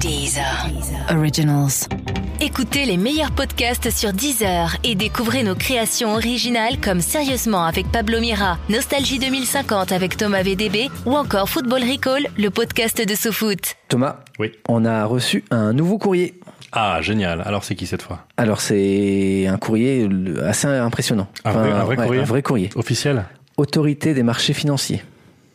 Deezer. 0.00 0.66
Originals. 1.10 1.88
Écoutez 2.40 2.84
les 2.86 2.96
meilleurs 2.96 3.32
podcasts 3.32 3.90
sur 3.90 4.12
Deezer 4.12 4.76
et 4.84 4.94
découvrez 4.94 5.42
nos 5.42 5.54
créations 5.54 6.14
originales 6.14 6.78
comme 6.80 7.00
Sérieusement 7.00 7.64
avec 7.64 7.90
Pablo 7.90 8.20
Mira, 8.20 8.58
Nostalgie 8.68 9.18
2050 9.18 9.92
avec 9.92 10.16
Thomas 10.16 10.42
VDB 10.42 10.88
ou 11.06 11.16
encore 11.16 11.48
Football 11.48 11.82
Recall, 11.82 12.26
le 12.36 12.48
podcast 12.50 13.06
de 13.06 13.14
SoFoot. 13.14 13.76
Thomas, 13.88 14.16
Oui. 14.38 14.52
on 14.68 14.84
a 14.84 15.04
reçu 15.04 15.44
un 15.50 15.72
nouveau 15.72 15.98
courrier. 15.98 16.38
Ah, 16.72 16.98
génial. 17.00 17.42
Alors, 17.44 17.64
c'est 17.64 17.74
qui 17.74 17.86
cette 17.86 18.02
fois? 18.02 18.24
Alors 18.36 18.60
c'est 18.60 19.46
un 19.48 19.56
courrier 19.58 20.08
assez 20.46 20.66
impressionnant. 20.68 21.28
Un 21.44 21.52
vrai- 21.52 21.72
un 21.72 21.84
vrai 21.84 21.96
ouais, 21.96 22.04
courrier 22.04 22.22
Un 22.22 22.24
vrai 22.24 22.42
courrier. 22.42 22.70
Officiel? 22.76 23.24
Autorité 23.56 24.14
des 24.14 24.22
marchés 24.22 24.52
financiers. 24.52 25.02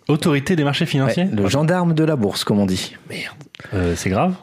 Autorité 0.08 0.56
des 0.56 0.64
marchés 0.64 0.86
financiers 0.86 1.24
Ouais, 1.24 1.30
le 1.44 1.48
gendarme 1.48 1.94
de 1.94 2.04
la 2.04 2.16
bourse, 2.16 2.44
comme 2.44 2.60
on 2.60 2.66
dit. 2.66 2.96
Merde. 3.10 3.36
Euh, 3.74 3.94
c'est 3.96 4.10
grave 4.10 4.36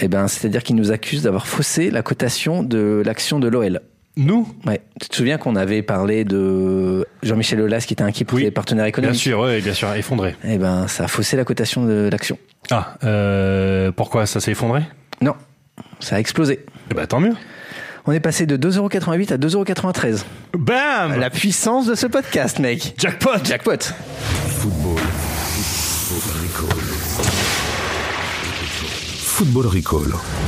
Eh 0.00 0.08
ben, 0.08 0.26
c'est-à-dire 0.28 0.62
qu'il 0.62 0.76
nous 0.76 0.90
accuse 0.90 1.22
d'avoir 1.22 1.46
faussé 1.46 1.90
la 1.90 2.02
cotation 2.02 2.62
de 2.62 3.02
l'action 3.04 3.38
de 3.38 3.48
l'OL. 3.48 3.80
Nous 4.18 4.48
Ouais. 4.64 4.80
Tu 5.00 5.08
te 5.08 5.14
souviens 5.16 5.36
qu'on 5.36 5.56
avait 5.56 5.82
parlé 5.82 6.24
de 6.24 7.06
Jean-Michel 7.22 7.60
Aulas 7.60 7.84
qui 7.86 7.92
était 7.92 8.02
inquiet 8.02 8.24
pour 8.24 8.36
Oui. 8.36 8.44
ses 8.44 8.50
partenaires 8.50 8.84
Bien 8.84 8.88
économiques 8.88 9.20
sûr, 9.20 9.38
oui, 9.40 9.60
bien 9.60 9.74
sûr, 9.74 9.92
effondré. 9.94 10.34
Eh 10.42 10.56
ben, 10.56 10.88
ça 10.88 11.04
a 11.04 11.08
faussé 11.08 11.36
la 11.36 11.44
cotation 11.44 11.84
de 11.84 12.08
l'action. 12.10 12.38
Ah, 12.70 12.94
euh, 13.04 13.92
pourquoi 13.92 14.24
ça 14.26 14.40
s'est 14.40 14.52
effondré? 14.52 14.80
Non, 15.20 15.34
ça 16.00 16.16
a 16.16 16.18
explosé. 16.18 16.64
Eh 16.90 16.94
ben, 16.94 17.06
tant 17.06 17.20
mieux. 17.20 17.34
On 18.08 18.12
est 18.12 18.20
passé 18.20 18.46
de 18.46 18.56
2,88€ 18.56 19.32
à 19.32 19.36
2,93€. 19.36 20.22
Bam 20.56 21.18
La 21.18 21.28
puissance 21.28 21.86
de 21.86 21.96
ce 21.96 22.06
podcast, 22.06 22.60
mec. 22.60 22.94
Jackpot 22.98 23.44
Jackpot. 23.44 23.78
Football. 24.58 24.98
Football 26.06 26.36
Recall. 26.44 26.78
Football 29.18 29.66
Recall. 29.66 30.45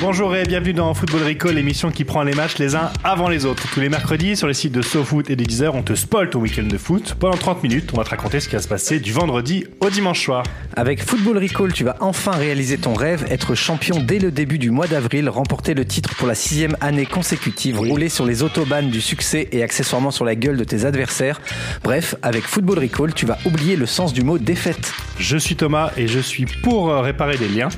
Bonjour 0.00 0.36
et 0.36 0.44
bienvenue 0.44 0.74
dans 0.74 0.94
Football 0.94 1.24
Recall, 1.24 1.56
l'émission 1.56 1.90
qui 1.90 2.04
prend 2.04 2.22
les 2.22 2.32
matchs 2.32 2.58
les 2.58 2.76
uns 2.76 2.92
avant 3.02 3.28
les 3.28 3.44
autres. 3.46 3.66
Tous 3.72 3.80
les 3.80 3.88
mercredis, 3.88 4.36
sur 4.36 4.46
les 4.46 4.54
sites 4.54 4.72
de 4.72 4.80
SoFoot 4.80 5.28
et 5.28 5.34
de 5.34 5.42
Deezer, 5.42 5.74
on 5.74 5.82
te 5.82 5.96
spoil 5.96 6.30
ton 6.30 6.38
week-end 6.38 6.62
de 6.62 6.78
foot. 6.78 7.16
Pendant 7.18 7.36
30 7.36 7.64
minutes, 7.64 7.90
on 7.92 7.96
va 7.96 8.04
te 8.04 8.10
raconter 8.10 8.38
ce 8.38 8.48
qui 8.48 8.54
va 8.54 8.62
se 8.62 8.68
passer 8.68 9.00
du 9.00 9.12
vendredi 9.12 9.66
au 9.80 9.90
dimanche 9.90 10.24
soir. 10.24 10.44
Avec 10.76 11.02
Football 11.02 11.38
Recall, 11.38 11.72
tu 11.72 11.82
vas 11.82 11.96
enfin 11.98 12.30
réaliser 12.30 12.78
ton 12.78 12.94
rêve, 12.94 13.26
être 13.28 13.56
champion 13.56 13.98
dès 13.98 14.20
le 14.20 14.30
début 14.30 14.58
du 14.58 14.70
mois 14.70 14.86
d'avril, 14.86 15.28
remporter 15.28 15.74
le 15.74 15.84
titre 15.84 16.14
pour 16.14 16.28
la 16.28 16.36
sixième 16.36 16.76
année 16.80 17.04
consécutive, 17.04 17.80
rouler 17.80 18.08
sur 18.08 18.24
les 18.24 18.44
autobahnes 18.44 18.90
du 18.90 19.00
succès 19.00 19.48
et 19.50 19.64
accessoirement 19.64 20.12
sur 20.12 20.24
la 20.24 20.36
gueule 20.36 20.58
de 20.58 20.64
tes 20.64 20.84
adversaires. 20.84 21.40
Bref, 21.82 22.14
avec 22.22 22.44
Football 22.44 22.78
Recall, 22.78 23.14
tu 23.14 23.26
vas 23.26 23.38
oublier 23.44 23.74
le 23.74 23.86
sens 23.86 24.12
du 24.12 24.22
mot 24.22 24.38
défaite. 24.38 24.92
Je 25.18 25.36
suis 25.36 25.56
Thomas 25.56 25.90
et 25.96 26.06
je 26.06 26.20
suis 26.20 26.44
pour 26.44 26.88
euh, 26.88 27.00
réparer 27.00 27.36
des 27.36 27.48
liens. 27.48 27.70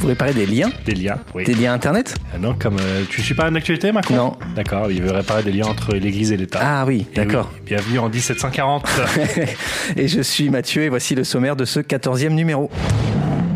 Vous 0.00 0.06
réparez 0.06 0.32
des 0.32 0.46
liens 0.46 0.70
Des 0.84 0.94
liens, 0.94 1.18
oui. 1.34 1.44
Des 1.44 1.54
liens 1.54 1.72
internet 1.72 2.14
Ah 2.32 2.38
Non, 2.38 2.54
comme 2.58 2.76
euh, 2.80 3.02
tu 3.08 3.20
suis 3.20 3.34
pas 3.34 3.48
une 3.48 3.56
actualité, 3.56 3.90
Macron 3.90 4.14
Non. 4.14 4.36
D'accord, 4.54 4.90
il 4.92 5.02
veut 5.02 5.10
réparer 5.10 5.42
des 5.42 5.50
liens 5.50 5.66
entre 5.66 5.94
l'Église 5.94 6.30
et 6.30 6.36
l'État. 6.36 6.60
Ah 6.62 6.84
oui, 6.86 7.06
d'accord. 7.14 7.50
oui, 7.52 7.60
bienvenue 7.66 7.98
en 7.98 8.08
1740. 8.08 8.86
et 9.96 10.06
je 10.06 10.20
suis 10.20 10.50
Mathieu 10.50 10.82
et 10.82 10.88
voici 10.88 11.14
le 11.16 11.24
sommaire 11.24 11.56
de 11.56 11.64
ce 11.64 11.80
14e 11.80 12.30
numéro. 12.30 12.70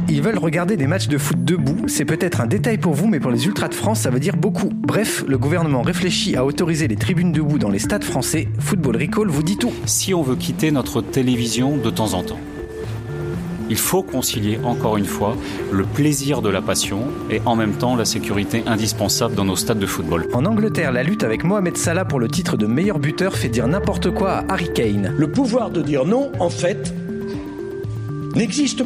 Ils 0.09 0.21
veulent 0.21 0.39
regarder 0.39 0.77
des 0.77 0.87
matchs 0.87 1.09
de 1.09 1.17
foot 1.17 1.43
debout. 1.43 1.87
C'est 1.87 2.05
peut-être 2.05 2.41
un 2.41 2.47
détail 2.47 2.77
pour 2.77 2.93
vous, 2.93 3.07
mais 3.07 3.21
pour 3.21 3.31
les 3.31 3.47
Ultras 3.47 3.69
de 3.69 3.75
France, 3.75 4.01
ça 4.01 4.11
veut 4.11 4.21
dire 4.21 4.37
beaucoup. 4.37 4.69
Bref, 4.75 5.25
le 5.27 5.39
gouvernement 5.39 5.81
réfléchit 5.81 6.37
à 6.37 6.45
autoriser 6.45 6.89
les 6.89 6.97
tribunes 6.97 7.33
debout 7.33 7.59
dans 7.59 7.71
les 7.71 7.79
stades 7.79 8.05
français. 8.05 8.49
Football 8.59 8.97
Recall 8.97 9.29
vous 9.29 9.43
dit 9.43 9.57
tout. 9.57 9.73
si 9.87 10.13
on 10.13 10.23
veut 10.23 10.37
quitter 10.37 10.71
notre 10.71 11.01
télévision 11.03 11.77
de 11.77 11.89
temps 11.89 12.15
en 12.15 12.25
temps. 12.25 12.41
Il 13.73 13.79
faut 13.79 14.03
concilier 14.03 14.59
encore 14.65 14.99
une 14.99 15.07
fois 15.07 15.35
le 15.71 15.85
plaisir 15.85 16.43
de 16.43 16.51
la 16.51 16.61
passion 16.61 17.05
et 17.31 17.41
en 17.47 17.57
même 17.57 17.73
temps 17.73 17.97
la 17.97 18.05
sécurité 18.05 18.63
indispensable 18.67 19.35
dans 19.35 19.47
nos 19.47 19.57
stades 19.57 19.79
de 19.79 19.87
football. 19.87 20.29
En 20.35 20.45
Angleterre, 20.45 20.93
la 20.93 21.03
lutte 21.03 21.25
avec 21.25 21.43
Mohamed 21.43 21.79
Salah 21.79 22.05
pour 22.05 22.21
le 22.21 22.29
titre 22.29 22.59
de 22.59 22.67
meilleur 22.67 22.99
buteur 22.99 23.35
fait 23.35 23.49
dire 23.49 23.67
n'importe 23.67 24.11
quoi 24.11 24.33
à 24.33 24.45
Harry 24.53 24.71
Kane. 24.75 25.15
Le 25.17 25.31
pouvoir 25.31 25.71
de 25.71 25.81
dire 25.81 26.05
non, 26.05 26.31
en 26.39 26.51
fait, 26.51 26.93
n'existe 28.35 28.83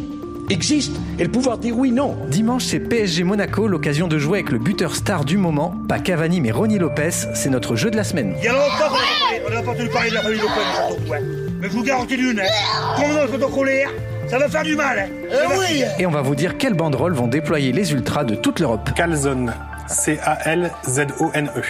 existe 0.50 0.94
et 1.18 1.24
le 1.24 1.32
pouvoir 1.32 1.58
de 1.58 1.62
dire 1.62 1.76
oui 1.76 1.90
non. 1.90 2.16
Dimanche, 2.28 2.66
c'est 2.66 2.78
PSG 2.78 3.24
Monaco, 3.24 3.66
l'occasion 3.66 4.06
de 4.06 4.18
jouer 4.18 4.38
avec 4.38 4.52
le 4.52 4.60
buteur 4.60 4.94
star 4.94 5.24
du 5.24 5.36
moment. 5.36 5.74
Pas 5.88 5.98
Cavani, 5.98 6.40
mais 6.40 6.52
Ronnie 6.52 6.78
Lopez. 6.78 7.10
C'est 7.34 7.50
notre 7.50 7.74
jeu 7.74 7.90
de 7.90 7.96
la 7.96 8.04
semaine. 8.04 8.36
Il 8.38 8.44
y 8.44 8.48
a 8.48 8.52
longtemps 8.52 8.88
qu'on 8.88 8.94
a 8.94 8.98
parlé, 9.18 9.42
on 9.48 9.50
n'a 9.50 9.62
pas 9.62 9.70
entendu 9.72 9.88
parler 9.88 10.10
de 10.10 10.14
la 10.14 10.22
famille 10.22 10.38
Lopez. 10.38 11.20
Mais 11.60 11.68
je 11.68 11.72
vous 11.72 11.82
garantis 11.82 12.16
d'une, 12.16 12.38
hein. 12.38 13.42
En 13.42 13.50
colère, 13.50 13.90
ça 14.28 14.38
va 14.38 14.48
faire 14.48 14.62
du 14.62 14.74
mal, 14.76 14.98
hein. 14.98 15.08
Eh 15.30 15.58
oui 15.58 15.82
Et 15.98 16.06
on 16.06 16.10
va 16.10 16.20
vous 16.22 16.34
dire 16.34 16.56
quelles 16.58 16.74
banderoles 16.74 17.14
vont 17.14 17.28
déployer 17.28 17.72
les 17.72 17.92
Ultras 17.92 18.24
de 18.24 18.34
toute 18.34 18.60
l'Europe. 18.60 18.90
Calzone. 18.94 19.52
C-A-L-Z-O-N-E. 19.88 21.62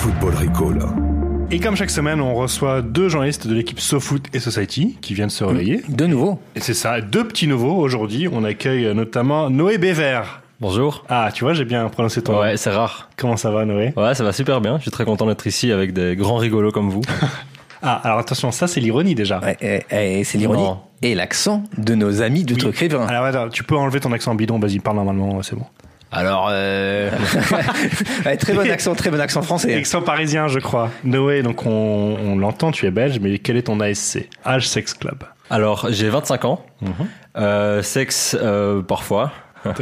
Football 0.00 0.34
Recall. 0.34 0.78
et 1.50 1.60
comme 1.60 1.76
chaque 1.76 1.90
semaine, 1.90 2.20
on 2.20 2.34
reçoit 2.34 2.82
deux 2.82 3.08
journalistes 3.08 3.46
de 3.46 3.54
l'équipe 3.54 3.78
SoFoot 3.80 4.22
et 4.34 4.40
Society 4.40 4.98
qui 5.00 5.14
viennent 5.14 5.30
se 5.30 5.44
relayer. 5.44 5.82
De 5.88 6.06
nouveau. 6.06 6.40
Et 6.56 6.60
c'est 6.60 6.74
ça, 6.74 7.00
deux 7.00 7.26
petits 7.26 7.46
nouveaux. 7.46 7.76
Aujourd'hui, 7.76 8.28
on 8.30 8.44
accueille 8.44 8.92
notamment 8.94 9.48
Noé 9.50 9.78
Bévert. 9.78 10.42
Bonjour. 10.60 11.04
Ah, 11.08 11.30
tu 11.32 11.44
vois, 11.44 11.52
j'ai 11.52 11.64
bien 11.64 11.88
prononcé 11.88 12.22
ton 12.22 12.32
nom. 12.32 12.40
Ouais, 12.40 12.56
c'est 12.56 12.70
rare. 12.70 13.10
Comment 13.16 13.36
ça 13.36 13.50
va, 13.50 13.64
Noé? 13.64 13.92
Ouais, 13.96 14.14
ça 14.14 14.24
va 14.24 14.32
super 14.32 14.60
bien. 14.60 14.76
Je 14.78 14.82
suis 14.82 14.90
très 14.90 15.04
content 15.04 15.26
d'être 15.26 15.46
ici 15.46 15.72
avec 15.72 15.92
des 15.92 16.16
grands 16.16 16.36
rigolos 16.36 16.72
comme 16.72 16.90
vous. 16.90 17.02
Ah, 17.86 18.00
alors 18.02 18.18
attention, 18.18 18.50
ça 18.50 18.66
c'est 18.66 18.80
l'ironie 18.80 19.14
déjà. 19.14 19.40
Ouais, 19.40 19.56
et- 19.60 20.20
et 20.20 20.24
c'est 20.24 20.38
l'ironie. 20.38 20.62
Non. 20.62 20.80
Et 21.02 21.14
l'accent 21.14 21.62
de 21.76 21.94
nos 21.94 22.22
amis 22.22 22.40
Oui. 22.40 22.44
d'outre-Crévin. 22.46 23.06
Alors 23.06 23.24
attends, 23.26 23.48
tu 23.50 23.62
peux 23.62 23.76
enlever 23.76 24.00
ton 24.00 24.12
accent 24.12 24.34
bidon, 24.34 24.58
vas-y, 24.58 24.78
parle 24.78 24.96
normalement, 24.96 25.42
c'est 25.42 25.54
bon. 25.54 25.66
Alors, 26.12 26.48
euh... 26.50 27.10
Ouais, 28.24 28.36
très 28.36 28.54
bon 28.54 28.70
accent, 28.70 28.94
très 28.94 29.10
bon 29.10 29.20
accent 29.20 29.42
français. 29.42 29.74
Accent 29.74 30.00
parisien, 30.00 30.46
je 30.48 30.60
crois. 30.60 30.90
Noé, 31.02 31.42
donc 31.42 31.66
on, 31.66 31.70
on 32.22 32.36
l'entend, 32.38 32.70
tu 32.70 32.86
es 32.86 32.90
belge, 32.92 33.18
mais 33.20 33.38
quel 33.38 33.56
est 33.56 33.62
ton 33.62 33.80
ASC 33.80 34.28
Âge 34.46 34.68
Sex 34.68 34.94
Club. 34.94 35.24
Alors, 35.50 35.88
j'ai 35.90 36.08
25 36.08 36.44
ans. 36.44 36.64
Euh, 37.36 37.82
sexe, 37.82 38.36
euh, 38.40 38.80
parfois. 38.80 39.32
Ah, 39.64 39.74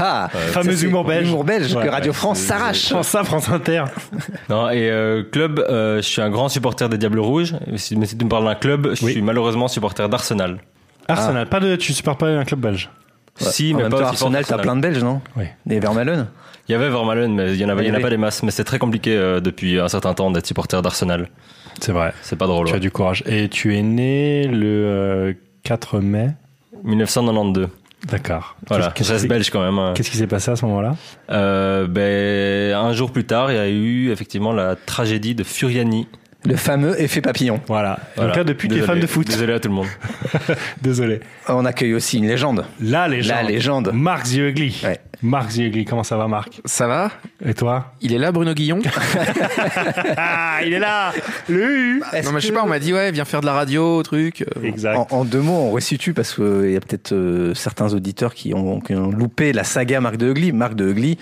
ah, 0.00 0.28
Fameux 0.28 0.72
ça, 0.72 0.76
c'est 0.78 0.86
humour 0.86 1.04
belge. 1.04 1.28
Humour 1.28 1.44
belge 1.44 1.74
Ouais, 1.74 1.84
que 1.84 1.88
Radio 1.90 2.12
ouais, 2.12 2.16
France 2.16 2.38
s'arrache. 2.38 2.88
France 2.90 3.08
ça, 3.08 3.24
France 3.24 3.48
Inter. 3.50 3.84
Non, 4.48 4.70
et 4.70 4.88
euh, 4.90 5.22
club, 5.24 5.58
euh, 5.58 5.96
je 5.96 6.02
suis 6.02 6.22
un 6.22 6.30
grand 6.30 6.48
supporter 6.48 6.88
des 6.88 6.98
Diables 6.98 7.18
Rouges. 7.20 7.54
Si- 7.76 7.96
Mais 7.96 8.06
si 8.06 8.16
tu 8.16 8.24
me 8.24 8.30
parles 8.30 8.44
d'un 8.44 8.54
club, 8.54 8.94
je 8.94 9.04
Oui. 9.04 9.12
suis 9.12 9.22
malheureusement 9.22 9.68
supporter 9.68 10.08
d'Arsenal. 10.08 10.58
Arsenal, 11.08 11.46
pas 11.48 11.60
de, 11.60 11.76
tu 11.76 11.92
supportes 11.92 12.20
pas 12.20 12.28
un 12.28 12.44
club 12.44 12.60
belge. 12.60 12.90
Si, 13.36 13.72
en 13.72 13.76
mais 13.76 13.82
même 13.84 13.92
pas 13.92 13.98
temps, 14.00 14.06
Arsenal, 14.08 14.44
t'as 14.44 14.58
plein 14.58 14.74
de 14.76 14.80
Belges, 14.80 15.02
non 15.02 15.20
Oui. 15.36 15.44
Des 15.64 15.78
Vermaelen 15.78 16.26
Il 16.68 16.72
y 16.72 16.74
avait 16.74 16.88
Vermaelen, 16.90 17.32
mais 17.34 17.52
il 17.54 17.60
y 17.60 17.64
en 17.64 17.68
avait, 17.68 17.84
il 17.84 17.88
y 17.88 17.92
en 17.92 17.94
a 17.94 18.00
pas 18.00 18.10
des 18.10 18.16
masses. 18.16 18.42
Mais 18.42 18.50
c'est 18.50 18.64
très 18.64 18.78
compliqué 18.80 19.16
euh, 19.16 19.38
depuis 19.40 19.78
un 19.78 19.88
certain 19.88 20.12
temps 20.12 20.30
d'être 20.32 20.46
supporter 20.46 20.82
d'Arsenal. 20.82 21.28
C'est 21.80 21.92
vrai. 21.92 22.12
C'est 22.22 22.36
pas 22.36 22.46
drôle. 22.48 22.66
Tu 22.66 22.72
as 22.72 22.74
ouais. 22.74 22.80
du 22.80 22.90
courage. 22.90 23.22
Et 23.26 23.48
tu 23.48 23.76
es 23.76 23.82
né 23.82 24.48
le 24.48 24.66
euh, 24.66 25.32
4 25.62 26.00
mai. 26.00 26.30
1992. 26.84 27.68
D'accord. 28.06 28.56
Voilà, 28.68 28.92
je 28.96 29.02
reste 29.04 29.22
qui- 29.22 29.28
belge 29.28 29.50
quand 29.50 29.60
même. 29.62 29.78
hein. 29.78 29.92
Qu'est-ce 29.94 30.10
qui 30.10 30.16
s'est 30.16 30.26
passé 30.28 30.50
à 30.50 30.56
ce 30.56 30.64
moment-là? 30.66 30.94
Euh, 31.30 31.86
ben, 31.88 32.74
un 32.76 32.92
jour 32.92 33.10
plus 33.10 33.24
tard, 33.24 33.50
il 33.50 33.56
y 33.56 33.58
a 33.58 33.68
eu 33.68 34.10
effectivement 34.10 34.52
la 34.52 34.76
tragédie 34.76 35.34
de 35.34 35.42
Furiani. 35.44 36.06
Le 36.44 36.54
fameux 36.56 37.00
effet 37.02 37.20
papillon. 37.20 37.60
Voilà. 37.66 37.98
Voilà. 38.14 38.30
Donc 38.30 38.36
là, 38.38 38.44
depuis, 38.44 38.68
tu 38.68 38.78
es 38.78 38.82
fan 38.82 39.00
de 39.00 39.06
foot. 39.08 39.26
Désolé 39.26 39.54
à 39.54 39.60
tout 39.60 39.68
le 39.68 39.74
monde. 39.74 39.88
Désolé. 40.82 41.20
On 41.48 41.64
accueille 41.64 41.94
aussi 41.94 42.18
une 42.18 42.28
légende. 42.28 42.64
La 42.80 43.08
légende. 43.08 43.36
La 43.36 43.42
légende. 43.42 43.90
Marc 43.92 44.26
Ziegli. 44.26 44.80
Ouais. 44.84 45.00
Marc 45.20 45.50
Ziegli, 45.50 45.84
comment 45.84 46.04
ça 46.04 46.16
va, 46.16 46.28
Marc? 46.28 46.60
Ça 46.64 46.86
va? 46.86 47.10
Et 47.44 47.54
toi? 47.54 47.92
Il 48.00 48.14
est 48.14 48.18
là, 48.18 48.30
Bruno 48.30 48.54
Guillon? 48.54 48.78
Ah, 50.16 50.60
il 50.64 50.72
est 50.74 50.78
là 50.78 51.12
Est-ce 51.12 52.26
Non, 52.26 52.32
mais 52.32 52.40
je 52.40 52.46
sais 52.46 52.52
pas, 52.52 52.62
on 52.62 52.68
m'a 52.68 52.78
dit, 52.78 52.92
ouais, 52.92 53.10
viens 53.10 53.24
faire 53.24 53.40
de 53.40 53.46
la 53.46 53.52
radio, 53.52 54.00
truc. 54.04 54.42
euh, 54.56 54.62
Exact. 54.62 54.96
En, 54.96 55.06
en 55.10 55.24
deux 55.24 55.40
mots, 55.40 55.52
on 55.68 55.70
resitue 55.72 56.12
parce 56.14 56.34
qu'il 56.34 56.70
y 56.70 56.76
a 56.76 56.80
peut-être 56.80 57.12
euh, 57.12 57.52
certains 57.54 57.92
auditeurs 57.92 58.32
qui 58.32 58.54
ont, 58.54 58.78
qui 58.80 58.94
ont 58.94 59.10
loupé 59.10 59.52
la 59.52 59.64
saga 59.64 60.00
Marc 60.00 60.16
de 60.16 60.30
Hugli. 60.30 60.52
Marc 60.52 60.74
de 60.74 60.88
Hugli 60.88 61.18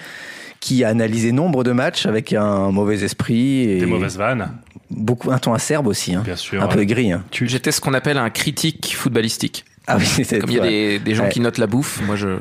qui 0.60 0.84
a 0.84 0.88
analysé 0.88 1.32
nombre 1.32 1.64
de 1.64 1.72
matchs 1.72 2.06
avec 2.06 2.32
un 2.32 2.70
mauvais 2.72 3.02
esprit 3.04 3.70
et 3.70 3.78
Des 3.80 3.86
mauvaises 3.86 4.16
vannes, 4.18 4.50
beaucoup 4.90 5.30
un 5.32 5.38
ton 5.38 5.52
acerbe 5.54 5.86
aussi, 5.86 6.14
hein. 6.14 6.22
bien 6.24 6.36
sûr. 6.36 6.62
un 6.62 6.68
peu 6.68 6.80
aigri. 6.80 7.12
hein. 7.12 7.24
Tu- 7.30 7.48
J'étais 7.48 7.72
ce 7.72 7.80
qu'on 7.80 7.94
appelle 7.94 8.18
un 8.18 8.30
critique 8.30 8.94
footballistique. 8.96 9.64
Ah 9.86 9.96
oui, 9.98 10.26
Comme 10.40 10.50
il 10.50 10.56
y 10.56 10.60
a 10.60 10.62
des, 10.62 10.98
des 10.98 11.14
gens 11.14 11.24
Ouais. 11.24 11.28
qui 11.30 11.40
notent 11.40 11.58
la 11.58 11.66
bouffe, 11.66 12.00
moi 12.06 12.16
je, 12.16 12.38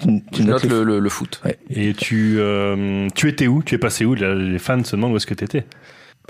Tu- 0.00 0.06
tu 0.32 0.42
je 0.42 0.46
notes 0.46 0.62
note 0.64 0.70
le- 0.70 0.78
le, 0.78 0.84
le- 0.84 0.98
le 1.00 1.08
foot. 1.08 1.40
Et 1.70 1.94
tu, 1.94 2.36
euh, 2.38 3.08
tu 3.14 3.28
étais 3.28 3.46
où? 3.46 3.62
Tu 3.62 3.74
es 3.74 3.78
passé 3.78 4.04
où? 4.04 4.14
Les 4.14 4.58
fans 4.58 4.82
se 4.84 4.94
demandent 4.96 5.12
où 5.12 5.16
est-ce 5.16 5.26
que 5.26 5.34
tu 5.34 5.44
étais. 5.44 5.64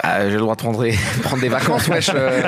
Bah, 0.02 0.26
j'ai 0.28 0.34
le 0.34 0.40
droit 0.40 0.54
de 0.54 0.60
prendre, 0.60 0.86
prendre 1.22 1.40
des 1.42 1.48
vacances, 1.48 1.88
wesh. 1.88 2.10
euh, 2.14 2.42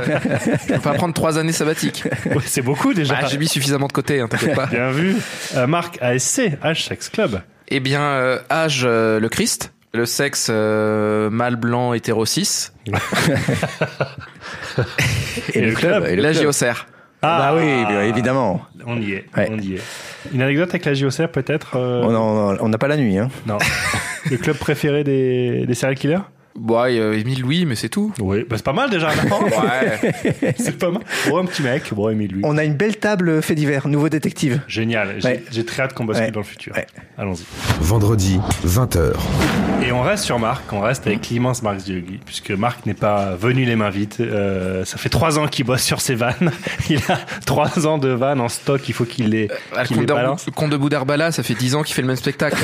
je 0.69 0.75
peux 0.75 0.81
pas 0.81 0.93
prendre 0.95 1.15
trois 1.15 1.39
années 1.39 1.53
sabbatiques. 1.53 2.05
Ouais, 2.27 2.43
c'est 2.45 2.61
beaucoup 2.63 2.93
déjà. 2.93 3.15
Bah, 3.21 3.27
j'ai 3.31 3.39
mis 3.39 3.49
suffisamment 3.49 3.87
de 3.87 3.93
côté, 3.93 4.21
hein, 4.21 4.29
t'inquiète 4.29 4.55
pas. 4.55 4.67
Bien 4.67 4.91
vu. 4.91 5.17
Euh, 5.57 5.67
Marc, 5.67 5.97
ASC, 6.03 6.41
H 6.63 6.87
Sex 6.89 7.09
Club. 7.09 7.41
Eh 7.69 7.81
bien, 7.81 8.03
euh, 8.03 8.39
âge, 8.51 8.83
euh, 8.85 9.19
le 9.19 9.29
Christ. 9.31 9.73
Le 9.95 10.05
sexe, 10.07 10.49
euh, 10.51 11.31
mâle 11.31 11.57
blanc, 11.57 11.93
hétéro 11.95 12.27
6. 12.27 12.73
Et 15.55 15.61
le 15.61 15.73
club, 15.73 16.05
et 16.07 16.15
le 16.17 16.23
La 16.23 16.33
club. 16.33 16.45
JOCR. 16.53 16.87
Ah, 17.23 17.53
bah 17.53 17.57
oui, 17.61 17.69
évidemment. 18.09 18.61
On 18.87 19.01
y 19.01 19.13
est, 19.13 19.25
Ouais. 19.37 19.49
on 19.51 19.59
y 19.59 19.75
est. 19.75 19.83
Une 20.33 20.41
anecdote 20.43 20.69
avec 20.69 20.85
la 20.85 20.95
JOCR 20.95 21.29
peut-être 21.33 21.77
euh, 21.77 22.03
On 22.05 22.15
en- 22.15 22.57
on 22.61 22.69
n'a 22.69 22.79
pas 22.79 22.87
la 22.87 22.97
nuit. 22.97 23.19
Hein. 23.19 23.29
Non. 23.47 23.59
Le 24.31 24.37
club 24.37 24.57
préféré 24.57 25.03
des, 25.05 25.65
des 25.67 25.75
serial 25.75 25.97
killers? 25.99 26.19
Bon, 26.59 26.85
il 26.87 26.97
y 26.97 27.01
a 27.01 27.13
Émile 27.15 27.41
Louis, 27.43 27.65
mais 27.67 27.75
c'est 27.77 27.89
tout. 27.89 28.13
Oui, 28.21 28.45
bah 28.49 28.57
c'est 28.57 28.65
pas 28.65 28.73
mal 28.73 28.91
déjà. 28.91 29.09
non 29.29 29.41
Ouais. 29.45 30.55
c'est 30.59 30.77
pas 30.79 30.91
mal. 30.91 31.03
Bon, 31.29 31.39
un 31.39 31.45
petit 31.47 31.63
mec, 31.63 31.93
bon, 31.93 32.09
Émile 32.11 32.33
lui. 32.33 32.41
On 32.45 32.59
a 32.59 32.65
une 32.65 32.75
belle 32.75 32.97
table 32.97 33.43
fait 33.43 33.55
divers, 33.55 33.89
nouveau 33.89 34.09
détective. 34.09 34.61
Génial, 34.69 35.17
j'ai 35.19 35.29
Ouais. 35.29 35.43
j'ai 35.51 35.65
très 35.65 35.83
hâte 35.83 35.95
qu'on 35.95 36.05
bascule 36.05 36.27
Ouais. 36.27 36.33
dans 36.33 36.41
le 36.41 36.45
futur. 36.47 36.75
Ouais. 36.75 36.87
Allons-y. 37.17 37.45
Vendredi, 37.81 38.41
20h. 38.67 39.13
Et 39.87 39.93
on 39.93 40.03
reste 40.03 40.25
sur 40.25 40.39
Marc, 40.39 40.73
on 40.73 40.81
reste 40.81 41.07
avec 41.07 41.29
l'immense 41.29 41.63
Marc 41.63 41.79
Ziogli, 41.81 42.19
puisque 42.25 42.51
Marc 42.51 42.85
n'est 42.87 42.95
pas 42.95 43.37
venu 43.37 43.65
les 43.65 43.77
mains 43.77 43.91
vides. 43.91 44.15
Euh, 44.21 44.85
ça 44.85 44.99
fait 44.99 45.09
trois 45.09 45.39
ans 45.39 45.47
qu'il 45.47 45.65
bosse 45.65 45.83
sur 45.83 46.01
ses 46.01 46.15
vannes. 46.17 46.51
Il 46.91 46.99
a 47.09 47.19
trois 47.47 47.87
ans 47.87 47.99
de 47.99 48.09
vannes 48.09 48.41
en 48.41 48.49
stock, 48.49 48.89
il 48.89 48.93
faut 48.95 49.05
qu'il 49.05 49.29
les, 49.31 49.49
le 49.91 49.97
de- 50.07 50.13
balance. 50.13 50.47
le 50.47 50.53
comte 50.53 50.71
de 50.71 50.77
Boudarbala, 50.77 51.31
ça 51.33 51.43
fait 51.43 51.55
10 51.55 51.75
ans 51.75 51.83
qu'il 51.83 51.95
fait 51.95 52.03
le 52.03 52.09
même 52.09 52.17
spectacle. 52.17 52.57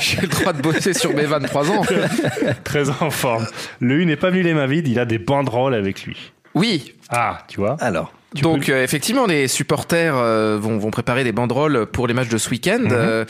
J'ai 0.00 0.20
le 0.22 0.28
droit 0.28 0.52
de 0.52 0.62
bosser 0.62 0.92
sur 0.94 1.14
mes 1.14 1.24
23 1.24 1.70
ans. 1.70 1.82
Très 2.64 2.90
en 2.90 3.10
forme. 3.10 3.46
Le 3.80 3.96
U 4.00 4.06
n'est 4.06 4.16
pas 4.16 4.30
venu 4.30 4.42
les 4.42 4.54
mains 4.54 4.66
vides, 4.66 4.88
il 4.88 4.98
a 4.98 5.04
des 5.04 5.18
banderoles 5.18 5.74
avec 5.74 6.04
lui. 6.04 6.32
Oui, 6.54 6.94
Ah, 7.10 7.38
tu 7.48 7.58
vois 7.58 7.76
Alors, 7.80 8.12
Donc 8.40 8.68
euh, 8.68 8.84
effectivement, 8.84 9.26
les 9.26 9.48
supporters 9.48 10.14
euh, 10.16 10.56
vont, 10.60 10.78
vont 10.78 10.92
préparer 10.92 11.24
des 11.24 11.32
banderoles 11.32 11.86
pour 11.86 12.06
les 12.06 12.14
matchs 12.14 12.28
de 12.28 12.38
ce 12.38 12.48
week-end, 12.50 12.78
Mhm. 12.80 12.88
euh, 12.92 13.24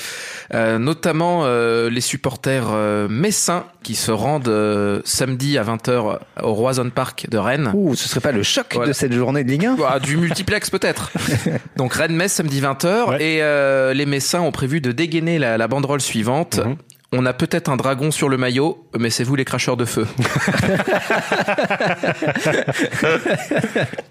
euh, 0.53 0.79
notamment 0.79 1.41
euh, 1.45 1.89
les 1.89 2.03
supporters 2.03 2.67
euh, 2.71 3.09
messins 3.09 3.65
qui 3.83 3.95
se 3.95 4.11
rendent 4.11 4.49
euh, 4.49 5.01
samedi 5.07 5.57
à 5.57 5.63
20h 5.65 6.19
au 6.43 6.53
Roison 6.53 6.91
Park 6.91 7.27
de 7.31 7.39
Rennes. 7.39 7.71
ouh, 7.73 7.95
ce 7.95 8.11
serait 8.11 8.21
pas 8.21 8.33
le 8.33 8.43
choc 8.43 8.67
Voilà. 8.75 8.89
de 8.89 8.93
cette 8.93 9.15
journée 9.15 9.43
de 9.43 9.51
Ligue 9.51 9.67
1 9.67 9.77
Bah, 9.77 9.99
du 10.01 10.19
multiplex 10.19 10.69
peut-être. 10.69 11.11
Donc 11.77 11.95
Rennes-Metz 11.95 12.31
samedi 12.33 12.61
20h 12.61 13.09
Ouais. 13.09 13.23
et 13.25 13.43
euh, 13.43 13.95
les 13.95 14.05
Messins 14.05 14.41
ont 14.43 14.53
prévu 14.53 14.83
de 14.83 14.93
dégainer 14.93 15.39
la, 15.39 15.57
la 15.57 15.67
banderole 15.67 16.03
suivante. 16.03 16.61
Mhm. 16.63 16.77
On 17.17 17.27
a 17.27 17.33
peut-être 17.33 17.69
un 17.69 17.77
dragon 17.77 18.11
sur 18.11 18.29
le 18.29 18.37
maillot, 18.37 18.89
mais 18.99 19.09
c'est 19.09 19.23
vous 19.23 19.37
les 19.37 19.45
cracheurs 19.45 19.77
de 19.77 19.85
feu. 19.85 20.05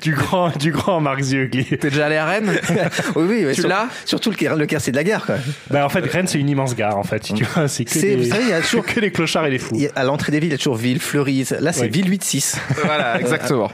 Du 0.01 0.13
grand, 0.13 0.55
du 0.57 0.71
grand 0.71 0.99
Marc 0.99 1.21
Ziogli. 1.21 1.65
T'es 1.65 1.89
déjà 1.89 2.05
allé 2.07 2.17
à 2.17 2.25
Rennes 2.25 2.51
Oui, 3.15 3.45
oui, 3.45 3.53
Tu 3.53 3.61
sur- 3.61 3.69
l'as 3.69 3.87
Surtout 4.05 4.31
le, 4.31 4.55
le 4.57 4.65
quartier 4.65 4.91
de 4.91 4.97
la 4.97 5.03
gare. 5.03 5.25
Quoi. 5.25 5.35
Bah, 5.69 5.85
en 5.85 5.89
fait, 5.89 6.01
Rennes, 6.01 6.27
c'est 6.27 6.39
une 6.39 6.49
immense 6.49 6.75
gare, 6.75 6.97
en 6.97 7.03
fait. 7.03 7.23
si 7.25 7.33
Tu 7.33 7.43
vois, 7.45 7.67
c'est 7.67 7.85
que, 7.85 7.91
C'est- 7.91 8.01
des... 8.01 8.15
vous 8.17 8.29
savez, 8.29 8.43
il 8.43 8.49
y 8.49 8.53
a 8.53 8.61
toujours- 8.61 8.85
que 8.85 8.99
des 8.99 9.11
clochards 9.11 9.45
et 9.45 9.51
des 9.51 9.59
fous. 9.59 9.75
Il 9.75 9.81
y 9.83 9.87
a- 9.87 9.91
À 9.95 10.03
l'entrée 10.03 10.31
des 10.31 10.39
villes, 10.39 10.49
il 10.49 10.53
y 10.53 10.55
a 10.55 10.57
toujours 10.57 10.75
ville, 10.75 10.99
Fleury. 10.99 11.45
Là, 11.59 11.71
c'est 11.73 11.81
Oui. 11.83 11.89
ville 11.89 12.09
8-6. 12.09 12.57
Voilà, 12.83 13.19
exactement. 13.19 13.71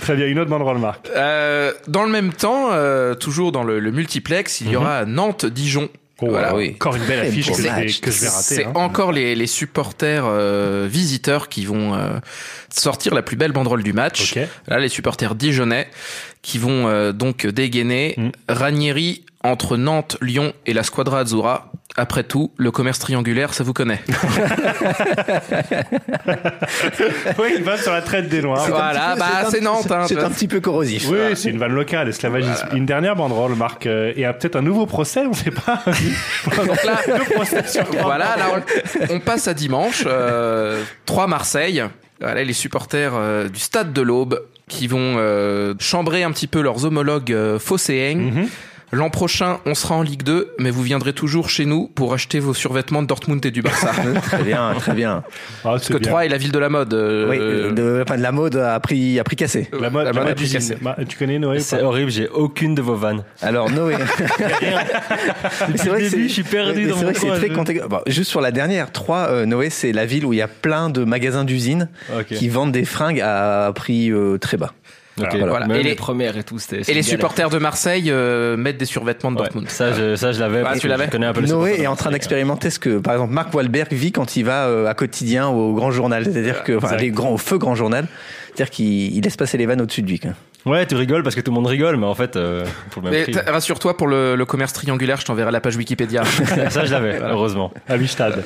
Très 0.00 0.16
bien, 0.16 0.26
une 0.26 0.38
autre 0.40 0.50
banderole, 0.50 0.78
Marc. 0.78 1.08
Euh, 1.14 1.72
dans 1.86 2.02
le 2.04 2.10
même 2.10 2.32
temps, 2.32 2.68
euh, 2.72 3.14
toujours 3.14 3.52
dans 3.52 3.62
le, 3.64 3.78
le 3.78 3.90
multiplex, 3.92 4.60
il 4.60 4.70
y 4.70 4.76
aura 4.76 5.04
Nantes-Dijon. 5.04 5.88
Oh, 6.20 6.30
Voilà, 6.30 6.48
alors, 6.48 6.58
oui. 6.58 6.72
Encore 6.74 6.96
une 6.96 7.04
belle 7.04 7.20
affiche 7.20 7.46
que, 7.50 7.56
je 7.56 7.62
vais- 7.62 7.70
match. 7.70 8.00
que 8.00 8.10
je 8.10 8.20
vais 8.22 8.28
rater. 8.28 8.42
C'est 8.42 8.64
hein. 8.66 8.72
encore 8.74 9.12
les, 9.12 9.36
les 9.36 9.46
supporters 9.46 10.24
euh, 10.26 10.88
visiteurs 10.90 11.48
qui 11.48 11.64
vont 11.64 11.94
euh, 11.94 12.18
sortir 12.70 13.14
la 13.14 13.22
plus 13.22 13.36
belle 13.36 13.52
banderole 13.52 13.82
du 13.84 13.92
match. 13.92 14.36
Ok. 14.36 14.42
Là, 14.66 14.78
les 14.80 14.88
supporters 14.88 15.34
dijonnais 15.36 15.88
qui 16.42 16.58
vont 16.58 16.88
euh, 16.88 17.12
donc 17.12 17.46
dégainer 17.46 18.14
Mm. 18.16 18.30
Ranieri 18.48 19.24
entre 19.44 19.76
Nantes, 19.76 20.16
Lyon 20.20 20.52
et 20.66 20.72
la 20.72 20.82
Squadra 20.82 21.20
Azzurra. 21.20 21.70
Après 21.96 22.22
tout, 22.22 22.52
le 22.56 22.70
commerce 22.70 22.98
triangulaire, 22.98 23.54
ça 23.54 23.64
vous 23.64 23.72
connaît. 23.72 24.00
Oui, 27.38 27.54
il 27.56 27.62
va 27.62 27.78
sur 27.78 27.92
la 27.92 28.02
traite 28.02 28.28
des 28.28 28.42
Noirs. 28.42 28.66
Voilà, 28.68 29.16
bah 29.16 29.48
c'est 29.50 29.60
Nantes. 29.60 29.90
Hein, 29.90 30.04
C'est 30.06 30.18
un 30.18 30.30
petit 30.30 30.48
peu 30.48 30.60
corrosif. 30.60 31.08
Oui, 31.08 31.18
c'est 31.34 31.50
une 31.50 31.58
vanne 31.58 31.72
locale, 31.72 32.08
esclavagisme. 32.08 32.68
Une 32.72 32.86
dernière 32.86 33.16
banderole, 33.16 33.54
Marc, 33.54 33.86
euh, 33.86 34.12
et 34.16 34.24
peut-être 34.24 34.56
un 34.56 34.62
nouveau 34.62 34.86
procès, 34.86 35.20
on 35.20 35.30
ne 35.30 35.34
sait 35.34 35.50
pas. 35.50 35.82
Donc 36.56 36.84
là, 36.84 36.98
Deux 37.06 37.34
procès 37.34 37.66
sur 37.66 37.84
voilà, 38.02 38.36
là, 38.36 38.62
on, 39.10 39.16
on 39.16 39.20
passe 39.20 39.48
à 39.48 39.54
dimanche. 39.54 40.04
Euh, 40.06 40.82
3 41.06 41.26
Marseille. 41.26 41.84
Voilà, 42.20 42.42
les 42.42 42.52
supporters 42.52 43.12
euh, 43.14 43.48
du 43.48 43.60
stade 43.60 43.92
de 43.92 44.02
l'Aube 44.02 44.40
qui 44.68 44.88
vont 44.88 45.14
euh, 45.18 45.74
chambrer 45.78 46.24
un 46.24 46.32
petit 46.32 46.48
peu 46.48 46.60
leurs 46.60 46.84
homologues 46.84 47.32
euh, 47.32 47.58
phocéens. 47.58 48.16
Mhm. 48.16 48.48
L'an 48.90 49.10
prochain, 49.10 49.58
on 49.66 49.74
sera 49.74 49.96
en 49.96 50.02
Ligue 50.02 50.22
2, 50.22 50.54
mais 50.58 50.70
vous 50.70 50.82
viendrez 50.82 51.12
toujours 51.12 51.50
chez 51.50 51.66
nous 51.66 51.88
pour 51.88 52.14
acheter 52.14 52.40
vos 52.40 52.54
survêtements 52.54 53.02
de 53.02 53.06
Dortmund 53.06 53.44
et 53.44 53.50
du 53.50 53.60
Barça. 53.60 53.90
Très 54.22 54.42
bien, 54.42 54.72
très 54.78 54.94
bien. 54.94 55.22
Ah, 55.62 55.72
Parce 55.72 55.88
que 55.88 55.98
bien. 55.98 56.08
Troyes 56.08 56.24
est 56.24 56.28
la 56.30 56.38
ville 56.38 56.52
de 56.52 56.58
la 56.58 56.70
mode. 56.70 56.94
euh, 56.94 57.28
Oui, 57.28 57.36
euh, 57.38 57.70
de, 57.72 58.02
enfin, 58.02 58.16
de 58.16 58.22
la 58.22 58.32
mode 58.32 58.56
à 58.56 58.80
prix, 58.80 59.18
à 59.18 59.24
prix 59.24 59.36
cassé. 59.36 59.68
La 59.78 59.90
mode, 59.90 60.04
la 60.06 60.12
la 60.12 60.12
mode 60.12 60.22
mode 60.22 60.32
a 60.32 60.34
pris 60.34 60.44
d'usine. 60.44 60.58
cassé. 60.58 60.76
Ma- 60.80 60.96
Tu 61.06 61.18
connais 61.18 61.38
Noé 61.38 61.60
C'est 61.60 61.82
horrible, 61.82 62.10
j'ai 62.10 62.28
aucune 62.28 62.74
de 62.74 62.80
vos 62.80 62.94
vannes. 62.94 63.24
Alors, 63.42 63.70
Noé. 63.70 63.96
C'est 65.76 65.88
vrai 65.88 66.02
que 66.02 66.08
début, 66.10 66.28
je 66.28 66.32
suis 66.32 66.42
perdu 66.42 66.86
dans 66.86 66.96
c'est 66.96 67.04
mon 67.04 67.04
vrai 67.04 67.12
que 67.12 67.20
c'est 67.20 67.26
coin, 67.26 67.36
très 67.36 67.48
contexte- 67.50 67.88
bon, 67.88 68.00
juste 68.06 68.30
sur 68.30 68.40
la 68.40 68.50
dernière, 68.52 68.90
3, 68.92 69.44
Noé, 69.46 69.70
c'est 69.70 69.92
la 69.92 70.06
ville 70.06 70.24
où 70.24 70.32
il 70.32 70.36
y 70.38 70.42
a 70.42 70.48
plein 70.48 70.90
de 70.90 71.04
magasins 71.04 71.44
d'usines 71.44 71.88
qui 72.28 72.48
vendent 72.48 72.72
des 72.72 72.84
fringues 72.84 73.20
à 73.20 73.70
prix 73.74 74.10
euh, 74.10 74.38
très 74.38 74.56
bas. 74.56 74.72
Ok, 75.24 75.36
Voilà. 75.38 75.66
Même 75.66 75.76
Et 75.78 75.82
les, 75.82 75.90
les- 75.90 75.94
premières 75.94 76.36
et 76.36 76.44
tout, 76.44 76.58
c'était. 76.58 76.76
Et 76.80 76.84
c'était 76.84 76.92
les 76.94 76.98
une 77.00 77.04
galère. 77.04 77.18
supporters 77.18 77.50
de 77.50 77.58
Marseille 77.58 78.10
euh, 78.10 78.56
mettent 78.56 78.76
des 78.78 78.84
survêtements 78.84 79.30
de 79.32 79.36
Ouais, 79.36 79.42
Dortmund. 79.44 79.68
ça, 79.68 79.92
je, 79.92 80.16
ça, 80.16 80.32
je 80.32 80.40
l'avais. 80.40 80.62
Ah, 80.66 80.78
tu 80.78 80.88
l'avais 80.88 81.06
Je 81.06 81.10
connais 81.10 81.26
un 81.26 81.32
peu 81.32 81.40
les 81.40 81.48
Noé 81.48 81.80
est 81.80 81.86
en 81.86 81.96
train 81.96 82.10
d'expérimenter 82.10 82.70
ce 82.70 82.78
que, 82.78 82.98
par 82.98 83.14
exemple, 83.14 83.32
Marc 83.32 83.54
Wahlberg 83.54 83.92
vit 83.92 84.12
quand 84.12 84.36
il 84.36 84.44
va 84.44 84.66
euh, 84.66 84.86
à 84.86 84.94
quotidien 84.94 85.48
au 85.48 85.74
grand 85.74 85.90
journal. 85.90 86.24
C'est-à-dire 86.24 86.62
que, 86.64 86.76
enfin, 86.76 86.96
les 86.96 87.10
grands, 87.10 87.32
au 87.32 87.38
feu 87.38 87.58
grand 87.58 87.74
journal. 87.74 88.06
C'est-à-dire 88.54 88.70
qu'il 88.70 89.16
il 89.16 89.22
laisse 89.22 89.36
passer 89.36 89.56
les 89.56 89.66
vannes 89.66 89.80
au-dessus 89.80 90.02
de 90.02 90.08
lui. 90.08 90.18
quoi. 90.18 90.30
Ouais, 90.66 90.84
tu 90.84 90.96
rigoles 90.96 91.22
parce 91.22 91.34
que 91.36 91.40
tout 91.40 91.52
le 91.52 91.54
monde 91.54 91.68
rigole, 91.68 91.96
mais 91.96 92.06
en 92.06 92.14
fait, 92.16 92.34
euh, 92.36 92.64
pour 92.90 93.02
le 93.02 93.10
même 93.10 93.24
Mais 93.26 93.40
rassure-toi, 93.50 93.96
pour 93.96 94.08
le, 94.08 94.34
le 94.34 94.44
commerce 94.44 94.72
triangulaire, 94.72 95.18
je 95.20 95.24
t'enverrai 95.24 95.52
la 95.52 95.60
page 95.60 95.76
Wikipédia. 95.76 96.24
ça, 96.70 96.84
je 96.84 96.90
l'avais, 96.90 97.20
heureusement. 97.22 97.72
À 97.88 97.96
Bistad. 97.96 98.42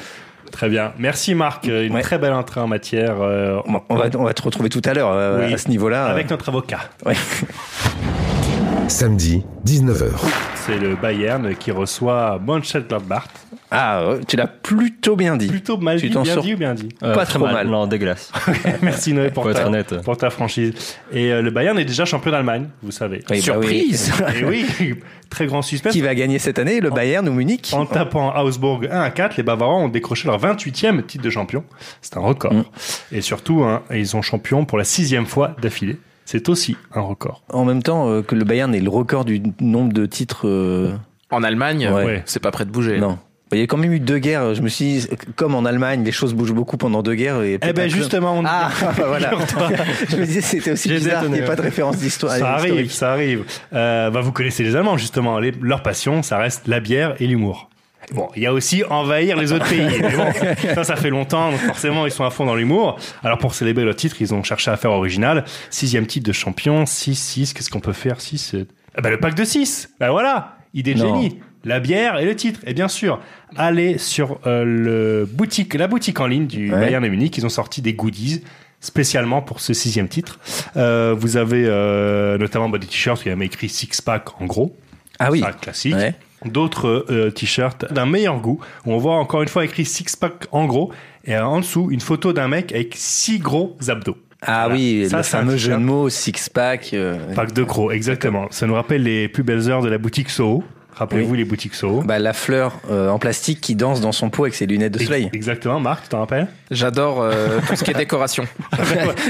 Très 0.52 0.68
bien. 0.68 0.92
Merci 0.98 1.34
Marc. 1.34 1.66
Euh, 1.66 1.84
Une 1.86 1.94
Ouais. 1.94 2.02
très 2.02 2.18
belle 2.18 2.32
entrée 2.34 2.60
en 2.60 2.68
matière. 2.68 3.16
euh, 3.20 3.60
On 3.66 3.72
va, 3.72 3.82
on 3.88 3.96
va- 3.96 4.04
on 4.18 4.22
va 4.24 4.34
te 4.34 4.42
retrouver 4.42 4.68
tout 4.68 4.82
à 4.84 4.94
l'heure 4.94 5.10
euh, 5.12 5.46
Oui. 5.48 5.52
à 5.54 5.58
ce 5.58 5.68
niveau-là. 5.68 6.04
Avec 6.06 6.30
notre 6.30 6.48
avocat. 6.50 6.80
Ouais. 7.04 7.14
Samedi, 8.88 9.44
19h. 9.64 10.10
C'est 10.54 10.78
le 10.78 10.94
Bayern 10.94 11.54
qui 11.56 11.70
reçoit 11.70 12.38
Mönchengladbach. 12.44 13.24
Ah, 13.74 14.16
tu 14.28 14.36
l'as 14.36 14.46
plutôt 14.46 15.16
bien 15.16 15.36
dit. 15.36 15.46
Plutôt 15.48 15.78
mal 15.78 15.98
Tu 15.98 16.08
dit, 16.08 16.14
t'en 16.14 16.22
bien 16.22 16.36
dit 16.36 16.54
ou 16.54 16.58
bien 16.58 16.74
dit 16.74 16.90
Euh, 17.02 17.14
Pas 17.14 17.24
très 17.24 17.38
trop 17.38 17.46
mal. 17.48 17.66
Non, 17.68 17.86
dégueulasse. 17.86 18.30
Merci 18.82 19.14
Noé 19.14 19.30
pour 19.30 19.50
ta, 19.50 19.66
honnête. 19.66 20.02
pour 20.02 20.16
ta 20.16 20.28
franchise. 20.28 20.74
Et 21.10 21.32
euh, 21.32 21.40
le 21.40 21.50
Bayern 21.50 21.78
est 21.78 21.84
déjà 21.86 22.04
champion 22.04 22.30
d'Allemagne, 22.30 22.68
vous 22.82 22.90
savez. 22.90 23.24
Oui, 23.30 23.42
bah 23.46 23.54
oui. 23.58 23.94
Surprise 23.94 24.12
Et 24.40 24.44
oui, 24.44 24.66
très 25.30 25.46
grand 25.46 25.62
suspense. 25.62 25.92
Qui 25.92 26.02
va 26.02 26.14
gagner 26.14 26.38
cette 26.38 26.58
année, 26.58 26.80
le 26.80 26.90
Bayern 26.90 27.26
ou 27.28 27.32
Munich 27.32 27.70
En 27.72 27.86
tapant 27.86 28.34
Augsbourg 28.38 28.82
1 28.90 29.00
à 29.00 29.10
4, 29.10 29.38
les 29.38 29.42
Bavarois 29.42 29.76
ont 29.78 29.88
décroché 29.88 30.28
leur 30.28 30.38
28e 30.38 31.02
titre 31.06 31.24
de 31.24 31.30
champion. 31.30 31.64
C'est 32.02 32.18
un 32.18 32.20
record. 32.20 32.52
Mm. 32.52 32.64
Et 33.12 33.20
surtout, 33.22 33.62
hein, 33.64 33.82
ils 33.90 34.06
sont 34.08 34.20
champions 34.20 34.66
pour 34.66 34.76
la 34.76 34.84
sixième 34.84 35.24
fois 35.26 35.56
d'affilée. 35.62 35.96
C'est 36.24 36.48
aussi 36.48 36.76
un 36.94 37.00
record. 37.00 37.42
En 37.48 37.64
même 37.64 37.82
temps 37.82 38.08
euh, 38.08 38.22
que 38.22 38.34
le 38.34 38.44
Bayern 38.44 38.74
est 38.74 38.80
le 38.80 38.90
record 38.90 39.24
du 39.24 39.42
nombre 39.60 39.92
de 39.92 40.06
titres. 40.06 40.46
euh, 40.46 40.92
En 41.30 41.42
Allemagne, 41.42 41.88
Ouais. 41.88 42.04
Ouais. 42.04 42.22
c'est 42.26 42.40
pas 42.40 42.50
prêt 42.50 42.64
de 42.64 42.70
bouger. 42.70 42.98
Non. 43.00 43.18
Il 43.52 43.58
y 43.58 43.62
a 43.62 43.66
quand 43.66 43.76
même 43.76 43.92
eu 43.92 44.00
deux 44.00 44.18
guerres. 44.18 44.54
Je 44.54 44.62
me 44.62 44.68
suis 44.68 44.84
dit, 44.84 45.08
comme 45.36 45.54
en 45.54 45.64
Allemagne, 45.64 46.04
les 46.04 46.12
choses 46.12 46.34
bougent 46.34 46.52
beaucoup 46.54 46.76
pendant 46.76 47.02
deux 47.02 47.14
guerres. 47.14 47.42
Et 47.42 47.58
Eh 47.62 47.72
ben 47.72 47.88
justement, 47.88 48.38
on 48.38 48.44
Ah, 48.46 48.70
voilà. 48.96 49.32
je 50.08 50.16
me 50.16 50.24
disais, 50.24 50.40
c'était 50.40 50.72
aussi 50.72 50.88
bizarre 50.88 51.22
qu'il 51.22 51.32
n'y 51.32 51.38
ait 51.38 51.44
pas 51.44 51.56
de 51.56 51.62
référence 51.62 51.96
d'histoire. 51.98 52.32
Ça 52.36 52.52
arrive, 52.54 52.68
historique. 52.70 52.90
ça 52.92 53.12
arrive. 53.12 53.44
Euh, 53.72 54.10
bah, 54.10 54.20
vous 54.20 54.32
connaissez 54.32 54.62
les 54.64 54.76
Allemands, 54.76 54.96
justement. 54.96 55.38
Les- 55.38 55.52
leur 55.60 55.82
passion, 55.82 56.22
ça 56.22 56.38
reste 56.38 56.66
la 56.68 56.80
bière 56.80 57.14
et 57.20 57.26
l'humour. 57.26 57.68
Bon, 58.14 58.28
il 58.36 58.42
y 58.42 58.46
a 58.46 58.52
aussi 58.52 58.82
envahir 58.90 59.36
les 59.36 59.52
autres 59.52 59.68
pays. 59.68 59.86
Mais 60.00 60.16
bon, 60.16 60.26
ça, 60.74 60.84
ça 60.84 60.96
fait 60.96 61.08
longtemps, 61.10 61.50
donc 61.52 61.60
forcément, 61.60 62.04
ils 62.04 62.10
sont 62.10 62.24
à 62.24 62.30
fond 62.30 62.44
dans 62.44 62.56
l'humour. 62.56 62.98
Alors, 63.22 63.38
pour 63.38 63.54
célébrer 63.54 63.84
leur 63.84 63.94
titre, 63.96 64.16
ils 64.20 64.34
ont 64.34 64.42
cherché 64.42 64.70
à 64.70 64.76
faire 64.76 64.90
original. 64.90 65.44
Sixième 65.70 66.06
titre 66.06 66.26
de 66.26 66.32
champion, 66.32 66.84
6, 66.84 67.14
6, 67.14 67.52
qu'est-ce 67.54 67.70
qu'on 67.70 67.80
peut 67.80 67.92
faire? 67.92 68.20
6 68.20 68.56
bah, 69.00 69.08
Le 69.08 69.18
pack 69.20 69.34
de 69.34 69.44
6 69.44 69.90
Bah 70.00 70.10
voilà, 70.10 70.56
idée 70.74 70.94
de 70.94 70.98
génie. 70.98 71.38
La 71.64 71.78
bière 71.80 72.18
et 72.18 72.24
le 72.24 72.34
titre. 72.34 72.60
Et 72.66 72.74
bien 72.74 72.88
sûr, 72.88 73.20
allez 73.56 73.98
sur 73.98 74.38
euh, 74.46 74.64
le 74.64 75.26
boutique, 75.30 75.74
la 75.74 75.86
boutique 75.86 76.18
en 76.20 76.26
ligne 76.26 76.46
du 76.46 76.72
Ouais. 76.72 76.80
Bayern 76.80 77.04
de 77.04 77.08
Munich. 77.08 77.36
Ils 77.38 77.46
ont 77.46 77.50
sorti 77.50 77.82
des 77.82 77.94
goodies 77.94 78.42
spécialement 78.80 79.42
pour 79.42 79.60
ce 79.60 79.72
sixième 79.74 80.08
titre. 80.08 80.40
Euh, 80.76 81.14
vous 81.16 81.36
avez 81.36 81.64
euh, 81.66 82.36
notamment 82.38 82.68
bah, 82.68 82.78
des 82.78 82.86
t-shirts 82.86 83.20
où 83.24 83.28
il 83.28 83.36
y 83.36 83.40
a 83.40 83.44
écrit 83.44 83.68
six 83.68 84.00
pack 84.00 84.40
en 84.40 84.46
gros. 84.46 84.74
Ah 85.18 85.30
oui. 85.30 85.40
Ça, 85.40 85.52
classique. 85.52 85.94
Ouais. 85.94 86.14
D'autres 86.44 87.06
t-shirts 87.36 87.92
d'un 87.92 88.06
meilleur 88.06 88.40
goût 88.40 88.58
où 88.84 88.92
on 88.92 88.98
voit 88.98 89.14
encore 89.14 89.42
une 89.42 89.48
fois 89.48 89.64
écrit 89.64 89.84
six 89.84 90.16
pack 90.16 90.46
en 90.50 90.64
gros 90.66 90.90
et 91.24 91.36
en 91.38 91.60
dessous 91.60 91.88
une 91.92 92.00
photo 92.00 92.32
d'un 92.32 92.48
mec 92.48 92.72
avec 92.72 92.94
six 92.96 93.38
gros 93.38 93.76
abdos. 93.86 94.16
Ah 94.44 94.62
Voilà. 94.66 94.74
oui, 94.74 95.06
Ça, 95.08 95.18
le 95.18 95.22
c'est 95.22 95.36
un 95.36 95.38
fameux 95.42 95.56
jeu 95.56 95.70
de 95.74 95.76
mots, 95.76 96.08
six-pack. 96.08 96.94
euh, 96.94 97.32
Pack 97.36 97.52
de 97.52 97.62
gros, 97.62 97.92
exactement. 97.92 98.48
Ça 98.50 98.66
nous 98.66 98.74
rappelle 98.74 99.04
les 99.04 99.28
plus 99.28 99.44
belles 99.44 99.70
heures 99.70 99.82
de 99.82 99.88
la 99.88 99.98
boutique 99.98 100.30
Soho. 100.30 100.64
Rappelez-vous 100.94 101.34
les 101.34 101.44
boutiques 101.44 101.74
Soho. 101.74 102.02
Bah, 102.02 102.18
la 102.18 102.32
fleur 102.32 102.78
euh, 102.90 103.08
en 103.08 103.18
plastique 103.18 103.60
qui 103.60 103.74
danse 103.74 104.00
dans 104.00 104.12
son 104.12 104.28
pot 104.30 104.44
avec 104.44 104.54
ses 104.54 104.66
lunettes 104.66 104.92
de 104.92 104.98
soleil. 105.02 105.30
Exactement, 105.32 105.80
Marc, 105.80 106.04
tu 106.04 106.08
t'en 106.10 106.18
rappelles? 106.20 106.48
J'adore 106.70 107.22
euh, 107.22 107.58
tout 107.68 107.76
ce 107.76 107.82
qui 107.84 107.90
est 107.90 107.94
décoration. 107.94 108.44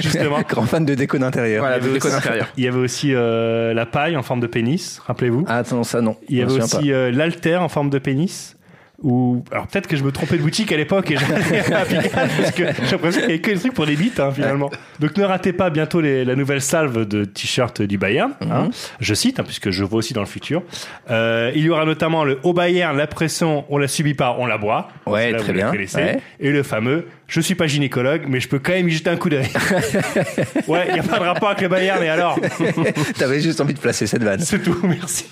Justement. 0.00 0.40
Grand 0.48 0.66
fan 0.66 0.84
de 0.84 0.94
déco 0.94 1.18
d'intérieur. 1.18 1.62
Voilà, 1.62 1.76
Il 1.78 1.80
y 1.80 1.82
de 1.82 1.86
avait 1.90 1.94
déco 1.94 2.08
aussi- 2.08 2.16
d'intérieur. 2.16 2.48
Il 2.56 2.64
y 2.64 2.68
avait 2.68 2.78
aussi 2.78 3.14
euh, 3.14 3.74
la 3.74 3.86
paille 3.86 4.16
en 4.16 4.22
forme 4.22 4.40
de 4.40 4.46
pénis, 4.46 5.00
rappelez-vous. 5.06 5.44
Ah, 5.48 5.58
attends, 5.58 5.84
ça 5.84 6.00
non. 6.00 6.16
Il 6.28 6.36
y 6.38 6.42
avait 6.42 6.52
aussi 6.60 6.92
euh, 6.92 7.10
l'alter 7.10 7.56
en 7.56 7.68
forme 7.68 7.90
de 7.90 7.98
pénis. 7.98 8.56
Ou 9.02 9.42
alors 9.50 9.66
peut-être 9.66 9.88
que 9.88 9.96
je 9.96 10.04
me 10.04 10.12
trompais 10.12 10.36
de 10.36 10.42
boutique 10.42 10.70
à 10.70 10.76
l'époque 10.76 11.10
et 11.10 11.16
j'allais 11.16 11.74
à 11.74 11.84
Pigalle 11.84 12.28
parce 12.38 12.50
que 12.52 12.62
j'ai 12.84 12.90
l'impression 12.92 13.20
qu'il 13.20 13.30
y 13.30 13.32
avait 13.32 13.40
que 13.40 13.50
des 13.50 13.58
trucs 13.58 13.74
pour 13.74 13.84
les 13.84 13.96
bites 13.96 14.20
hein, 14.20 14.30
finalement. 14.32 14.70
Donc 15.00 15.16
ne 15.16 15.24
ratez 15.24 15.52
pas 15.52 15.70
bientôt 15.70 16.00
les- 16.00 16.24
la 16.24 16.36
nouvelle 16.36 16.60
salve 16.60 17.04
de 17.08 17.24
t-shirts 17.24 17.82
du 17.82 17.98
Bayern. 17.98 18.32
hein. 18.48 18.70
Je 19.00 19.14
cite 19.14 19.40
hein, 19.40 19.44
puisque 19.44 19.70
je 19.70 19.82
vois 19.82 19.98
aussi 19.98 20.14
dans 20.14 20.20
le 20.20 20.26
futur. 20.26 20.62
Euh, 21.10 21.50
il 21.54 21.62
y 21.64 21.70
aura 21.70 21.84
notamment 21.84 22.22
le 22.24 22.38
au 22.44 22.52
Bayern 22.52 22.96
la 22.96 23.06
pression 23.08 23.64
on 23.70 23.78
la 23.78 23.88
subit 23.88 24.14
pas 24.14 24.36
on 24.38 24.46
la 24.46 24.56
boit. 24.58 24.88
Ouais, 25.06 25.32
très 25.34 25.52
bien. 25.52 25.72
Ouais. 25.72 26.20
Et 26.38 26.50
le 26.50 26.62
fameux 26.62 27.06
je 27.26 27.40
suis 27.40 27.54
pas 27.56 27.66
gynécologue 27.66 28.22
mais 28.28 28.38
je 28.38 28.48
peux 28.48 28.60
quand 28.60 28.72
même 28.72 28.88
y 28.88 28.92
jeter 28.92 29.10
un 29.10 29.16
coup 29.16 29.30
d'œil. 29.30 29.48
ouais, 30.68 30.86
il 30.90 30.96
y 30.96 31.00
a 31.00 31.02
pas 31.02 31.18
de 31.18 31.24
rapport 31.24 31.48
avec 31.48 31.62
le 31.62 31.68
Bayern 31.68 31.98
mais 32.00 32.08
alors. 32.08 32.38
T'avais 33.18 33.40
juste 33.40 33.60
envie 33.60 33.74
de 33.74 33.80
placer 33.80 34.06
cette 34.06 34.22
vanne. 34.22 34.38
c'est 34.40 34.62
tout 34.62 34.78
merci. 34.84 35.26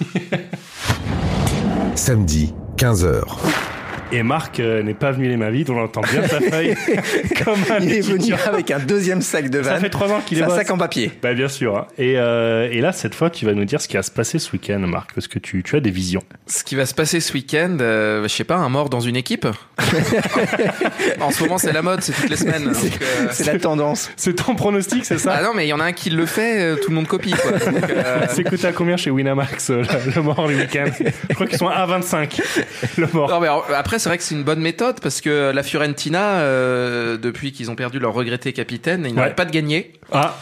Samedi, 1.94 2.52
15h. 2.80 3.79
Et 4.12 4.22
Marc 4.22 4.58
euh, 4.60 4.82
n'est 4.82 4.94
pas 4.94 5.12
venu 5.12 5.28
les 5.28 5.36
mains 5.36 5.50
vides, 5.50 5.70
on 5.70 5.78
l'entend 5.78 6.00
bien 6.00 6.22
de 6.22 6.26
sa 6.26 6.40
feuille 6.40 6.74
comme 7.44 7.58
un 7.70 7.78
Il 7.80 7.92
est 7.94 8.00
venu 8.00 8.34
avec 8.46 8.70
un 8.70 8.78
deuxième 8.80 9.22
sac 9.22 9.48
de 9.50 9.62
Ça 9.62 9.70
vanne. 9.72 9.80
fait 9.80 9.90
trois 9.90 10.10
ans 10.12 10.20
qu'il 10.24 10.38
est 10.38 10.40
C'est 10.42 10.50
un 10.52 10.56
sac 10.56 10.70
en 10.70 10.78
papier. 10.78 11.12
Bah 11.22 11.32
bien 11.34 11.48
sûr. 11.48 11.76
hein. 11.76 11.86
Et, 11.98 12.14
euh, 12.18 12.68
et 12.70 12.80
là, 12.80 12.92
cette 12.92 13.14
fois, 13.14 13.30
tu 13.30 13.46
vas 13.46 13.52
nous 13.54 13.64
dire 13.64 13.80
ce 13.80 13.86
qui 13.88 13.96
va 13.96 14.02
se 14.02 14.10
passer 14.10 14.38
ce 14.38 14.50
week-end, 14.52 14.80
Marc, 14.80 15.12
parce 15.14 15.28
que 15.28 15.38
tu, 15.38 15.62
tu 15.62 15.76
as 15.76 15.80
des 15.80 15.90
visions. 15.90 16.22
Ce 16.46 16.64
qui 16.64 16.74
va 16.74 16.86
se 16.86 16.94
passer 16.94 17.20
ce 17.20 17.32
week-end, 17.32 17.76
euh, 17.80 18.22
je 18.24 18.28
sais 18.28 18.44
pas, 18.44 18.56
un 18.56 18.68
mort 18.68 18.90
dans 18.90 19.00
une 19.00 19.16
équipe. 19.16 19.46
en 21.20 21.30
ce 21.30 21.42
moment, 21.42 21.58
c'est 21.58 21.72
la 21.72 21.82
mode, 21.82 22.02
c'est 22.02 22.12
toutes 22.12 22.30
les 22.30 22.36
semaines. 22.36 22.64
donc, 22.64 22.74
euh, 22.76 23.26
C'est 23.32 23.46
la 23.46 23.58
tendance. 23.58 24.10
C'est 24.16 24.34
ton 24.34 24.54
pronostic, 24.54 25.04
c'est 25.04 25.18
ça 25.18 25.36
Ah 25.38 25.42
non, 25.42 25.52
mais 25.54 25.66
il 25.66 25.68
y 25.68 25.72
en 25.72 25.80
a 25.80 25.84
un 25.84 25.92
qui 25.92 26.10
le 26.10 26.26
fait, 26.26 26.60
euh, 26.60 26.76
tout 26.76 26.90
le 26.90 26.96
monde 26.96 27.06
copie. 27.06 27.30
Quoi. 27.32 27.52
Donc, 27.52 27.90
euh, 27.90 28.26
C'est 28.28 28.44
coûté 28.44 28.66
à 28.66 28.72
combien 28.72 28.96
chez 28.96 29.10
Winamax, 29.10 29.70
euh, 29.70 29.82
le, 30.06 30.12
le 30.16 30.22
mort 30.22 30.46
les 30.48 30.56
week-ends 30.56 30.90
Je 31.28 31.34
crois 31.34 31.46
qu'ils 31.46 31.58
sont 31.58 31.68
à 31.68 31.84
25, 31.86 32.40
le 32.98 33.06
mort. 33.12 33.30
Non, 33.30 33.40
mais 33.40 33.46
alors, 33.46 33.66
après, 33.74 33.98
c'est 34.00 34.09
vrai 34.09 34.19
que 34.19 34.25
c'est 34.25 34.35
une 34.35 34.42
bonne 34.42 34.61
méthode 34.61 35.00
parce 35.00 35.21
que 35.21 35.52
la 35.52 35.62
Fiorentina, 35.62 36.40
euh, 36.40 37.16
depuis 37.19 37.52
qu'ils 37.52 37.71
ont 37.71 37.76
perdu 37.76 37.99
leur 37.99 38.14
regretté 38.14 38.52
capitaine, 38.52 39.04
ils 39.07 39.14
n'arrêtent 39.14 39.37
pas 39.37 39.45
de 39.45 39.52
gagner. 39.52 39.92
Ah, 40.11 40.37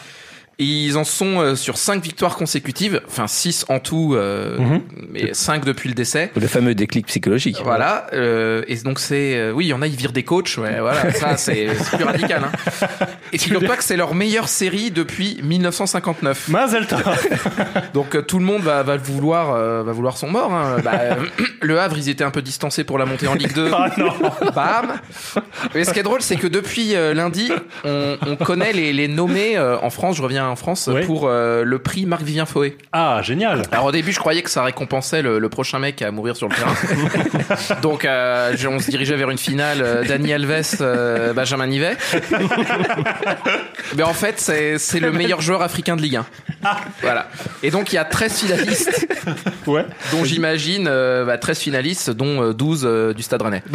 Ils 0.61 0.97
en 0.97 1.05
sont 1.05 1.39
euh, 1.39 1.55
sur 1.55 1.77
5 1.77 2.03
victoires 2.03 2.35
consécutives, 2.35 3.01
enfin 3.07 3.27
6 3.27 3.65
en 3.69 3.79
tout, 3.79 4.13
euh, 4.15 4.57
Mhm. 4.59 4.81
mais 5.09 5.33
5 5.33 5.63
depuis 5.63 5.87
le 5.87 5.95
décès. 5.95 6.31
Le 6.35 6.47
fameux 6.47 6.75
déclic 6.75 7.05
psychologique. 7.07 7.57
Voilà, 7.63 8.07
euh, 8.13 8.63
et 8.67 8.75
donc 8.77 8.99
c'est 8.99 9.51
oui, 9.51 9.65
il 9.65 9.69
y 9.69 9.73
en 9.73 9.81
a 9.81 9.87
ils 9.87 9.95
virent 9.95 10.11
des 10.11 10.23
coachs, 10.23 10.57
ouais, 10.57 10.77
voilà, 10.81 11.11
ça 11.13 11.37
c'est 11.37 11.67
plus 11.95 12.03
radical. 12.03 12.43
Hein. 12.45 12.87
Et 13.31 13.37
figure-toi 13.37 13.77
que 13.77 13.83
c'est 13.83 13.95
leur 13.95 14.15
meilleure 14.15 14.49
série 14.49 14.89
depuis 14.89 15.39
1959. 15.43 16.47
Mazel. 16.49 16.87
Donc 17.93 18.25
tout 18.25 18.39
le 18.39 18.45
monde 18.45 18.63
va, 18.63 18.81
va 18.81 18.97
vouloir 18.97 19.53
euh, 19.53 19.83
va 19.83 19.91
vouloir 19.91 20.17
son 20.17 20.29
mort. 20.31 20.51
Hein. 20.51 20.77
Bah, 20.83 20.91
euh, 20.95 21.15
le 21.61 21.79
Havre, 21.79 21.95
ils 21.97 22.09
étaient 22.09 22.23
un 22.23 22.31
peu 22.31 22.41
distancés 22.41 22.83
pour 22.83 22.97
la 22.97 23.05
montée 23.05 23.27
en 23.27 23.35
Ligue 23.35 23.53
2. 23.53 23.69
Ah 23.71 23.89
non. 23.97 24.13
Bam. 24.55 24.99
Mais 25.75 25.83
ce 25.83 25.93
qui 25.93 25.99
est 25.99 26.03
drôle, 26.03 26.21
c'est 26.21 26.37
que 26.37 26.47
depuis 26.47 26.93
lundi, 27.13 27.51
on, 27.85 28.17
on 28.25 28.35
connaît 28.35 28.73
les, 28.73 28.93
les 28.93 29.07
nommés 29.07 29.59
en 29.59 29.89
France. 29.91 30.17
Je 30.17 30.23
reviens 30.23 30.48
en 30.49 30.55
France 30.55 30.89
pour 31.05 31.27
euh, 31.27 31.63
le 31.63 31.79
prix 31.79 32.05
Marc 32.05 32.21
Vivien 32.23 32.45
Foé. 32.45 32.77
Ah, 32.91 33.21
génial. 33.23 33.63
Alors 33.71 33.85
au 33.85 33.91
début, 33.91 34.11
je 34.11 34.19
croyais 34.19 34.41
que 34.41 34.49
ça 34.49 34.63
récompensait 34.63 35.21
le, 35.21 35.39
le 35.39 35.49
prochain 35.49 35.79
mec 35.79 36.01
à 36.01 36.11
mourir 36.11 36.35
sur 36.35 36.47
le 36.49 36.55
terrain. 36.55 36.73
Donc 37.81 38.05
euh, 38.05 38.55
on 38.67 38.79
se 38.79 38.89
dirigeait 38.91 39.15
vers 39.15 39.29
une 39.29 39.37
finale 39.37 39.79
euh, 39.81 40.03
Dani 40.03 40.33
Alves, 40.33 40.77
euh, 40.81 41.33
Benjamin 41.33 41.67
Nivet. 41.67 41.95
Mais 43.95 44.03
en 44.03 44.13
fait, 44.13 44.39
c'est 44.39 44.99
le 44.99 45.11
meilleur 45.11 45.41
joueur 45.41 45.61
africain 45.61 45.95
de 45.95 46.01
Ligue 46.01 46.17
1. 46.17 46.25
Voilà. 47.01 47.27
Et 47.63 47.71
donc 47.71 47.91
il 47.91 47.95
y 47.95 47.99
a 47.99 48.05
13 48.05 48.39
finalistes, 48.39 49.07
Ouais. 49.67 49.85
dont 50.11 50.23
j'imagine 50.25 50.87
euh, 50.89 51.25
bah, 51.25 51.37
13 51.37 51.59
finalistes, 51.59 52.09
dont 52.09 52.41
euh, 52.43 52.53
12 52.53 52.83
euh, 52.85 53.13
du 53.13 53.23
Stade 53.23 53.41
Rennais. 53.41 53.63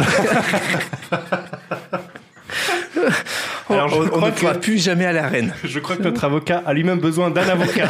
On 3.99 4.25
ne 4.25 4.31
pourra 4.31 4.53
que- 4.53 4.59
plus 4.59 4.77
jamais 4.83 5.05
à 5.05 5.11
l'arène. 5.13 5.53
Je 5.63 5.79
crois 5.79 5.95
que 5.95 6.03
notre 6.03 6.23
avocat 6.23 6.61
a 6.65 6.73
lui-même 6.73 6.99
besoin 6.99 7.29
d'un 7.29 7.47
avocat. 7.47 7.89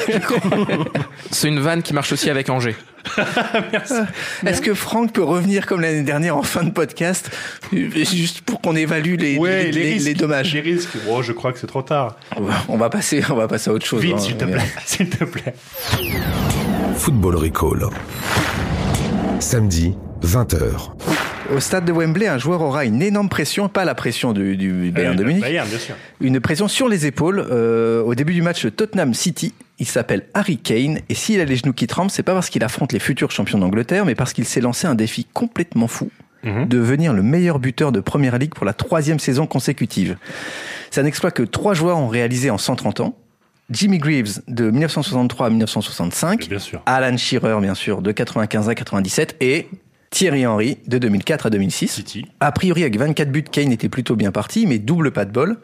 C'est 1.31 1.47
une 1.47 1.59
vanne 1.59 1.81
qui 1.81 1.93
marche 1.93 2.11
aussi 2.13 2.29
avec 2.29 2.49
Angers. 2.49 2.75
Est-ce 4.45 4.61
que 4.61 4.73
Franck 4.73 5.13
peut 5.13 5.23
revenir 5.23 5.65
comme 5.67 5.81
l'année 5.81 6.01
dernière 6.01 6.35
en 6.37 6.41
fin 6.43 6.63
de 6.63 6.71
podcast, 6.71 7.29
euh, 7.73 7.89
juste 7.93 8.41
pour 8.41 8.61
qu'on 8.61 8.75
évalue 8.75 9.15
les, 9.19 9.37
Ouais, 9.37 9.65
les, 9.65 9.71
les, 9.71 9.83
les- 9.83 9.93
risques. 9.93 10.05
les 10.07 10.13
dommages 10.15 10.53
Les 10.53 10.61
risques. 10.61 10.89
Oh, 11.09 11.21
je 11.21 11.31
crois 11.31 11.53
que 11.53 11.59
c'est 11.59 11.67
trop 11.67 11.83
tard. 11.83 12.15
On 12.67 12.77
va 12.77 12.89
passer, 12.89 13.21
on 13.29 13.35
va 13.35 13.47
passer 13.47 13.69
à 13.69 13.73
autre 13.73 13.85
chose. 13.85 14.01
Vite, 14.01 14.15
hein. 14.15 14.19
s'il 14.19 14.37
te 14.37 14.45
plaît. 14.45 14.63
S'il 14.85 15.09
te 15.09 15.23
plaît. 15.23 15.53
Football 16.97 17.35
Recall. 17.35 17.89
Samedi, 19.39 19.95
20h. 20.23 21.34
Au 21.53 21.59
stade 21.59 21.85
de 21.85 21.91
Wembley, 21.91 22.27
un 22.27 22.37
joueur 22.39 22.61
aura 22.61 22.85
une 22.85 23.01
énorme 23.01 23.29
pression, 23.29 23.69
pas 23.69 23.85
la 23.85 23.93
pression 23.93 24.33
du, 24.33 24.57
du 24.57 24.91
Bayern 24.91 25.13
Euh, 25.13 25.17
de 25.17 25.23
Munich, 25.23 25.41
Bayern, 25.43 25.67
bien 25.69 25.77
sûr. 25.77 25.95
une 26.19 26.39
pression 26.39 26.67
sur 26.67 26.87
les 26.89 27.05
épaules 27.05 27.45
euh, 27.51 28.01
au 28.01 28.15
début 28.15 28.33
du 28.33 28.41
match 28.41 28.65
Tottenham 28.75 29.13
City. 29.13 29.53
Il 29.77 29.85
s'appelle 29.85 30.23
Harry 30.33 30.57
Kane 30.57 30.99
et 31.07 31.13
s'il 31.13 31.39
a 31.39 31.45
les 31.45 31.55
genoux 31.55 31.73
qui 31.73 31.85
tremblent, 31.85 32.09
c'est 32.09 32.23
pas 32.23 32.33
parce 32.33 32.49
qu'il 32.49 32.63
affronte 32.63 32.93
les 32.93 32.99
futurs 32.99 33.29
champions 33.31 33.59
d'Angleterre, 33.59 34.05
mais 34.05 34.15
parce 34.15 34.33
qu'il 34.33 34.45
s'est 34.45 34.61
lancé 34.61 34.87
un 34.87 34.95
défi 34.95 35.25
complètement 35.33 35.87
fou 35.87 36.09
Mhm. 36.43 36.67
devenir 36.67 37.11
le 37.13 37.23
meilleur 37.23 37.57
buteur 37.57 37.91
de 37.91 37.99
Première 37.99 38.37
Ligue 38.37 38.53
pour 38.53 38.65
la 38.67 38.73
troisième 38.73 39.17
saison 39.17 39.47
consécutive. 39.47 40.15
C'est 40.91 41.01
un 41.01 41.05
exploit 41.05 41.31
que 41.31 41.41
trois 41.41 41.73
joueurs 41.73 41.97
ont 41.97 42.07
réalisé 42.07 42.51
en 42.51 42.59
130 42.59 42.99
ans. 42.99 43.17
Jimmy 43.71 43.97
Greaves 43.97 44.41
de 44.47 44.69
1963 44.69 45.47
à 45.47 45.49
1965, 45.49 46.47
Bien 46.47 46.59
sûr. 46.59 46.83
Alan 46.85 47.17
Shearer 47.17 47.59
bien 47.61 47.73
sûr 47.73 48.03
de 48.03 48.11
95 48.11 48.69
à 48.69 48.75
97 48.75 49.37
et 49.41 49.67
Thierry 50.15 50.47
Henry 50.47 50.77
de 50.87 50.97
2004 50.97 51.47
à 51.47 51.49
2006. 51.49 51.89
City. 51.89 52.25
A 52.39 52.53
priori, 52.53 52.83
avec 52.83 52.97
24 52.97 53.29
buts, 53.29 53.43
Kane 53.43 53.73
était 53.73 53.89
plutôt 53.89 54.15
bien 54.15 54.31
parti, 54.31 54.65
mais 54.65 54.79
double 54.79 55.11
pas 55.11 55.25
de 55.25 55.31
bol. 55.31 55.57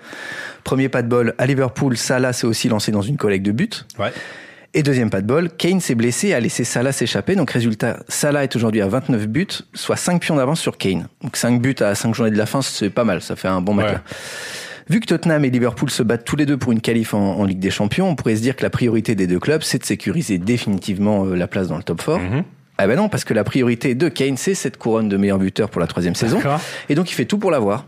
Premier 0.66 0.90
pas 0.90 1.02
de 1.04 1.08
bol 1.08 1.34
à 1.38 1.46
Liverpool, 1.46 1.96
Salah 1.96 2.34
s'est 2.34 2.46
aussi 2.46 2.68
lancé 2.68 2.92
dans 2.92 3.02
une 3.02 3.16
collecte 3.16 3.46
de 3.46 3.54
buts. 3.54 3.70
Ouais. 3.98 4.12
Et 4.74 4.84
deuxième 4.84 5.10
pas 5.10 5.22
de 5.22 5.26
bol, 5.26 5.50
Kane 5.52 5.80
s'est 5.80 5.96
blessé 5.96 6.28
et 6.28 6.34
a 6.34 6.42
laissé 6.42 6.66
Salah 6.66 6.92
s'échapper. 6.92 7.36
Donc 7.36 7.50
résultat, 7.50 8.00
Salah 8.10 8.44
est 8.44 8.54
aujourd'hui 8.54 8.82
à 8.82 8.90
29 8.90 9.26
buts, 9.28 9.48
soit 9.74 9.96
5 9.96 10.20
pions 10.20 10.36
d'avance 10.36 10.60
sur 10.60 10.78
Kane. 10.78 11.08
Donc 11.24 11.38
5 11.38 11.62
buts 11.62 11.76
à 11.80 11.96
5 11.96 12.14
journées 12.14 12.32
de 12.32 12.38
la 12.38 12.46
fin, 12.46 12.62
c'est 12.62 12.90
pas 12.90 13.06
mal, 13.06 13.22
ça 13.22 13.38
fait 13.38 13.48
un 13.48 13.62
bon 13.62 13.74
matelas. 13.74 13.94
Ouais. 13.94 14.00
Vu 14.90 15.00
que 15.00 15.06
Tottenham 15.06 15.46
et 15.46 15.50
Liverpool 15.50 15.90
se 15.90 16.04
battent 16.04 16.26
tous 16.26 16.36
les 16.36 16.46
deux 16.46 16.58
pour 16.58 16.74
une 16.74 16.82
qualif 16.82 17.14
en, 17.14 17.38
en 17.38 17.46
Ligue 17.46 17.60
des 17.60 17.72
Champions, 17.72 18.10
on 18.10 18.16
pourrait 18.16 18.36
se 18.36 18.42
dire 18.42 18.58
que 18.58 18.64
la 18.64 18.70
priorité 18.70 19.16
des 19.16 19.28
deux 19.28 19.40
clubs, 19.40 19.62
c'est 19.62 19.78
de 19.78 19.86
sécuriser 19.86 20.40
définitivement 20.40 21.24
euh, 21.24 21.36
la 21.36 21.48
place 21.48 21.70
dans 21.70 21.78
le 21.78 21.84
top 21.84 22.04
4. 22.04 22.20
Mhm. 22.20 22.44
Ah 22.82 22.88
ben 22.88 22.96
non, 22.96 23.10
parce 23.10 23.24
que 23.26 23.36
la 23.36 23.44
priorité 23.44 23.94
de 23.94 24.10
Kane, 24.10 24.38
c'est 24.38 24.56
cette 24.56 24.78
couronne 24.78 25.08
de 25.08 25.16
meilleur 25.16 25.38
buteur 25.38 25.70
pour 25.70 25.80
la 25.80 25.86
troisième 25.86 26.16
saison. 26.16 26.40
Et 26.90 26.96
donc 26.96 27.12
il 27.12 27.14
fait 27.14 27.26
tout 27.26 27.38
pour 27.38 27.52
l'avoir. 27.52 27.86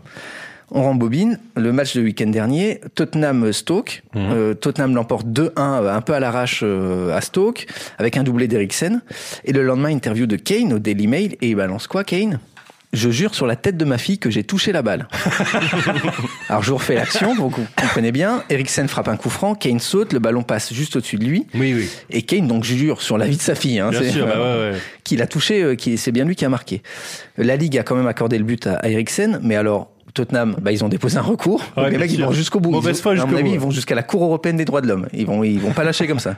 On 0.70 0.84
rembobine 0.84 1.40
le 1.56 1.72
match 1.72 1.96
de 1.96 2.02
week-end 2.02 2.28
dernier, 2.28 2.80
Tottenham-Stoke. 2.94 4.04
Mhm. 4.14 4.22
Euh, 4.32 4.54
Tottenham 4.54 4.94
l'emporte 4.94 5.26
2-1, 5.26 5.50
euh, 5.58 5.94
un 5.94 6.00
peu 6.00 6.14
à 6.14 6.20
l'arrache 6.20 6.60
euh, 6.62 7.12
à 7.12 7.20
Stoke, 7.20 7.66
avec 7.98 8.16
un 8.16 8.22
doublé 8.22 8.46
d'Eriksen. 8.46 9.02
Et 9.44 9.52
le 9.52 9.64
lendemain, 9.64 9.88
interview 9.88 10.26
de 10.26 10.36
Kane 10.36 10.72
au 10.72 10.78
Daily 10.78 11.08
Mail, 11.08 11.36
et 11.40 11.50
il 11.50 11.56
balance 11.56 11.88
quoi, 11.88 12.04
Kane? 12.04 12.38
Je 12.94 13.10
jure 13.10 13.34
sur 13.34 13.46
la 13.46 13.56
tête 13.56 13.76
de 13.76 13.84
ma 13.84 13.98
fille 13.98 14.18
que 14.18 14.30
j'ai 14.30 14.44
touché 14.44 14.72
la 14.72 14.82
balle. 14.82 15.08
Alors 16.48 16.62
je 16.62 16.70
vous 16.70 16.76
refais 16.76 16.94
l'action, 16.94 17.34
vous 17.34 17.50
comprenez 17.50 18.12
bien. 18.12 18.42
Eriksen 18.50 18.88
frappe 18.88 19.08
un 19.08 19.16
coup 19.16 19.30
franc, 19.30 19.54
Kane 19.54 19.80
saute, 19.80 20.12
le 20.12 20.18
ballon 20.18 20.42
passe 20.42 20.72
juste 20.72 20.96
au-dessus 20.96 21.16
de 21.18 21.24
lui. 21.24 21.46
Oui, 21.54 21.74
oui. 21.74 21.88
Et 22.10 22.22
Kane 22.22 22.46
donc 22.46 22.64
jure 22.64 23.02
sur 23.02 23.18
la 23.18 23.26
vie 23.26 23.36
de 23.36 23.42
sa 23.42 23.54
fille. 23.54 23.78
Hein, 23.78 23.90
Bien 23.90 24.00
c'est- 24.00 24.10
sûr, 24.10 24.26
bah 24.26 24.36
ouais, 24.38 24.70
ouais. 24.72 24.78
qu'il 25.04 25.22
a 25.22 25.26
touché, 25.26 25.62
euh, 25.62 25.74
qui 25.74 25.96
c'est 25.98 26.12
bien 26.12 26.24
lui 26.24 26.36
qui 26.36 26.44
a 26.44 26.48
marqué. 26.48 26.82
La 27.38 27.56
Ligue 27.56 27.78
a 27.78 27.82
quand 27.82 27.96
même 27.96 28.06
accordé 28.06 28.38
le 28.38 28.44
but 28.44 28.66
à, 28.66 28.74
à 28.76 28.88
Eriksen, 28.88 29.40
mais 29.42 29.56
alors 29.56 29.90
Tottenham, 30.14 30.56
bah, 30.62 30.70
ils 30.72 30.84
ont 30.84 30.88
déposé 30.88 31.18
un 31.18 31.22
recours. 31.22 31.60
Ouais, 31.76 31.82
Donc 31.84 31.92
les 31.92 31.98
mecs, 31.98 32.12
ils 32.12 32.22
vont 32.24 32.32
jusqu'au 32.32 32.60
bout. 32.60 32.70
Mauvaise 32.70 32.96
Ils- 32.98 33.02
foi 33.02 33.12
à 33.12 33.14
mon 33.16 33.20
jusqu'au 33.22 33.36
avis, 33.36 33.48
bout, 33.48 33.54
ils 33.54 33.60
vont 33.60 33.70
jusqu'à 33.70 33.94
la 33.94 34.02
Cour 34.02 34.22
européenne 34.24 34.56
des 34.56 34.64
droits 34.64 34.80
de 34.80 34.86
l'homme. 34.88 35.06
Ils 35.12 35.26
vont, 35.26 35.42
ils 35.44 35.58
vont 35.60 35.72
pas 35.72 35.84
lâcher 35.84 36.06
comme 36.06 36.20
ça. 36.20 36.36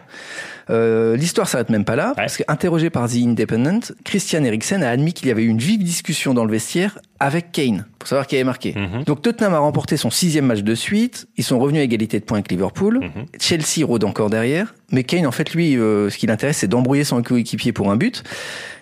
Euh, 0.71 1.17
L'histoire 1.17 1.47
s'arrête 1.49 1.71
même 1.71 1.85
pas 1.85 1.95
là, 1.97 2.13
parce 2.17 2.37
qu'interrogé 2.39 2.91
par 2.91 3.09
The 3.09 3.17
Independent, 3.25 3.93
Christian 4.05 4.43
Eriksen 4.45 4.83
a 4.83 4.91
admis 4.91 5.13
qu'il 5.13 5.29
y 5.29 5.31
avait 5.31 5.43
eu 5.45 5.49
une 5.49 5.59
vive 5.59 5.85
discussion 5.85 6.35
dans 6.35 6.45
le 6.45 6.51
vestiaire 6.51 6.99
avec 7.21 7.53
Kane, 7.53 7.87
pour 7.99 8.09
savoir 8.09 8.27
qui 8.27 8.35
avait 8.37 8.45
marqué. 8.45 8.75
Mhm. 8.77 9.05
Donc 9.05 9.23
Tottenham 9.23 9.55
a 9.55 9.59
remporté 9.59 9.97
son 9.97 10.11
sixième 10.11 10.47
match 10.47 10.61
de 10.61 10.75
suite, 10.75 11.27
ils 11.37 11.45
sont 11.45 11.59
revenus 11.59 11.81
à 11.81 11.85
égalité 11.85 12.19
de 12.21 12.25
points 12.25 12.39
avec 12.39 12.51
Liverpool, 12.51 13.01
Mhm. 13.01 13.27
Chelsea 13.41 13.85
rôde 13.87 14.05
encore 14.05 14.31
derrière, 14.31 14.75
mais 14.93 15.03
Kane, 15.05 15.27
en 15.27 15.33
fait, 15.33 15.53
lui, 15.55 15.77
euh, 15.79 16.11
ce 16.11 16.19
qui 16.19 16.27
l'intéresse, 16.27 16.59
c'est 16.59 16.69
d'embrouiller 16.69 17.05
son 17.05 17.23
coéquipier 17.23 17.73
pour 17.73 17.91
un 17.91 17.97
but. 17.97 18.23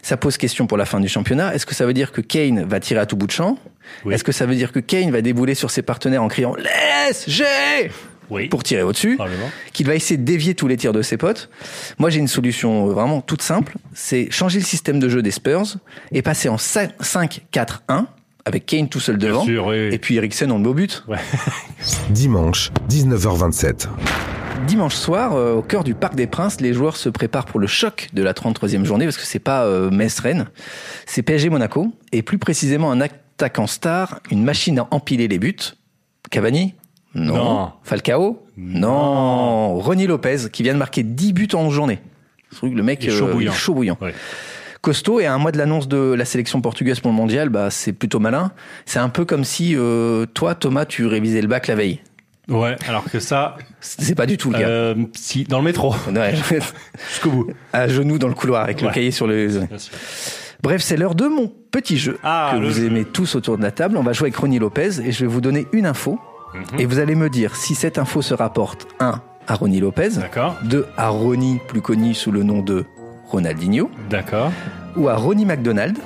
Ça 0.03 0.17
pose 0.17 0.37
question 0.37 0.67
pour 0.67 0.77
la 0.79 0.85
fin 0.85 1.01
du 1.01 1.09
championnat. 1.09 1.55
Est-ce 1.55 1.65
que 1.67 1.75
ça 1.75 1.87
veut 1.87 1.95
dire 1.95 2.13
que 2.13 2.21
Kane 2.21 2.65
va 2.65 2.81
tirer 2.81 3.01
à 3.01 3.07
tout 3.07 3.17
bout 3.17 3.27
de 3.27 3.33
champ? 3.33 3.59
Oui. 4.05 4.15
Est-ce 4.15 4.25
que 4.25 4.33
ça 4.33 4.47
veut 4.47 4.55
dire 4.55 4.73
que 4.73 4.79
Kane 4.81 5.11
va 5.11 5.21
débouler 5.23 5.55
sur 5.55 5.71
ses 5.71 5.83
partenaires 5.83 6.23
en 6.23 6.29
criant 6.29 6.55
«Laisse, 6.57 7.25
j'ai!» 7.29 7.91
Oui. 8.31 8.49
pour 8.49 8.63
tirer 8.63 8.83
au-dessus, 8.83 9.19
qu'il 9.75 9.87
va 9.87 9.95
essayer 9.95 10.17
de 10.17 10.25
dévier 10.25 10.55
tous 10.55 10.67
les 10.67 10.79
tirs 10.79 10.95
de 10.95 11.03
ses 11.03 11.19
potes. 11.19 11.51
Moi, 11.99 12.09
j'ai 12.09 12.21
une 12.21 12.27
solution 12.27 12.89
euh, 12.89 12.93
vraiment 12.95 13.21
toute 13.21 13.43
simple, 13.43 13.75
c'est 13.93 14.31
changer 14.31 14.59
le 14.59 14.65
système 14.65 14.99
de 14.99 15.11
jeu 15.11 15.21
des 15.21 15.31
Spurs 15.31 15.77
et 16.11 16.23
passer 16.23 16.49
en 16.49 16.57
5-4-1 16.57 18.07
avec 18.45 18.67
Kane 18.67 18.89
tout 18.89 19.01
seul 19.01 19.19
devant 19.19 19.45
sûr, 19.45 19.67
oui, 19.67 19.89
et 19.93 19.99
puis 19.99 20.17
Eriksen 20.17 20.51
en 20.53 20.59
beau 20.59 20.75
but. 20.75 21.05
Dimanche, 22.11 22.71
19h27. 22.89 23.89
Dimanche 24.67 24.95
soir, 24.95 25.35
euh, 25.35 25.55
au 25.55 25.63
cœur 25.63 25.85
du 25.85 25.95
Parc 25.95 26.15
des 26.15 26.27
Princes, 26.27 26.61
les 26.61 26.73
joueurs 26.73 26.97
se 26.97 27.09
préparent 27.09 27.45
pour 27.47 27.61
le 27.61 27.67
choc 27.67 28.09
de 28.13 28.23
la 28.23 28.33
33e 28.33 28.85
journée 28.85 29.05
parce 29.05 29.17
que 29.17 29.25
c'est 29.25 29.39
pas 29.39 29.65
euh, 29.65 29.91
Metz-Rennes, 29.91 30.47
c'est 31.07 31.23
PSG-Monaco 31.23 31.93
et 32.13 32.23
plus 32.23 32.39
précisément 32.39 32.91
un 32.91 33.01
attaquant 33.01 33.67
star, 33.67 34.21
une 34.31 34.45
machine 34.45 34.79
à 34.79 34.89
empiler 34.91 35.29
les 35.29 35.39
buts. 35.39 35.57
Cavani 36.31 36.75
Non. 37.15 37.35
Non. 37.35 37.73
Falcao 37.83 38.47
Non. 38.57 39.79
Ronny 39.79 40.07
Lopez 40.07 40.49
qui 40.51 40.63
vient 40.63 40.75
de 40.75 40.79
marquer 40.79 41.03
10 41.03 41.33
buts 41.33 41.49
en 41.55 41.69
journée. 41.71 42.01
Le 42.63 42.83
mec 42.83 43.05
est 43.05 43.11
chaud 43.11 43.27
euh, 43.27 43.33
bouillant. 43.33 43.53
il 43.53 43.55
est 43.55 43.59
chaud 43.59 43.75
bouillant. 43.75 43.99
Ouais. 44.01 44.15
Costaud 44.85 45.19
et 45.21 45.25
à 45.27 45.33
un 45.33 45.39
mois 45.39 45.51
de 45.51 45.57
l'annonce 45.57 45.89
de 45.89 46.13
la 46.13 46.27
sélection 46.27 46.61
portugaise 46.61 47.01
pour 47.01 47.11
le 47.11 47.17
mondial, 47.17 47.49
bah 47.49 47.71
c'est 47.71 47.93
plutôt 47.95 48.19
malin. 48.21 48.53
C'est 48.85 48.99
un 48.99 49.09
peu 49.09 49.25
comme 49.25 49.43
si 49.43 49.75
euh, 49.77 50.27
toi 50.27 50.55
Thomas 50.55 50.85
tu 50.85 51.07
révisais 51.07 51.41
le 51.41 51.49
bac 51.49 51.67
la 51.69 51.75
veille. 51.75 52.01
Ouais, 52.49 52.77
alors 52.87 53.05
que 53.05 53.19
ça, 53.21 53.57
C'est 53.81 54.15
pas 54.15 54.27
du 54.27 54.37
tout 54.37 54.51
le 54.51 54.59
cas. 54.59 54.69
euh, 54.69 54.95
si, 55.15 55.45
dans 55.45 55.59
le 55.61 55.65
métro, 55.65 55.95
Ouais. 56.15 56.35
jusqu'au 57.11 57.31
bout. 57.31 57.47
à 57.73 57.89
genoux 57.89 58.19
dans 58.19 58.29
le 58.29 58.35
couloir 58.35 58.63
avec 58.65 58.83
le 58.83 58.91
cahier 58.91 59.11
sur. 59.11 59.27
Bien 59.27 59.49
sûr. 59.79 59.95
Bref, 60.63 60.83
c'est 60.83 60.99
l'heure 60.99 61.15
de 61.15 61.27
mon 61.29 61.51
petit 61.71 61.97
jeu 61.97 62.19
Ah, 62.23 62.51
que 62.53 62.59
le 62.61 62.69
vous 62.69 62.75
jeu. 62.75 62.85
aimez 62.87 63.07
tous 63.07 63.35
autour 63.37 63.57
de 63.57 63.63
la 63.63 63.71
table. 63.71 63.97
On 63.97 64.03
va 64.03 64.13
jouer 64.13 64.27
avec 64.27 64.37
Ronnie 64.37 64.59
Lopez 64.59 65.01
et 65.03 65.13
je 65.13 65.21
vais 65.21 65.27
vous 65.27 65.41
donner 65.41 65.67
une 65.73 65.87
info 65.87 66.19
Mhm. 66.55 66.81
et 66.81 66.85
vous 66.87 66.99
allez 66.99 67.15
me 67.15 67.31
dire 67.31 67.57
si 67.57 67.75
cette 67.75 67.97
info 67.99 68.21
se 68.23 68.33
rapporte 68.35 68.87
1 69.01 69.21
à 69.49 69.55
Ronnie 69.57 69.81
Lopez, 69.81 70.11
D'accord, 70.17 70.57
2 70.65 70.87
à 70.97 71.09
Ronnie 71.09 71.59
plus 71.69 71.81
connu 71.83 72.15
sous 72.15 72.31
le 72.31 72.43
nom 72.45 72.61
de 72.63 72.85
Ronaldinho 73.29 73.91
d'accord. 74.11 74.51
ou 74.97 75.09
à 75.09 75.17
Ronnie 75.17 75.45
McDonald 75.47 75.99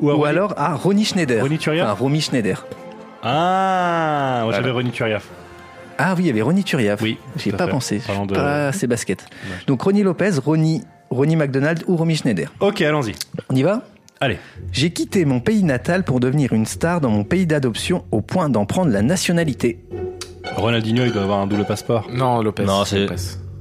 Ou, 0.00 0.10
à 0.10 0.14
ou 0.14 0.18
Ronny- 0.18 0.26
alors 0.28 0.54
à 0.56 0.74
Ronnie 0.74 1.04
Schneider. 1.04 1.42
Ronny 1.42 1.58
Turiaf 1.58 1.84
Enfin, 1.86 2.02
Romy 2.02 2.20
Schneider. 2.20 2.66
Ah, 3.22 4.32
moi 4.38 4.44
Voilà. 4.44 4.56
j'avais 4.58 4.70
Ronny 4.70 4.90
Turiaf. 4.90 5.24
Ah 5.98 6.14
oui, 6.16 6.22
il 6.24 6.26
y 6.28 6.30
avait 6.30 6.42
Ronnie 6.42 6.64
Turiaf. 6.64 7.00
Oui, 7.02 7.18
J'y 7.36 7.50
ai 7.50 7.52
tout 7.52 7.56
à 7.56 7.58
pas 7.58 7.64
fait. 7.66 7.70
pensé. 7.70 8.02
Parlant 8.06 8.26
de- 8.26 8.34
pas 8.34 8.68
assez 8.68 8.86
basket. 8.86 9.24
Donc 9.66 9.82
Ronnie 9.82 10.02
Lopez, 10.02 10.30
Ronnie, 10.44 10.82
Ronnie 11.10 11.36
McDonald 11.36 11.84
ou 11.86 11.96
Romy 11.96 12.16
Schneider. 12.16 12.50
Ok, 12.60 12.80
allons-y. 12.80 13.12
On 13.50 13.54
y 13.54 13.62
va? 13.62 13.82
Allez. 14.20 14.38
J'ai 14.72 14.90
quitté 14.90 15.24
mon 15.24 15.40
pays 15.40 15.62
natal 15.62 16.02
pour 16.04 16.18
devenir 16.20 16.52
une 16.52 16.66
star 16.66 17.00
dans 17.00 17.10
mon 17.10 17.24
pays 17.24 17.46
d'adoption 17.46 18.04
au 18.10 18.20
point 18.22 18.48
d'en 18.48 18.64
prendre 18.66 18.90
la 18.90 19.02
nationalité. 19.02 19.78
Ronaldinho, 20.56 21.04
il 21.04 21.12
doit 21.12 21.22
avoir 21.22 21.40
un 21.40 21.46
double 21.46 21.64
passeport. 21.64 22.08
Non, 22.12 22.42
Lopez. 22.42 22.64
Non, 22.64 22.84
c'est- 22.84 23.00
Lopez. 23.00 23.14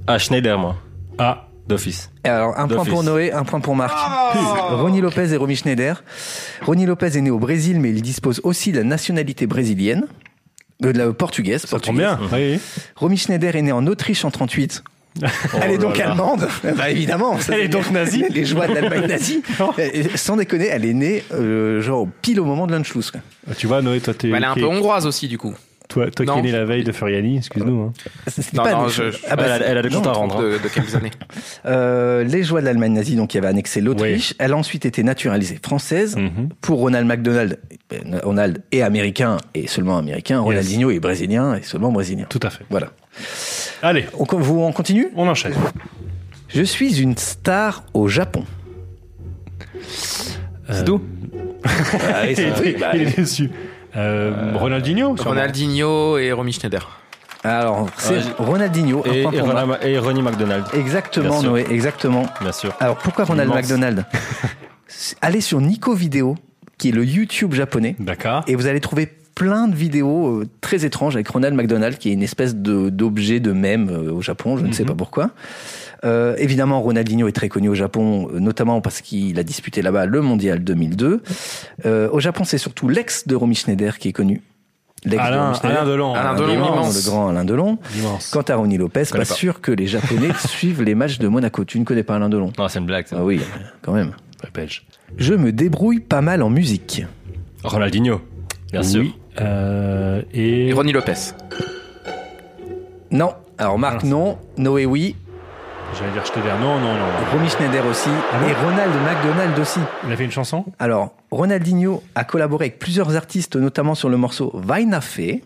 Ah, 0.07 0.17
Schneider, 0.17 0.57
moi. 0.57 0.75
Ah, 1.17 1.45
D'office. 1.69 2.09
Alors, 2.23 2.57
un 2.57 2.67
point 2.67 2.83
pour 2.83 3.03
Noé, 3.03 3.31
un 3.31 3.43
point 3.43 3.59
pour 3.59 3.75
Marc. 3.75 3.95
Ronnie 4.71 5.01
Lopez 5.01 5.31
et 5.33 5.37
Romy 5.37 5.55
Schneider. 5.55 6.03
Ronnie 6.63 6.87
Lopez 6.87 7.15
est 7.15 7.21
né 7.21 7.29
au 7.29 7.37
Brésil, 7.37 7.79
mais 7.79 7.91
il 7.91 8.01
dispose 8.01 8.41
aussi 8.43 8.71
de 8.71 8.79
la 8.79 8.83
nationalité 8.83 9.45
brésilienne. 9.45 10.07
Euh, 10.83 10.93
de 10.93 10.97
la 10.97 11.11
portugaise. 11.13 11.65
ça 11.67 11.79
tombe 11.79 11.97
bien. 11.97 12.19
Oui. 12.33 12.59
Romy 12.95 13.17
Schneider 13.17 13.55
est 13.55 13.61
née 13.61 13.71
en 13.71 13.85
Autriche 13.85 14.25
en 14.25 14.31
38. 14.31 14.83
Elle 15.61 15.71
est 15.71 15.77
donc 15.77 15.97
là 15.97 16.05
là. 16.05 16.11
allemande. 16.11 16.47
Bah 16.75 16.89
évidemment. 16.89 17.37
ça, 17.39 17.53
Elle 17.53 17.65
est 17.65 17.67
donc 17.67 17.91
nazie. 17.91 18.25
Les 18.29 18.45
joies 18.45 18.67
de 18.67 18.73
l'Allemagne 18.73 19.07
nazie. 19.07 19.43
Et 19.77 20.17
Sans 20.17 20.37
déconner, 20.37 20.67
elle 20.67 20.85
est 20.85 20.93
née 20.93 21.23
euh, 21.33 21.81
genre 21.81 22.07
pile 22.21 22.39
au 22.39 22.45
moment 22.45 22.65
de 22.65 22.71
l'Anschluss. 22.71 23.11
Ah, 23.49 23.53
Tu 23.55 23.67
vois, 23.67 23.81
Noé, 23.81 23.99
toi, 23.99 24.13
t'es. 24.13 24.27
Mais 24.27 24.37
elle 24.37 24.43
est 24.43 24.47
un 24.47 24.55
peu 24.55 24.65
hongroise 24.65 25.05
aussi, 25.05 25.27
du 25.27 25.37
coup. 25.37 25.53
Toi, 25.89 26.11
toi 26.11 26.23
qui 26.23 26.31
es 26.39 26.41
né 26.43 26.51
la 26.51 26.65
veille 26.65 26.83
de 26.83 26.91
Furiani, 26.91 27.37
excuse-nous. 27.37 27.81
hein. 27.81 27.93
C'est 28.27 28.53
Non, 28.53 28.61
pas 28.63 28.73
non, 28.73 28.83
une- 28.83 28.89
je- 28.91 29.09
je- 29.09 29.17
Ah 29.27 29.35
bah, 29.35 29.43
elle, 29.47 29.51
a, 29.63 29.65
elle 29.65 29.77
a 29.79 29.81
des 29.81 29.89
comptes 29.89 30.05
à 30.05 30.11
rendre. 30.11 30.39
De, 30.39 30.59
de 30.59 30.67
quelques 30.71 30.93
années. 30.93 31.09
Euh, 31.65 32.23
les 32.23 32.43
joies 32.43 32.61
de 32.61 32.65
l'Allemagne 32.65 32.93
nazie, 32.93 33.15
donc 33.15 33.29
qui 33.31 33.39
avait 33.39 33.47
annexé 33.47 33.81
l'Autriche. 33.81 34.35
Elle 34.37 34.53
a 34.53 34.55
ensuite 34.57 34.85
été 34.85 35.01
naturalisée 35.01 35.59
française. 35.63 36.15
Mhm. 36.15 36.49
Pour 36.61 36.77
Ronald 36.79 37.07
McDonald, 37.07 37.59
Ronald 38.21 38.61
est 38.71 38.83
américain 38.83 39.37
et 39.55 39.65
seulement 39.65 39.97
américain. 39.97 40.39
Ronaldinho 40.41 40.91
est 40.91 40.99
brésilien 40.99 41.55
et 41.55 41.63
seulement 41.63 41.91
brésilien. 41.91 42.27
Tout 42.29 42.39
à 42.43 42.51
fait. 42.51 42.65
Voilà. 42.69 42.89
Allez, 43.81 44.05
On, 44.17 44.25
vous, 44.37 44.59
on 44.61 44.71
continue? 44.71 45.07
On 45.15 45.27
enchaîne. 45.27 45.53
Je 46.49 46.61
suis 46.61 47.01
une 47.01 47.17
star 47.17 47.83
au 47.95 48.07
Japon. 48.07 48.45
C'est 50.69 50.85
tout 50.85 51.01
Ah 51.65 52.21
oui, 52.25 52.35
il, 52.37 52.67
est, 52.67 52.79
bah, 52.79 52.91
il 52.93 53.01
est 53.01 53.15
déçu. 53.17 53.49
Euh, 53.95 54.53
Ronaldinho 54.55 55.15
sûrement. 55.17 55.31
Ronaldinho 55.31 56.17
et 56.17 56.31
Romy 56.31 56.53
Schneider. 56.53 56.87
Alors, 57.43 57.87
c'est 57.97 58.19
Ronaldinho. 58.37 59.01
un 59.07 59.11
Et, 59.13 59.23
point 59.23 59.31
et, 59.31 59.37
pour 59.39 59.47
Ronald- 59.47 59.67
Marc. 59.69 59.85
et 59.85 59.97
Ronnie 59.97 60.21
McDonald, 60.21 60.65
Exactement. 60.73 61.41
Noé, 61.41 61.65
exactement. 61.69 62.25
bien 62.41 62.51
sûr. 62.51 62.73
Alors, 62.79 62.97
pourquoi 62.97 63.23
Ronald 63.25 63.49
Immense. 63.49 63.61
McDonald 63.63 64.05
Allez 65.21 65.41
sur 65.41 65.61
Nico 65.61 65.93
Vidéo, 65.93 66.35
qui 66.77 66.89
est 66.89 66.91
le 66.91 67.05
YouTube 67.05 67.53
japonais. 67.53 67.95
D'accord. 67.99 68.43
Et 68.47 68.55
vous 68.55 68.67
allez 68.67 68.81
trouver 68.81 69.07
plein 69.35 69.67
de 69.69 69.75
vidéos 69.75 70.41
euh, 70.41 70.47
très 70.59 70.83
étranges 70.83 71.15
avec 71.15 71.29
Ronald 71.29 71.55
McDonald, 71.55 71.97
qui 71.97 72.09
est 72.09 72.13
une 72.13 72.23
espèce 72.23 72.55
de- 72.55 72.89
d'objet 72.89 73.39
de 73.39 73.53
mème 73.53 73.89
euh, 73.89 74.11
au 74.11 74.21
Japon, 74.21 74.57
je 74.57 74.65
ne 74.65 74.73
sais 74.73 74.83
pas 74.83 74.95
pourquoi. 74.95 75.29
Euh, 76.05 76.35
évidemment, 76.37 76.81
Ronaldinho 76.81 77.27
est 77.27 77.33
très 77.33 77.49
connu 77.49 77.69
au 77.69 77.75
Japon, 77.75 78.29
euh, 78.33 78.39
notamment 78.39 78.81
parce 78.81 79.01
qu'il 79.01 79.37
a 79.39 79.43
disputé 79.43 79.81
là-bas 79.81 80.05
le 80.05 80.21
Mondial 80.21 80.63
2002. 80.63 81.21
Euh, 81.85 82.09
au 82.11 82.19
Japon, 82.19 82.43
c'est 82.43 82.57
surtout 82.57 82.87
l'ex 82.87 83.27
de 83.27 83.35
Romy 83.35 83.55
Schneider 83.55 83.97
qui 83.97 84.09
est 84.09 84.13
connu. 84.13 84.41
L'ex 85.05 85.15
de 85.15 85.27
Alain. 85.27 85.53
Alain 85.63 85.85
Delon. 85.85 86.13
Alain 86.13 86.33
le 86.33 87.05
grand 87.09 87.29
Alain 87.29 87.45
Delon. 87.45 87.77
Immense. 87.97 88.31
Quant 88.31 88.41
à 88.41 88.55
Ronny 88.55 88.77
Lopez, 88.77 89.03
pas, 89.11 89.25
sûr 89.25 89.61
que 89.61 89.71
les 89.71 89.87
Japonais 89.87 90.31
suivent 90.45 90.83
les 90.83 90.95
matchs 90.95 91.19
de 91.19 91.27
Monaco. 91.27 91.63
Tu 91.63 91.79
ne 91.79 91.85
connais 91.85 92.03
pas 92.03 92.15
Alain 92.15 92.29
Delon 92.29 92.51
Non, 92.57 92.67
c'est 92.67 92.79
une 92.79 92.85
blague. 92.85 93.07
ça. 93.07 93.17
Ah 93.19 93.23
oui, 93.23 93.41
quand 93.81 93.93
même. 93.93 94.11
Belge. 94.53 94.85
Je 95.17 95.33
me 95.33 95.51
débrouille 95.51 95.99
pas 95.99 96.21
mal 96.21 96.41
en 96.43 96.49
musique. 96.49 97.05
Ronaldinho, 97.63 98.21
bien 98.71 98.83
sûr. 98.83 99.05
Euh, 99.39 100.21
et. 100.33 100.69
Et 100.69 100.73
Ronny 100.73 100.91
Lopez. 100.91 101.33
Non. 103.11 103.33
Alors 103.57 103.77
Marc, 103.77 104.03
non. 104.03 104.37
Noé, 104.57 104.85
oui. 104.85 105.15
J'allais 105.97 106.11
dire 106.11 106.25
Schneider. 106.25 106.57
Non, 106.59 106.79
non, 106.79 106.93
non. 106.93 107.05
Romy 107.33 107.49
Schneider 107.49 107.85
aussi. 107.87 108.09
Ah 108.31 108.47
et 108.47 108.53
Ronald 108.65 108.93
McDonald 109.03 109.59
aussi. 109.59 109.79
Il 110.05 110.11
a 110.13 110.15
fait 110.15 110.25
une 110.25 110.31
chanson? 110.31 110.65
Alors, 110.79 111.13
Ronaldinho 111.31 112.03
a 112.15 112.23
collaboré 112.23 112.65
avec 112.65 112.79
plusieurs 112.79 113.15
artistes, 113.15 113.55
notamment 113.55 113.95
sur 113.95 114.09
le 114.09 114.17
morceau 114.17 114.51
Vai 114.53 114.85
na 114.85 115.01
Fé, 115.01 115.43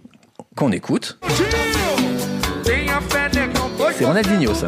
qu'on 0.55 0.71
écoute. 0.71 1.19
C'est 3.95 4.05
Ronaldinho, 4.05 4.53
ça. 4.53 4.67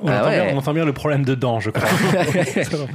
on, 0.00 0.08
Ah 0.08 0.18
entend 0.20 0.28
ouais. 0.28 0.44
bien, 0.44 0.54
on 0.54 0.58
entend 0.58 0.72
bien 0.74 0.84
le 0.84 0.92
problème 0.92 1.24
dedans, 1.24 1.60
je 1.60 1.70
crois. 1.70 1.88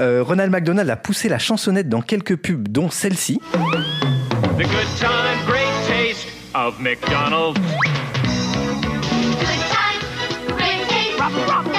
Euh, 0.00 0.24
Ronald 0.24 0.50
McDonald 0.50 0.90
a 0.90 0.96
poussé 0.96 1.28
la 1.28 1.38
chansonnette 1.38 1.88
dans 1.88 2.00
quelques 2.00 2.34
pubs, 2.36 2.66
dont 2.68 2.90
celle-ci. 2.90 3.40
The 3.52 3.58
good 4.58 4.66
time, 4.98 5.08
of 6.54 6.80
McDonald's. 6.80 7.58
Good 11.34 11.73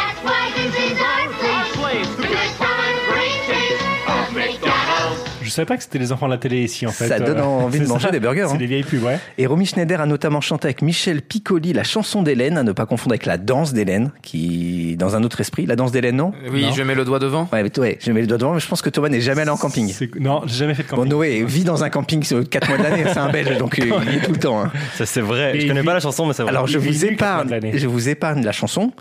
savais 5.55 5.65
pas 5.65 5.77
que 5.77 5.83
c'était 5.83 5.97
les 5.99 6.11
enfants 6.11 6.27
de 6.27 6.31
la 6.31 6.37
télé 6.37 6.63
ici, 6.63 6.85
en 6.87 6.91
fait. 6.91 7.07
Ça 7.07 7.19
donne 7.19 7.37
Euh, 7.39 7.43
envie 7.43 7.79
de 7.79 7.87
manger 7.87 8.05
ça. 8.07 8.11
des 8.11 8.19
burgers, 8.19 8.45
C'est 8.47 8.53
hein. 8.55 8.57
des 8.57 8.65
vieilles 8.65 8.83
pubs, 8.83 9.03
ouais. 9.03 9.19
Et 9.37 9.45
Romy 9.47 9.65
Schneider 9.65 9.99
a 10.01 10.05
notamment 10.05 10.41
chanté 10.41 10.67
avec 10.67 10.81
Michel 10.81 11.21
Piccoli 11.21 11.73
la 11.73 11.83
chanson 11.83 12.21
d'Hélène, 12.21 12.57
à 12.57 12.63
ne 12.63 12.71
pas 12.71 12.85
confondre 12.85 13.13
avec 13.13 13.25
la 13.25 13.37
danse 13.37 13.73
d'Hélène, 13.73 14.11
qui, 14.21 14.95
dans 14.97 15.15
un 15.15 15.23
autre 15.23 15.41
esprit. 15.41 15.65
La 15.65 15.75
danse 15.75 15.91
d'Hélène, 15.91 16.15
non? 16.17 16.31
Oui, 16.51 16.63
Non. 16.63 16.71
je 16.73 16.81
mets 16.83 16.95
le 16.95 17.05
doigt 17.05 17.19
devant. 17.19 17.49
Ouais, 17.53 17.63
mais 17.63 17.79
ouais, 17.79 17.97
je 18.01 18.11
mets 18.11 18.21
le 18.21 18.27
doigt 18.27 18.37
devant, 18.37 18.53
mais 18.53 18.59
je 18.59 18.67
pense 18.67 18.81
que 18.81 18.89
Thomas 18.89 19.09
n'est 19.09 19.21
jamais 19.21 19.41
allé 19.41 19.51
en 19.51 19.57
camping. 19.57 19.93
Non, 20.19 20.41
j'ai 20.45 20.55
jamais 20.57 20.73
fait 20.73 20.83
de 20.83 20.89
Bon, 20.89 20.97
camping. 20.97 21.11
Noé 21.11 21.43
vit 21.45 21.63
dans 21.63 21.83
un 21.83 21.89
camping 21.89 22.23
sur 22.23 22.47
4 22.47 22.67
mois 22.69 22.77
de 22.77 22.83
l'année, 22.83 23.03
c'est 23.07 23.17
un 23.17 23.29
belge, 23.31 23.57
donc 23.57 23.79
euh, 23.79 23.85
il 24.07 24.15
est 24.15 24.21
tout 24.21 24.31
le 24.31 24.37
temps. 24.39 24.61
hein. 24.63 24.71
Ça, 24.95 25.05
c'est 25.05 25.21
vrai. 25.21 25.55
Et 25.57 25.61
Je 25.61 25.67
connais 25.67 25.81
il 25.81 25.85
pas 25.85 25.91
vit- 25.91 25.95
la 25.95 25.99
chanson, 26.01 26.25
mais 26.25 26.33
c'est 26.33 26.43
vrai. 26.43 26.51
Alors 26.51 26.67
je 26.67 26.77
vit 26.77 26.89
vous 26.91 27.05
épargne, 27.05 27.59
je 27.73 27.87
vous 27.87 28.09
épargne 28.09 28.43
la 28.43 28.51
chanson. 28.51 28.91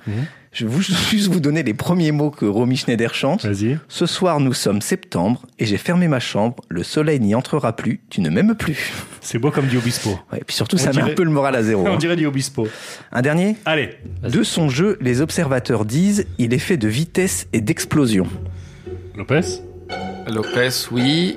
Je 0.54 0.64
vais 0.66 0.72
vous- 0.72 0.80
juste 1.10 1.28
vous 1.30 1.40
donner 1.40 1.62
les 1.62 1.74
premiers 1.74 2.12
mots 2.12 2.30
que 2.30 2.44
Romy 2.46 2.76
Schneider 2.76 3.12
chante. 3.14 3.44
Vas-y. 3.44 3.78
Ce 3.88 4.06
soir, 4.06 4.38
nous 4.40 4.54
sommes 4.54 4.80
septembre 4.80 5.44
et 5.58 5.66
j'ai 5.66 5.76
fermé 5.76 6.06
ma 6.08 6.20
chambre. 6.20 6.62
Le 6.68 6.82
soleil 6.84 7.18
n'y 7.20 7.34
entrera 7.34 7.74
plus. 7.76 8.00
Tu 8.08 8.20
ne 8.20 8.30
m'aimes 8.30 8.54
plus. 8.54 8.92
C'est 9.20 9.38
beau 9.38 9.50
comme 9.50 9.66
du 9.66 9.76
Obispo. 9.78 10.10
Ouais, 10.32 10.38
et 10.40 10.44
puis 10.44 10.54
surtout, 10.54 10.76
On 10.76 10.78
ça 10.78 10.86
met 10.90 10.92
dirait- 10.92 11.10
un 11.10 11.14
peu 11.14 11.24
le 11.24 11.30
moral 11.30 11.56
à 11.56 11.62
zéro. 11.62 11.82
On 11.86 11.94
hein. 11.94 11.96
dirait 11.96 12.16
du 12.16 12.24
Obispo. 12.26 12.68
Un 13.12 13.20
dernier? 13.22 13.56
Allez. 13.66 13.90
De 14.22 14.42
son 14.42 14.68
jeu, 14.70 14.96
les 15.00 15.20
observateurs 15.20 15.84
disent 15.84 16.26
il 16.38 16.54
est 16.54 16.58
fait 16.58 16.76
de 16.76 16.88
vitesse 16.88 17.48
et 17.52 17.60
d'explosion. 17.60 18.26
Lopez? 19.16 19.40
Lopez, 20.32 20.70
oui. 20.92 21.36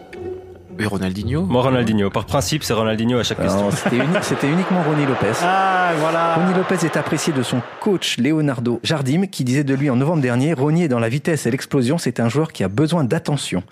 Et 0.79 0.85
Ronaldinho. 0.85 1.43
Moi, 1.43 1.61
Ronaldinho. 1.61 2.09
Par 2.09 2.25
principe, 2.25 2.63
c'est 2.63 2.73
Ronaldinho 2.73 3.17
à 3.19 3.23
chaque 3.23 3.41
question. 3.41 3.69
C'était 3.71 3.95
uni- 3.97 4.05
c'était 4.21 4.47
uniquement 4.49 4.81
Ronny 4.83 5.05
Lopez. 5.05 5.31
Ah, 5.43 5.91
voilà. 5.99 6.35
Ronny 6.35 6.53
Lopez 6.53 6.85
est 6.85 6.97
apprécié 6.97 7.33
de 7.33 7.41
son 7.43 7.61
coach 7.79 8.17
Leonardo 8.17 8.79
Jardim 8.83 9.25
qui 9.27 9.43
disait 9.43 9.63
de 9.63 9.73
lui 9.73 9.89
en 9.89 9.95
novembre 9.95 10.21
dernier 10.21 10.53
Ronny 10.53 10.83
est 10.83 10.87
dans 10.87 10.99
la 10.99 11.09
vitesse 11.09 11.45
et 11.45 11.51
l'explosion, 11.51 11.97
c'est 11.97 12.19
un 12.19 12.29
joueur 12.29 12.51
qui 12.51 12.63
a 12.63 12.67
besoin 12.67 13.03
d'attention. 13.03 13.63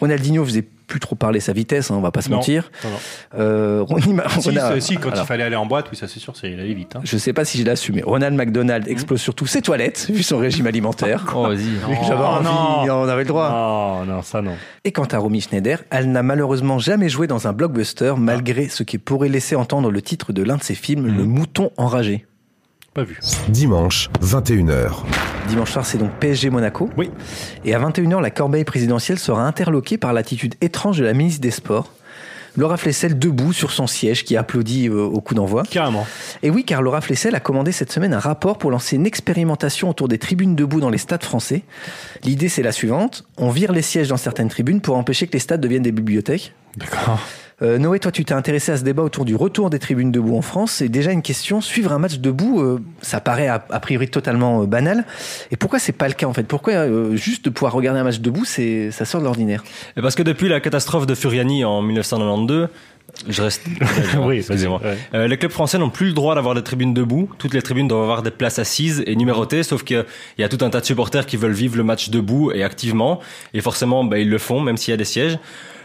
Ronaldinho 0.00 0.44
faisait 0.44 0.64
plus 0.86 1.00
trop 1.00 1.14
parler 1.14 1.40
sa 1.40 1.52
vitesse, 1.52 1.90
hein, 1.90 1.94
on 1.96 2.00
va 2.00 2.10
pas 2.10 2.22
se 2.22 2.28
Non. 2.30 2.36
mentir. 2.36 2.70
Non, 2.84 2.90
non. 2.90 2.96
Euh, 3.38 3.84
Si, 3.86 3.94
Ronald- 4.50 5.00
quand 5.00 5.10
alors, 5.10 5.24
il 5.24 5.26
fallait 5.26 5.42
aller 5.44 5.56
en 5.56 5.66
boîte, 5.66 5.86
oui, 5.90 5.96
ça 5.96 6.08
c'est 6.08 6.20
sûr, 6.20 6.36
c'est 6.36 6.50
il 6.50 6.60
allait 6.60 6.74
vite. 6.74 6.96
Hein. 6.96 7.00
Je 7.04 7.16
sais 7.16 7.32
pas 7.32 7.44
si 7.44 7.58
je 7.58 7.64
l'assume, 7.64 7.96
mais 7.96 8.02
Ronald 8.02 8.36
McDonald 8.36 8.86
explose 8.88 9.20
surtout 9.20 9.46
ses 9.46 9.62
toilettes, 9.62 10.08
vu 10.10 10.22
son 10.22 10.38
régime 10.38 10.66
alimentaire. 10.66 11.24
Oh, 11.34 11.44
vas-y. 11.48 11.64
J'avais 12.06 12.14
Oh, 12.20 12.24
envie, 12.24 12.44
non. 12.88 12.94
on 13.02 13.08
avait 13.08 13.22
le 13.22 13.28
droit. 13.28 13.50
Non, 13.50 14.04
non, 14.04 14.22
ça 14.22 14.42
non. 14.42 14.52
Et 14.84 14.92
quant 14.92 15.04
à 15.04 15.18
Romy 15.18 15.40
Schneider, 15.40 15.82
elle 15.90 16.10
n'a 16.12 16.22
malheureusement 16.22 16.78
jamais 16.78 17.08
joué 17.08 17.26
dans 17.26 17.48
un 17.48 17.52
blockbuster, 17.52 18.14
malgré 18.18 18.68
ce 18.68 18.82
qui 18.82 18.98
pourrait 18.98 19.28
laisser 19.28 19.56
entendre 19.56 19.90
le 19.90 20.02
titre 20.02 20.32
de 20.32 20.42
l'un 20.42 20.56
de 20.56 20.62
ses 20.62 20.74
films, 20.74 21.06
Le 21.06 21.24
Mouton 21.24 21.70
enragé. 21.76 22.26
Pas 22.92 23.02
vu. 23.04 23.18
Dimanche, 23.48 24.08
21h. 24.22 25.02
Dimanche 25.48 25.72
soir, 25.72 25.84
c'est 25.84 25.98
donc 25.98 26.10
PSG 26.20 26.50
Monaco. 26.50 26.88
Oui. 26.96 27.10
Et 27.64 27.74
à 27.74 27.78
21h, 27.78 28.20
la 28.20 28.30
corbeille 28.30 28.64
présidentielle 28.64 29.18
sera 29.18 29.46
interloquée 29.46 29.98
par 29.98 30.12
l'attitude 30.12 30.54
étrange 30.60 30.98
de 30.98 31.04
la 31.04 31.12
ministre 31.12 31.40
des 31.40 31.50
Sports. 31.50 31.92
Laura 32.56 32.76
Flessel 32.76 33.18
debout 33.18 33.52
sur 33.52 33.72
son 33.72 33.86
siège 33.86 34.24
qui 34.24 34.36
applaudit 34.36 34.88
euh, 34.88 35.02
au 35.02 35.20
coup 35.20 35.34
d'envoi. 35.34 35.64
Carrément. 35.68 36.06
Et 36.42 36.50
oui, 36.50 36.64
car 36.64 36.82
Laura 36.82 37.00
Flessel 37.00 37.34
a 37.34 37.40
commandé 37.40 37.72
cette 37.72 37.90
semaine 37.90 38.14
un 38.14 38.20
rapport 38.20 38.58
pour 38.58 38.70
lancer 38.70 38.94
une 38.96 39.06
expérimentation 39.06 39.90
autour 39.90 40.06
des 40.06 40.18
tribunes 40.18 40.54
debout 40.54 40.80
dans 40.80 40.90
les 40.90 40.98
stades 40.98 41.24
français. 41.24 41.62
L'idée, 42.22 42.48
c'est 42.48 42.62
la 42.62 42.72
suivante. 42.72 43.24
On 43.38 43.50
vire 43.50 43.72
les 43.72 43.82
sièges 43.82 44.08
dans 44.08 44.16
certaines 44.16 44.48
tribunes 44.48 44.80
pour 44.80 44.96
empêcher 44.96 45.26
que 45.26 45.32
les 45.32 45.40
stades 45.40 45.60
deviennent 45.60 45.82
des 45.82 45.92
bibliothèques. 45.92 46.54
D'accord. 46.76 47.18
Euh, 47.62 47.78
Noé, 47.78 48.00
toi, 48.00 48.10
tu 48.10 48.24
t'es 48.24 48.34
intéressé 48.34 48.72
à 48.72 48.76
ce 48.76 48.82
débat 48.82 49.02
autour 49.02 49.24
du 49.24 49.36
retour 49.36 49.70
des 49.70 49.78
tribunes 49.78 50.10
debout 50.10 50.36
en 50.36 50.42
France. 50.42 50.72
C'est 50.72 50.88
déjà 50.88 51.12
une 51.12 51.22
question. 51.22 51.60
Suivre 51.60 51.92
un 51.92 51.98
match 51.98 52.18
debout, 52.18 52.60
euh, 52.60 52.80
ça 53.00 53.20
paraît 53.20 53.46
a, 53.46 53.64
a 53.70 53.80
priori 53.80 54.08
totalement 54.08 54.62
euh, 54.62 54.66
banal. 54.66 55.04
Et 55.50 55.56
pourquoi 55.56 55.78
c'est 55.78 55.92
pas 55.92 56.08
le 56.08 56.14
cas 56.14 56.26
en 56.26 56.32
fait? 56.34 56.42
Pourquoi 56.44 56.72
euh, 56.74 57.14
juste 57.16 57.44
de 57.44 57.50
pouvoir 57.50 57.72
regarder 57.72 58.00
un 58.00 58.04
match 58.04 58.18
debout, 58.18 58.44
c'est 58.44 58.90
ça 58.90 59.04
sort 59.04 59.20
de 59.20 59.26
l'ordinaire? 59.26 59.62
Et 59.96 60.02
parce 60.02 60.14
que 60.16 60.22
depuis 60.22 60.48
la 60.48 60.60
catastrophe 60.60 61.06
de 61.06 61.14
Furiani 61.14 61.64
en 61.64 61.80
1992, 61.82 62.68
je 63.28 63.42
reste. 63.42 63.62
Oui, 64.18 64.38
excusez-moi. 64.38 64.80
ouais. 64.82 64.98
Euh, 65.14 65.28
les 65.28 65.36
clubs 65.36 65.52
français 65.52 65.78
n'ont 65.78 65.90
plus 65.90 66.08
le 66.08 66.12
droit 66.14 66.34
d'avoir 66.34 66.56
des 66.56 66.62
tribunes 66.62 66.92
debout. 66.94 67.30
Toutes 67.38 67.54
les 67.54 67.62
tribunes 67.62 67.86
doivent 67.86 68.02
avoir 68.02 68.22
des 68.22 68.32
places 68.32 68.58
assises 68.58 69.04
et 69.06 69.14
numérotées, 69.14 69.62
sauf 69.62 69.84
qu'il 69.84 70.04
y 70.38 70.42
a 70.42 70.48
tout 70.48 70.64
un 70.64 70.70
tas 70.70 70.80
de 70.80 70.86
supporters 70.86 71.24
qui 71.24 71.36
veulent 71.36 71.52
vivre 71.52 71.76
le 71.76 71.84
match 71.84 72.10
debout 72.10 72.50
et 72.52 72.64
activement. 72.64 73.20
Et 73.52 73.60
forcément, 73.60 74.02
bah, 74.02 74.18
ils 74.18 74.28
le 74.28 74.38
font, 74.38 74.60
même 74.60 74.76
s'il 74.76 74.90
y 74.90 74.94
a 74.94 74.96
des 74.96 75.04
sièges. 75.04 75.38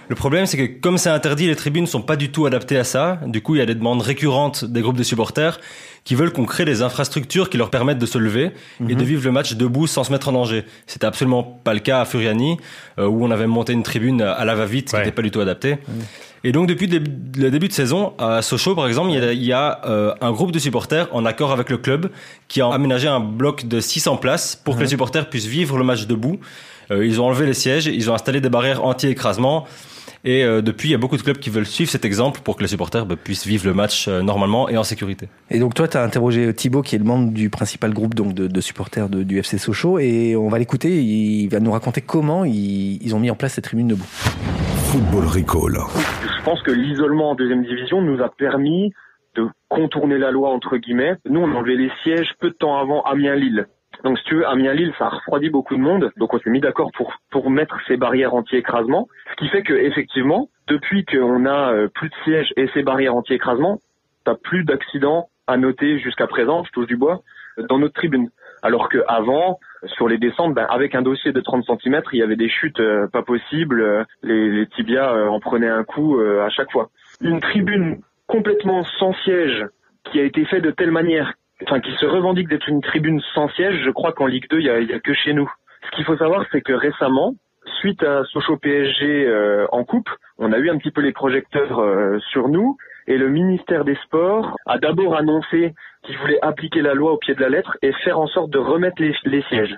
Le 0.09 0.15
problème, 0.15 0.45
c'est 0.47 0.57
que 0.57 0.79
comme 0.81 0.97
c'est 0.97 1.09
interdit, 1.09 1.45
les 1.47 1.55
tribunes 1.55 1.85
sont 1.87 2.01
pas 2.01 2.15
du 2.15 2.29
tout 2.31 2.45
adaptées 2.47 2.77
à 2.77 2.83
ça. 2.83 3.19
Du 3.27 3.41
coup, 3.41 3.55
il 3.55 3.59
y 3.59 3.61
a 3.61 3.65
des 3.67 3.75
demandes 3.75 4.01
récurrentes 4.01 4.65
des 4.65 4.81
groupes 4.81 4.97
de 4.97 5.03
supporters 5.03 5.59
qui 6.03 6.15
veulent 6.15 6.33
qu'on 6.33 6.45
crée 6.45 6.65
des 6.65 6.81
infrastructures 6.81 7.49
qui 7.49 7.57
leur 7.57 7.69
permettent 7.69 7.99
de 7.99 8.05
se 8.07 8.17
lever 8.17 8.51
et 8.89 8.95
de 8.95 9.03
vivre 9.03 9.23
le 9.23 9.31
match 9.31 9.53
debout 9.53 9.85
sans 9.85 10.03
se 10.03 10.11
mettre 10.11 10.29
en 10.29 10.31
danger. 10.31 10.65
C'était 10.87 11.05
absolument 11.05 11.43
pas 11.43 11.73
le 11.75 11.79
cas 11.81 12.01
à 12.01 12.05
Furiani, 12.05 12.57
euh, 12.97 13.05
où 13.05 13.23
on 13.23 13.29
avait 13.29 13.45
monté 13.47 13.73
une 13.73 13.83
tribune 13.83 14.21
à 14.21 14.43
la 14.45 14.55
va-vite 14.55 14.89
qui 14.89 14.95
n'était 14.95 15.11
pas 15.11 15.21
du 15.21 15.29
tout 15.29 15.41
adaptée. 15.41 15.77
Et 16.43 16.51
donc 16.53 16.67
depuis 16.67 16.87
le 16.87 17.51
début- 17.51 17.67
de 17.67 17.73
saison, 17.73 18.13
à 18.17 18.41
Sochaux 18.41 18.73
par 18.73 18.87
exemple, 18.87 19.11
il 19.11 19.19
y 19.19 19.23
a, 19.23 19.33
il 19.33 19.43
y 19.43 19.53
a, 19.53 19.81
euh, 19.85 20.13
un 20.21 20.31
groupe 20.31 20.51
de 20.53 20.57
supporters 20.59 21.07
en 21.11 21.25
accord 21.25 21.51
avec 21.51 21.69
le 21.69 21.77
club 21.77 22.09
qui 22.47 22.61
a 22.61 22.67
aménagé 22.69 23.07
un 23.07 23.19
bloc 23.19 23.67
de 23.67 23.79
600 23.81 24.17
places 24.17 24.55
pour 24.55 24.75
que 24.77 24.81
les 24.81 24.87
supporters 24.87 25.29
puissent 25.29 25.45
vivre 25.45 25.77
le 25.77 25.83
match 25.83 26.07
debout. 26.07 26.39
Euh, 26.91 27.05
ils 27.05 27.19
ont 27.21 27.25
enlevé 27.25 27.45
les 27.45 27.53
sièges, 27.53 27.85
ils 27.87 28.09
ont 28.09 28.13
installé 28.15 28.41
des 28.41 28.49
barrières 28.49 28.83
anti-écrasement. 28.83 29.67
Et 30.25 30.43
euh, 30.43 30.61
depuis, 30.61 30.89
il 30.89 30.91
y 30.91 30.95
a 30.95 30.97
beaucoup 30.97 31.15
de 31.17 31.21
clubs 31.21 31.37
qui 31.37 31.49
veulent 31.49 31.65
suivre 31.65 31.89
cet 31.89 32.03
exemple 32.03 32.41
pour 32.43 32.57
que 32.57 32.61
les 32.61 32.67
supporters 32.67 33.05
bah, 33.05 33.15
puissent 33.15 33.47
vivre 33.47 33.65
le 33.65 33.73
match 33.73 34.07
euh, 34.07 34.21
normalement 34.21 34.67
et 34.67 34.75
en 34.77 34.83
sécurité. 34.83 35.29
Et 35.49 35.59
donc 35.59 35.73
toi, 35.75 35.87
tu 35.87 35.95
as 35.97 36.03
interrogé 36.03 36.53
Thibaut, 36.53 36.81
qui 36.81 36.95
est 36.95 36.99
le 36.99 37.05
membre 37.05 37.31
du 37.31 37.49
principal 37.49 37.93
groupe 37.93 38.13
donc 38.15 38.33
de, 38.33 38.47
de 38.47 38.61
supporters 38.61 39.07
de- 39.09 39.23
du 39.23 39.39
FC 39.39 39.57
Sochaux, 39.57 39.97
et 39.99 40.35
on 40.35 40.49
va 40.49 40.59
l'écouter. 40.59 41.01
Il 41.01 41.47
va 41.47 41.59
nous 41.59 41.71
raconter 41.71 42.01
comment 42.01 42.43
ils, 42.43 43.01
ils 43.01 43.15
ont 43.15 43.19
mis 43.19 43.29
en 43.31 43.35
place 43.35 43.53
cette 43.53 43.63
tribune 43.65 43.87
debout. 43.87 44.07
Football 44.91 45.25
Recall. 45.27 45.77
Je 46.23 46.43
pense 46.43 46.61
que 46.63 46.71
l'isolement 46.71 47.31
en 47.31 47.35
deuxième 47.35 47.63
division 47.63 48.01
nous 48.01 48.21
a 48.21 48.29
permis 48.29 48.91
de 49.35 49.47
contourner 49.69 50.17
la 50.17 50.31
loi 50.31 50.49
entre 50.49 50.77
guillemets. 50.77 51.13
Nous, 51.29 51.39
on 51.39 51.51
a 51.51 51.55
enlevé 51.55 51.77
les 51.77 51.91
sièges 52.03 52.29
peu 52.39 52.49
de 52.49 52.55
temps 52.55 52.77
avant 52.77 53.03
Amiens-Lille. 53.03 53.67
Donc, 54.03 54.17
si 54.17 54.23
tu 54.25 54.35
veux, 54.35 54.47
Amiens-Lille, 54.47 54.93
ça 54.97 55.05
a 55.05 55.09
refroidi 55.09 55.49
beaucoup 55.49 55.75
de 55.75 55.81
monde. 55.81 56.11
Donc, 56.17 56.33
on 56.33 56.39
s'est 56.39 56.49
mis 56.49 56.61
d'accord 56.61 56.91
pour 56.93 57.13
pour 57.31 57.49
mettre 57.49 57.77
ces 57.87 57.97
barrières 57.97 58.33
anti-écrasement, 58.33 59.07
ce 59.31 59.35
qui 59.35 59.49
fait 59.49 59.63
que 59.63 59.73
effectivement, 59.73 60.49
depuis 60.67 61.05
qu'on 61.05 61.45
a 61.45 61.73
euh, 61.73 61.87
plus 61.87 62.09
de 62.09 62.15
sièges 62.23 62.53
et 62.57 62.67
ces 62.73 62.83
barrières 62.83 63.15
anti-écrasement, 63.15 63.79
t'as 64.25 64.35
plus 64.35 64.63
d'accidents 64.63 65.29
à 65.47 65.57
noter 65.57 65.99
jusqu'à 65.99 66.27
présent. 66.27 66.63
Je 66.63 66.71
touche 66.71 66.87
du 66.87 66.97
bois 66.97 67.21
dans 67.57 67.79
notre 67.79 67.95
tribune. 67.95 68.29
Alors 68.61 68.89
que 68.89 68.99
avant, 69.07 69.59
sur 69.95 70.07
les 70.07 70.17
descentes, 70.17 70.53
ben, 70.53 70.67
avec 70.69 70.95
un 70.95 71.01
dossier 71.01 71.31
de 71.31 71.39
30 71.41 71.63
cm, 71.65 72.01
il 72.11 72.19
y 72.19 72.23
avait 72.23 72.35
des 72.35 72.49
chutes 72.49 72.79
euh, 72.79 73.07
pas 73.07 73.21
possibles. 73.21 73.81
euh, 73.81 74.03
les, 74.23 74.49
les 74.49 74.67
tibias 74.67 75.13
euh, 75.13 75.27
en 75.27 75.39
prenaient 75.39 75.69
un 75.69 75.83
coup 75.83 76.19
euh, 76.19 76.45
à 76.45 76.49
chaque 76.49 76.71
fois. 76.71 76.89
Une 77.21 77.39
tribune 77.39 78.01
complètement 78.27 78.83
sans 78.99 79.13
siège 79.23 79.65
qui 80.11 80.19
a 80.19 80.23
été 80.23 80.45
faite 80.45 80.63
de 80.63 80.71
telle 80.71 80.91
manière, 80.91 81.33
enfin 81.63 81.79
qui 81.79 81.91
se 81.95 82.05
revendique 82.05 82.47
d'être 82.47 82.69
une 82.69 82.81
tribune 82.81 83.21
sans 83.33 83.49
siège, 83.49 83.81
je 83.83 83.89
crois 83.89 84.13
qu'en 84.13 84.25
Ligue 84.25 84.49
2, 84.49 84.59
il 84.59 84.65
y 84.65 84.69
a, 84.69 84.79
y 84.79 84.93
a 84.93 84.99
que 84.99 85.13
chez 85.13 85.33
nous. 85.33 85.51
Ce 85.85 85.95
qu'il 85.95 86.05
faut 86.05 86.17
savoir, 86.17 86.45
c'est 86.51 86.61
que 86.61 86.73
récemment, 86.73 87.33
suite 87.79 88.03
à 88.03 88.23
Sochaux 88.25 88.57
PSG 88.57 89.27
euh, 89.27 89.65
en 89.71 89.83
coupe, 89.83 90.09
on 90.37 90.51
a 90.51 90.57
eu 90.57 90.69
un 90.69 90.77
petit 90.77 90.91
peu 90.91 91.01
les 91.01 91.11
projecteurs 91.11 91.79
euh, 91.79 92.19
sur 92.31 92.49
nous 92.49 92.77
et 93.07 93.17
le 93.17 93.29
ministère 93.29 93.85
des 93.85 93.95
Sports 94.05 94.55
a 94.65 94.77
d'abord 94.77 95.15
annoncé 95.17 95.73
qu'il 96.03 96.17
voulait 96.17 96.39
appliquer 96.41 96.81
la 96.81 96.93
loi 96.93 97.13
au 97.13 97.17
pied 97.17 97.33
de 97.33 97.41
la 97.41 97.49
lettre 97.49 97.77
et 97.81 97.91
faire 98.03 98.19
en 98.19 98.27
sorte 98.27 98.51
de 98.51 98.59
remettre 98.59 99.01
les, 99.01 99.15
les 99.25 99.41
sièges. 99.43 99.75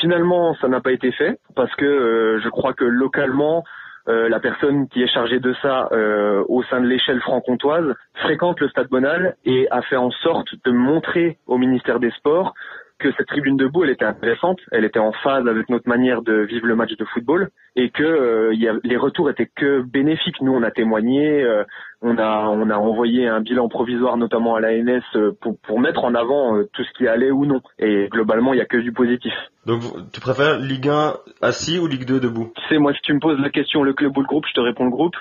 Finalement, 0.00 0.54
ça 0.56 0.68
n'a 0.68 0.80
pas 0.80 0.92
été 0.92 1.12
fait 1.12 1.38
parce 1.54 1.72
que 1.76 1.84
euh, 1.84 2.40
je 2.42 2.48
crois 2.48 2.72
que 2.72 2.84
localement, 2.84 3.62
euh, 4.08 4.28
la 4.28 4.40
personne 4.40 4.88
qui 4.88 5.02
est 5.02 5.12
chargée 5.12 5.38
de 5.38 5.54
ça 5.62 5.88
euh, 5.92 6.44
au 6.48 6.62
sein 6.64 6.80
de 6.80 6.86
l'échelle 6.86 7.20
franc-comtoise 7.20 7.94
fréquente 8.14 8.60
le 8.60 8.68
Stade 8.68 8.88
Bonal 8.88 9.36
et 9.44 9.68
a 9.70 9.82
fait 9.82 9.96
en 9.96 10.10
sorte 10.10 10.48
de 10.64 10.72
montrer 10.72 11.38
au 11.46 11.56
ministère 11.56 12.00
des 12.00 12.10
Sports 12.10 12.54
que 12.98 13.10
cette 13.16 13.26
tribune 13.26 13.56
debout, 13.56 13.84
elle 13.84 13.90
était 13.90 14.04
intéressante, 14.04 14.58
elle 14.70 14.84
était 14.84 14.98
en 14.98 15.12
phase 15.12 15.46
avec 15.46 15.68
notre 15.68 15.88
manière 15.88 16.22
de 16.22 16.42
vivre 16.42 16.66
le 16.66 16.76
match 16.76 16.92
de 16.96 17.04
football 17.06 17.48
et 17.76 17.90
que 17.90 18.02
euh, 18.02 18.54
y 18.54 18.68
a- 18.68 18.74
les 18.84 18.96
retours 18.96 19.30
étaient 19.30 19.50
que 19.54 19.82
bénéfiques. 19.82 20.40
Nous, 20.40 20.52
on 20.52 20.62
a 20.62 20.70
témoigné, 20.70 21.42
euh, 21.42 21.64
on 22.02 22.18
a 22.18 22.46
on 22.48 22.68
a 22.70 22.76
envoyé 22.76 23.26
un 23.28 23.40
bilan 23.40 23.68
provisoire 23.68 24.16
notamment 24.16 24.54
à 24.56 24.60
l'ANS 24.60 25.02
euh, 25.16 25.32
pour 25.40 25.58
pour 25.60 25.80
mettre 25.80 26.04
en 26.04 26.14
avant 26.14 26.56
euh, 26.56 26.68
tout 26.72 26.82
ce 26.84 26.92
qui 26.98 27.06
allait 27.08 27.30
ou 27.30 27.46
non. 27.46 27.60
Et 27.78 28.08
globalement, 28.10 28.52
il 28.54 28.58
y 28.58 28.62
a 28.62 28.66
que 28.66 28.76
du 28.78 28.92
positif. 28.92 29.32
Donc 29.66 29.82
tu 30.12 30.20
préfères 30.20 30.58
Ligue 30.58 30.88
1 30.88 31.14
assis 31.40 31.78
ou 31.78 31.86
Ligue 31.86 32.04
2 32.06 32.20
debout? 32.20 32.52
Tu 32.56 32.62
sais, 32.68 32.78
moi, 32.78 32.92
si 32.94 33.00
tu 33.02 33.12
me 33.14 33.20
poses 33.20 33.38
la 33.38 33.50
question 33.50 33.82
le 33.82 33.92
club 33.94 34.16
ou 34.16 34.20
le 34.20 34.26
groupe, 34.26 34.44
je 34.48 34.54
te 34.54 34.60
réponds 34.60 34.84
le 34.84 34.90
groupe. 34.90 35.16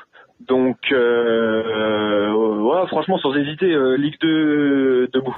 Donc, 0.47 0.77
euh, 0.91 2.31
ouais, 2.33 2.87
franchement, 2.87 3.17
sans 3.19 3.35
hésiter, 3.35 3.65
euh, 3.65 3.95
Ligue 3.97 4.15
2 4.21 5.09
debout. 5.13 5.35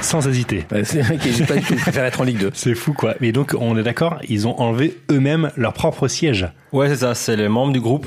Sans 0.00 0.26
hésiter. 0.28 0.64
c'est 0.84 1.00
vrai 1.02 1.16
qu'il 1.16 1.30
n'hésite 1.30 1.48
pas 1.48 1.56
du 1.56 1.98
être 1.98 2.20
en 2.20 2.24
Ligue 2.24 2.38
2. 2.38 2.50
C'est 2.54 2.74
fou 2.74 2.92
quoi. 2.92 3.14
Mais 3.20 3.32
donc 3.32 3.54
on 3.58 3.76
est 3.76 3.82
d'accord, 3.82 4.18
ils 4.28 4.46
ont 4.48 4.58
enlevé 4.60 4.94
eux-mêmes 5.10 5.50
leur 5.56 5.72
propre 5.72 6.08
siège. 6.08 6.48
Ouais, 6.72 6.88
c'est 6.88 6.96
ça. 6.96 7.14
C'est 7.14 7.36
les 7.36 7.48
membres 7.48 7.72
du 7.72 7.80
groupe 7.80 8.06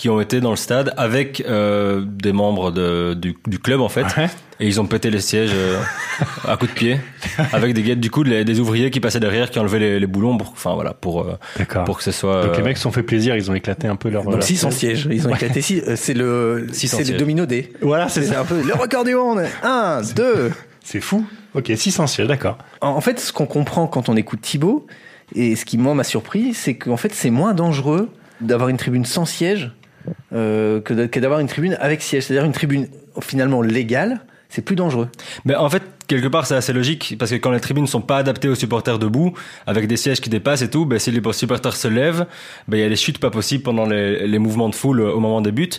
qui 0.00 0.08
ont 0.08 0.18
été 0.18 0.40
dans 0.40 0.48
le 0.48 0.56
stade 0.56 0.94
avec 0.96 1.44
euh, 1.46 2.02
des 2.06 2.32
membres 2.32 2.70
de, 2.70 3.12
du, 3.12 3.36
du 3.46 3.58
club 3.58 3.82
en 3.82 3.90
fait. 3.90 4.06
Et 4.58 4.66
ils 4.66 4.80
ont 4.80 4.86
pété 4.86 5.10
les 5.10 5.20
sièges 5.20 5.50
euh, 5.54 5.78
à 6.48 6.56
coups 6.56 6.70
de 6.72 6.74
pied 6.74 7.00
avec 7.52 7.74
des 7.74 7.82
guettes 7.82 8.00
du 8.00 8.10
coup 8.10 8.22
les- 8.22 8.42
des 8.46 8.60
ouvriers 8.60 8.90
qui 8.90 8.98
passaient 8.98 9.20
derrière 9.20 9.50
qui 9.50 9.58
enlevaient 9.58 9.78
les, 9.78 10.00
les 10.00 10.06
boulons 10.06 10.38
pour 10.38 10.52
enfin 10.52 10.72
voilà 10.74 10.94
pour 10.94 11.20
euh, 11.20 11.36
pour 11.84 11.98
que 11.98 12.02
ce 12.04 12.12
soit 12.12 12.44
Donc 12.46 12.56
les 12.56 12.62
euh, 12.62 12.64
mecs 12.64 12.78
se 12.78 12.82
sont 12.84 12.92
fait 12.92 13.02
plaisir, 13.02 13.36
ils 13.36 13.50
ont 13.50 13.54
éclaté 13.54 13.88
un 13.88 13.96
peu 13.96 14.08
leur. 14.08 14.24
Donc 14.24 14.32
leur 14.34 14.42
600 14.42 14.70
siège. 14.70 15.02
sièges, 15.02 15.08
ils 15.14 15.28
ont 15.28 15.34
éclaté 15.34 15.60
six. 15.60 15.82
euh, 15.86 15.96
C'est 15.96 16.14
le, 16.14 16.66
Six 16.72 16.88
c'est 16.88 16.98
le 17.00 17.04
siège. 17.04 17.16
domino 17.18 17.44
D. 17.44 17.70
Voilà, 17.82 18.08
c'est 18.08 18.34
un 18.34 18.44
peu 18.46 18.62
le 18.62 18.72
record 18.72 19.04
du 19.04 19.14
monde. 19.14 19.42
Un, 19.62 20.00
deux. 20.16 20.50
C'est 20.82 21.00
fou. 21.02 21.26
Ok, 21.54 21.70
600 21.76 22.06
sièges, 22.06 22.26
d'accord. 22.28 22.56
En 22.80 22.88
en 22.88 23.00
fait, 23.02 23.20
ce 23.20 23.32
qu'on 23.34 23.44
comprend 23.46 23.86
quand 23.86 24.08
on 24.08 24.16
écoute 24.16 24.40
Thibaut, 24.40 24.86
et 25.34 25.56
ce 25.56 25.66
qui 25.66 25.76
moi 25.76 25.94
m'a 25.94 26.04
surpris, 26.04 26.54
c'est 26.54 26.74
qu'en 26.74 26.96
fait 26.96 27.12
c'est 27.14 27.30
moins 27.30 27.52
dangereux 27.52 28.08
d'avoir 28.40 28.68
une 28.70 28.78
tribune 28.78 29.04
sans 29.04 29.26
siège 29.26 29.72
euh, 30.32 30.80
que 30.80 31.20
d'avoir 31.20 31.40
une 31.40 31.48
tribune 31.48 31.76
avec 31.80 32.02
siège. 32.02 32.24
C'est-à-dire 32.24 32.44
une 32.44 32.52
tribune 32.52 32.88
finalement 33.20 33.62
légale, 33.62 34.20
c'est 34.48 34.62
plus 34.62 34.76
dangereux. 34.76 35.08
Mais 35.44 35.54
en 35.54 35.70
fait, 35.70 35.82
quelque 36.08 36.26
part, 36.26 36.44
c'est 36.44 36.56
assez 36.56 36.72
logique 36.72 37.14
parce 37.18 37.30
que 37.30 37.36
quand 37.36 37.52
les 37.52 37.60
tribunes 37.60 37.86
sont 37.86 38.00
pas 38.00 38.18
adaptées 38.18 38.48
aux 38.48 38.56
supporters 38.56 38.98
debout, 38.98 39.32
avec 39.66 39.86
des 39.86 39.96
sièges 39.96 40.20
qui 40.20 40.28
dépassent 40.28 40.62
et 40.62 40.68
tout, 40.68 40.84
ben, 40.84 40.98
si 40.98 41.12
les 41.12 41.32
supporters 41.32 41.76
se 41.76 41.88
lèvent, 41.88 42.26
ben, 42.66 42.76
il 42.76 42.80
y 42.80 42.84
a 42.84 42.88
des 42.88 42.96
chutes 42.96 43.18
pas 43.18 43.30
possibles 43.30 43.62
pendant 43.62 43.86
les, 43.86 44.38
mouvements 44.38 44.68
de 44.68 44.74
foule 44.74 45.00
au 45.00 45.20
moment 45.20 45.40
des 45.40 45.52
buts. 45.52 45.70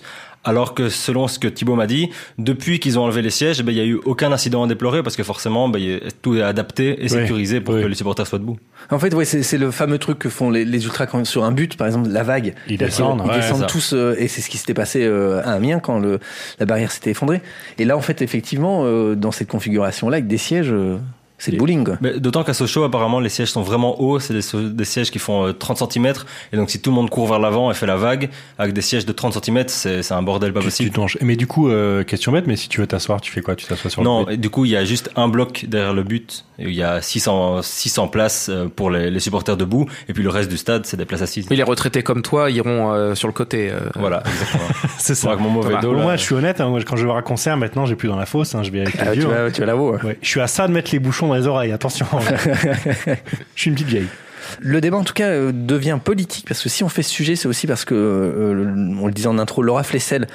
Alors 0.43 0.73
que 0.73 0.89
selon 0.89 1.27
ce 1.27 1.38
que 1.38 1.47
Thibaut 1.47 1.75
m'a 1.75 1.86
dit, 1.86 2.10
depuis 2.39 2.80
qu'ils 2.80 2.97
ont 2.97 3.04
enlevé 3.04 3.21
les 3.21 3.30
sièges, 3.30 3.62
ben, 3.63 3.71
il 3.71 3.77
y 3.77 3.82
a 3.82 3.86
eu 3.86 3.99
aucun 4.06 4.32
incident 4.32 4.63
à 4.63 4.67
déplorer 4.67 5.04
parce 5.04 5.15
que 5.15 5.23
forcément, 5.23 5.69
ben, 5.69 5.99
tout 6.21 6.36
est 6.36 6.41
adapté 6.41 6.97
et 6.99 7.04
Oui, 7.04 7.10
sécurisé 7.10 7.62
pour 7.62 7.75
que 7.75 7.86
les 7.86 7.95
supporters 7.95 8.25
soient 8.25 8.39
debout. 8.39 8.58
En 8.89 8.97
fait, 8.97 9.13
ouais, 9.13 9.25
c'est 9.25 9.58
le 9.58 9.69
fameux 9.69 9.99
truc 9.99 10.17
que 10.17 10.30
font 10.30 10.49
les, 10.49 10.65
les 10.65 10.84
ultras 10.86 11.06
quand 11.06 11.23
sur 11.25 11.43
un 11.43 11.51
but, 11.51 11.77
par 11.77 11.88
exemple 11.88 12.10
la 12.10 12.23
vague. 12.23 12.56
Ils 12.67 12.77
descendent, 12.77 13.21
Ils 13.25 13.30
ouais, 13.30 13.36
descendent 13.38 13.67
tous, 13.67 13.93
euh, 13.93 14.15
et 14.17 14.27
c'est 14.27 14.41
ce 14.41 14.49
qui 14.49 14.58
s'était 14.58 14.73
passé 14.73 15.04
euh, 15.04 15.41
à 15.43 15.51
Amiens 15.51 15.80
quand 15.80 15.99
le, 15.99 16.19
la 16.60 16.65
barrière 16.65 16.91
s'était 16.91 17.12
effondrée. 17.12 17.41
Et 17.77 17.86
là, 17.86 17.95
en 17.95 18.01
fait, 18.01 18.21
effectivement, 18.21 18.82
euh, 18.86 19.15
dans 19.15 19.32
cette 19.32 19.47
configuration-là, 19.47 20.15
avec 20.17 20.27
des 20.27 20.38
sièges, 20.38 20.71
euh, 20.71 20.97
C'est 21.43 21.51
le 21.51 21.58
bowling. 21.58 21.84
quoi. 21.84 21.97
Mais 22.01 22.19
D'autant 22.19 22.43
qu'à 22.43 22.54
Sochaux, 22.54 22.84
apparemment, 22.84 23.19
les 23.19 23.30
sièges 23.30 23.49
sont 23.51 23.63
vraiment 23.63 23.99
hauts. 24.01 24.19
C'est 24.19 24.34
des, 24.34 24.86
sièges 24.86 25.10
qui 25.10 25.17
font 25.19 25.47
euh, 25.47 25.54
30 25.54 25.91
cm. 25.91 26.13
Et 26.54 26.58
donc, 26.58 26.69
si 26.69 26.80
tout 26.80 26.91
le 26.91 26.95
monde 26.95 27.10
court 27.10 27.27
vers 27.27 27.39
l'avant 27.39 27.71
et 27.71 27.73
fait 27.73 27.88
la 27.88 27.95
vague, 27.95 28.30
avec 28.60 28.73
des 28.73 28.82
sièges 28.82 29.06
de 29.08 29.12
30 29.12 29.43
cm, 29.43 29.63
c'est 29.67 30.12
un 30.12 30.21
bordel 30.21 30.54
pas 30.54 30.60
Tu, 30.60 30.65
possible. 30.65 30.91
tu. 31.08 31.17
Mais 31.25 31.36
du 31.36 31.47
coup, 31.47 31.69
euh, 31.69 32.04
question 32.04 32.32
bête, 32.32 32.45
mais 32.45 32.56
si 32.56 32.69
tu 32.69 32.80
veux 32.80 32.86
t'asseoir, 32.88 33.21
tu 33.21 33.32
fais 33.32 33.41
quoi? 33.41 33.56
Tu 33.56 33.65
t'assois 33.65 33.89
sur 33.89 34.04
Non, 34.04 34.25
le 34.27 34.34
et 34.34 34.38
du 34.38 34.49
coup, 34.51 34.65
il 34.65 34.71
y 34.71 34.75
a 34.75 34.86
juste 34.86 35.10
un 35.15 35.27
bloc 35.27 35.65
derrière 35.67 35.93
le 35.95 36.04
but. 36.04 36.45
Et 36.60 36.65
Il 36.65 36.75
y 36.75 36.84
a 36.84 37.01
600, 37.01 37.63
600 37.63 38.08
places 38.10 38.49
euh, 38.49 38.67
pour 38.67 38.91
les, 38.91 39.10
les 39.10 39.19
supporters 39.19 39.58
debout. 39.58 39.88
Et 40.10 40.13
puis 40.13 40.21
le 40.21 40.30
reste 40.30 40.49
du 40.51 40.58
stade, 40.58 40.86
c'est 40.86 40.97
des 40.97 41.06
places 41.06 41.23
assises. 41.23 41.47
Mais 41.49 41.56
les 41.56 41.63
retraités 41.63 42.04
comme 42.04 42.21
toi 42.21 42.51
iront 42.51 42.91
euh, 42.93 43.15
sur 43.15 43.27
le 43.27 43.34
côté. 43.34 43.69
euh. 43.71 43.80
Voilà, 43.95 44.21
exactement. 44.27 44.63
C'est 44.99 45.15
ça. 45.15 45.30
Avec 45.30 45.39
mon 45.41 45.49
mauvais 45.49 45.75
dos, 45.82 45.93
là. 45.93 46.01
moi, 46.04 46.15
je 46.17 46.21
suis 46.21 46.36
honnête, 46.36 46.62
hein, 46.62 46.67
moi, 46.69 46.80
quand 46.86 46.95
je 46.95 47.01
vais 47.01 47.06
voir 47.08 47.17
un 47.17 47.23
concert, 47.23 47.58
maintenant, 47.58 47.88
j'ai 47.88 47.95
plus 47.95 48.10
dans 48.10 48.15
la 48.17 48.27
fosse, 48.27 48.54
hein, 48.54 48.62
je 48.62 48.69
vais 48.69 48.82
avec 48.82 48.93
les 48.93 48.99
Ah, 49.01 49.12
tu 49.13 49.19
vieux, 49.21 49.27
vas, 49.27 49.45
hein. 49.45 49.51
tu 49.51 49.62
vas 49.62 49.65
là-haut. 49.67 49.95
Ouais, 50.04 50.17
je 50.21 50.27
suis 50.27 50.39
à 50.41 50.45
ça 50.47 50.67
de 50.67 50.73
mettre 50.73 50.91
les 50.91 50.99
bouchons 50.99 51.31
dans 51.32 51.38
les 51.38 51.48
oreilles, 51.48 51.72
attention. 51.72 52.06
je 52.20 53.15
suis 53.56 53.70
une 53.70 53.76
petite 53.76 53.88
vieille. 53.88 54.08
Le 54.60 54.82
débat, 54.82 54.97
en 54.97 55.04
tout 55.04 55.13
cas, 55.13 55.27
euh, 55.30 55.51
devient 55.54 55.99
politique 56.04 56.45
parce 56.47 56.62
que 56.62 56.69
si 56.69 56.84
on 56.84 56.89
fait 56.89 57.04
ce 57.04 57.10
sujet, 57.12 57.36
c'est 57.36 57.47
aussi 57.47 57.67
parce 57.67 57.86
que, 57.86 57.95
euh, 57.95 58.95
on 59.01 59.08
le 59.08 59.13
disait 59.13 59.27
en 59.27 59.38
intro, 59.39 59.62
Laura 59.62 59.84
Flessel 59.84 60.27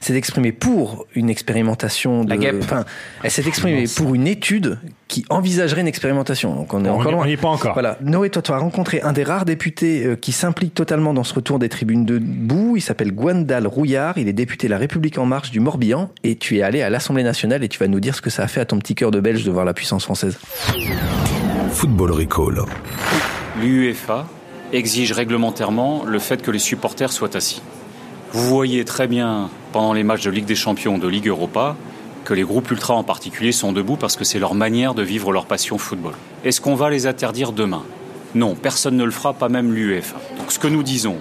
s'est 0.00 0.14
exprimée 0.16 0.50
pour 0.50 1.06
une 1.14 1.30
expérimentation. 1.30 2.24
De, 2.24 2.30
La 2.30 2.36
guêpe. 2.36 2.56
Enfin, 2.60 2.84
elle 3.22 3.30
s'est 3.30 3.46
exprimée 3.46 3.84
pour 3.96 4.16
une 4.16 4.26
étude 4.26 4.78
qui 5.06 5.24
envisagerait 5.30 5.80
une 5.80 5.86
expérimentation. 5.86 6.56
Donc 6.56 6.74
on 6.74 6.84
est 6.84 6.88
On 6.88 6.94
encore 6.94 7.12
y- 7.12 7.14
loin. 7.14 7.22
on 7.22 7.26
n'y 7.26 7.32
est 7.32 7.36
pas 7.36 7.48
encore. 7.48 7.72
Voilà. 7.74 7.98
Noé, 8.02 8.28
toi, 8.28 8.42
tu 8.42 8.50
as 8.50 8.56
rencontré 8.58 9.00
un 9.02 9.12
des 9.12 9.22
rares 9.22 9.44
députés 9.44 10.04
euh, 10.04 10.16
qui 10.16 10.32
s'implique 10.32 10.74
totalement 10.74 11.14
dans 11.14 11.22
ce 11.22 11.32
retour 11.34 11.60
des 11.60 11.68
tribunes 11.68 12.04
debout. 12.04 12.74
Il 12.76 12.80
s'appelle 12.80 13.12
Gwendal 13.12 13.68
Rouillard. 13.68 14.18
Il 14.18 14.26
est 14.26 14.32
député 14.32 14.66
de 14.66 14.72
La 14.72 14.78
République 14.78 15.18
En 15.18 15.26
Marche 15.26 15.52
du 15.52 15.60
Morbihan. 15.60 16.10
Et 16.24 16.34
tu 16.34 16.56
es 16.58 16.62
allé 16.62 16.82
à 16.82 16.90
l'Assemblée 16.90 17.22
nationale 17.22 17.62
et 17.62 17.68
tu 17.68 17.78
vas 17.78 17.86
nous 17.86 18.00
dire 18.00 18.16
ce 18.16 18.20
que 18.22 18.30
ça 18.30 18.42
a 18.42 18.48
fait 18.48 18.60
à 18.60 18.64
ton 18.64 18.78
petit 18.80 18.96
cœur 18.96 19.12
de 19.12 19.20
Belge 19.20 19.44
de 19.44 19.52
voir 19.52 19.64
la 19.64 19.72
puissance 19.74 20.02
française. 20.04 20.36
Football 21.72 22.12
Recall. 22.12 22.64
L'UEFA 23.60 24.26
exige 24.72 25.12
réglementairement 25.12 26.04
le 26.04 26.18
fait 26.18 26.42
que 26.42 26.50
les 26.50 26.58
supporters 26.58 27.10
soient 27.10 27.34
assis. 27.34 27.62
Vous 28.32 28.46
voyez 28.46 28.84
très 28.84 29.08
bien 29.08 29.48
pendant 29.72 29.92
les 29.92 30.04
matchs 30.04 30.24
de 30.24 30.30
Ligue 30.30 30.44
des 30.44 30.54
Champions, 30.54 30.98
de 30.98 31.08
Ligue 31.08 31.28
Europa, 31.28 31.76
que 32.24 32.34
les 32.34 32.42
groupes 32.42 32.70
ultras 32.70 32.94
en 32.94 33.02
particulier 33.02 33.52
sont 33.52 33.72
debout 33.72 33.96
parce 33.96 34.16
que 34.16 34.24
c'est 34.24 34.38
leur 34.38 34.54
manière 34.54 34.94
de 34.94 35.02
vivre 35.02 35.32
leur 35.32 35.46
passion 35.46 35.78
football. 35.78 36.12
Est-ce 36.44 36.60
qu'on 36.60 36.74
va 36.74 36.90
les 36.90 37.06
interdire 37.06 37.52
demain? 37.52 37.82
Non, 38.34 38.54
personne 38.54 38.96
ne 38.96 39.04
le 39.04 39.10
fera, 39.10 39.32
pas 39.32 39.48
même 39.48 39.72
l'UEFA. 39.72 40.20
Donc 40.38 40.52
ce 40.52 40.58
que 40.58 40.68
nous 40.68 40.82
disons, 40.82 41.16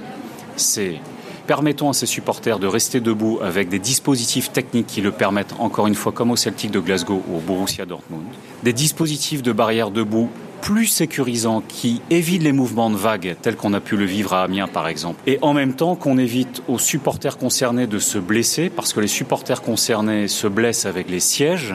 c'est 0.57 0.99
permettons 1.47 1.89
à 1.89 1.93
ces 1.93 2.05
supporters 2.05 2.59
de 2.59 2.67
rester 2.67 3.01
debout 3.01 3.39
avec 3.41 3.67
des 3.67 3.79
dispositifs 3.79 4.53
techniques 4.53 4.87
qui 4.87 5.01
le 5.01 5.11
permettent, 5.11 5.53
encore 5.59 5.87
une 5.87 5.95
fois, 5.95 6.13
comme 6.13 6.31
au 6.31 6.37
Celtic 6.37 6.71
de 6.71 6.79
Glasgow 6.79 7.21
ou 7.27 7.37
au 7.37 7.39
Borussia 7.39 7.85
Dortmund, 7.85 8.23
des 8.63 8.71
dispositifs 8.71 9.41
de 9.41 9.51
barrière 9.51 9.91
debout 9.91 10.29
plus 10.61 10.85
sécurisants 10.85 11.63
qui 11.67 12.01
évitent 12.09 12.43
les 12.43 12.51
mouvements 12.51 12.89
de 12.89 12.95
vagues 12.95 13.35
tels 13.41 13.55
qu'on 13.55 13.73
a 13.73 13.79
pu 13.79 13.97
le 13.97 14.05
vivre 14.05 14.33
à 14.33 14.43
Amiens 14.43 14.67
par 14.67 14.87
exemple. 14.87 15.19
Et 15.25 15.39
en 15.41 15.53
même 15.53 15.73
temps 15.73 15.95
qu'on 15.95 16.17
évite 16.17 16.61
aux 16.67 16.79
supporters 16.79 17.37
concernés 17.37 17.87
de 17.87 17.99
se 17.99 18.19
blesser 18.19 18.69
parce 18.69 18.93
que 18.93 18.99
les 18.99 19.07
supporters 19.07 19.61
concernés 19.61 20.27
se 20.27 20.47
blessent 20.47 20.85
avec 20.85 21.09
les 21.09 21.19
sièges. 21.19 21.73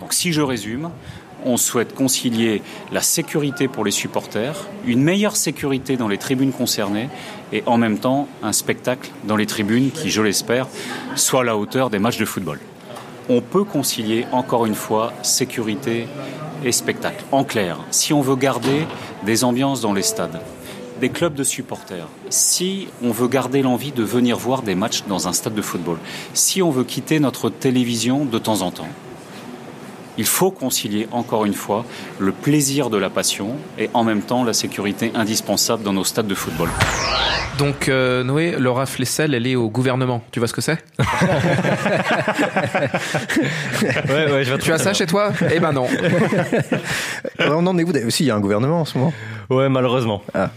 Donc 0.00 0.12
si 0.12 0.32
je 0.32 0.40
résume, 0.40 0.90
on 1.44 1.56
souhaite 1.56 1.94
concilier 1.94 2.62
la 2.92 3.02
sécurité 3.02 3.68
pour 3.68 3.84
les 3.84 3.90
supporters, 3.90 4.66
une 4.86 5.02
meilleure 5.02 5.36
sécurité 5.36 5.96
dans 5.96 6.08
les 6.08 6.18
tribunes 6.18 6.52
concernées 6.52 7.10
et 7.52 7.62
en 7.66 7.76
même 7.76 7.98
temps 7.98 8.28
un 8.42 8.52
spectacle 8.52 9.10
dans 9.24 9.36
les 9.36 9.46
tribunes 9.46 9.90
qui, 9.90 10.10
je 10.10 10.22
l'espère, 10.22 10.68
soit 11.16 11.40
à 11.40 11.44
la 11.44 11.56
hauteur 11.56 11.90
des 11.90 11.98
matchs 11.98 12.18
de 12.18 12.24
football. 12.24 12.60
On 13.28 13.40
peut 13.40 13.64
concilier 13.64 14.26
encore 14.32 14.66
une 14.66 14.74
fois 14.74 15.12
sécurité 15.22 16.06
et 16.64 16.72
spectacle. 16.72 17.24
En 17.32 17.44
clair, 17.44 17.78
si 17.90 18.12
on 18.12 18.20
veut 18.20 18.36
garder 18.36 18.86
des 19.24 19.44
ambiances 19.44 19.80
dans 19.80 19.92
les 19.92 20.02
stades, 20.02 20.40
des 21.00 21.10
clubs 21.10 21.34
de 21.34 21.44
supporters, 21.44 22.08
si 22.30 22.88
on 23.02 23.10
veut 23.10 23.28
garder 23.28 23.62
l'envie 23.62 23.92
de 23.92 24.02
venir 24.02 24.36
voir 24.36 24.62
des 24.62 24.74
matchs 24.74 25.04
dans 25.08 25.28
un 25.28 25.32
stade 25.32 25.54
de 25.54 25.62
football, 25.62 25.98
si 26.32 26.62
on 26.62 26.70
veut 26.70 26.84
quitter 26.84 27.20
notre 27.20 27.50
télévision 27.50 28.24
de 28.24 28.38
temps 28.38 28.62
en 28.62 28.70
temps, 28.70 28.88
il 30.18 30.26
faut 30.26 30.50
concilier 30.50 31.08
encore 31.12 31.44
une 31.44 31.54
fois 31.54 31.84
le 32.18 32.32
plaisir 32.32 32.90
de 32.90 32.96
la 32.96 33.10
passion 33.10 33.56
et 33.78 33.90
en 33.94 34.04
même 34.04 34.22
temps 34.22 34.44
la 34.44 34.52
sécurité 34.52 35.12
indispensable 35.14 35.82
dans 35.82 35.92
nos 35.92 36.04
stades 36.04 36.26
de 36.26 36.34
football. 36.34 36.68
Donc 37.58 37.88
euh, 37.88 38.24
Noé, 38.24 38.56
Laura 38.58 38.86
Flessel, 38.86 39.34
elle 39.34 39.46
est 39.46 39.54
au 39.54 39.68
gouvernement. 39.68 40.22
Tu 40.32 40.40
vois 40.40 40.48
ce 40.48 40.52
que 40.52 40.60
c'est 40.60 40.78
Ouais, 44.08 44.32
ouais, 44.32 44.44
je 44.44 44.52
vais 44.52 44.58
Tu 44.58 44.72
as 44.72 44.78
ça 44.78 44.92
chez 44.92 45.06
toi? 45.06 45.32
Eh 45.52 45.60
ben 45.60 45.72
non. 45.72 45.86
on 47.38 47.66
en 47.66 47.78
est 47.78 47.84
où 47.84 47.92
d'ailleurs? 47.92 48.08
Aussi, 48.08 48.24
il 48.24 48.26
y 48.26 48.30
a 48.30 48.34
un 48.34 48.40
gouvernement 48.40 48.80
en 48.80 48.84
ce 48.84 48.98
moment. 48.98 49.12
Ouais, 49.50 49.68
malheureusement. 49.68 50.22
Ah, 50.34 50.50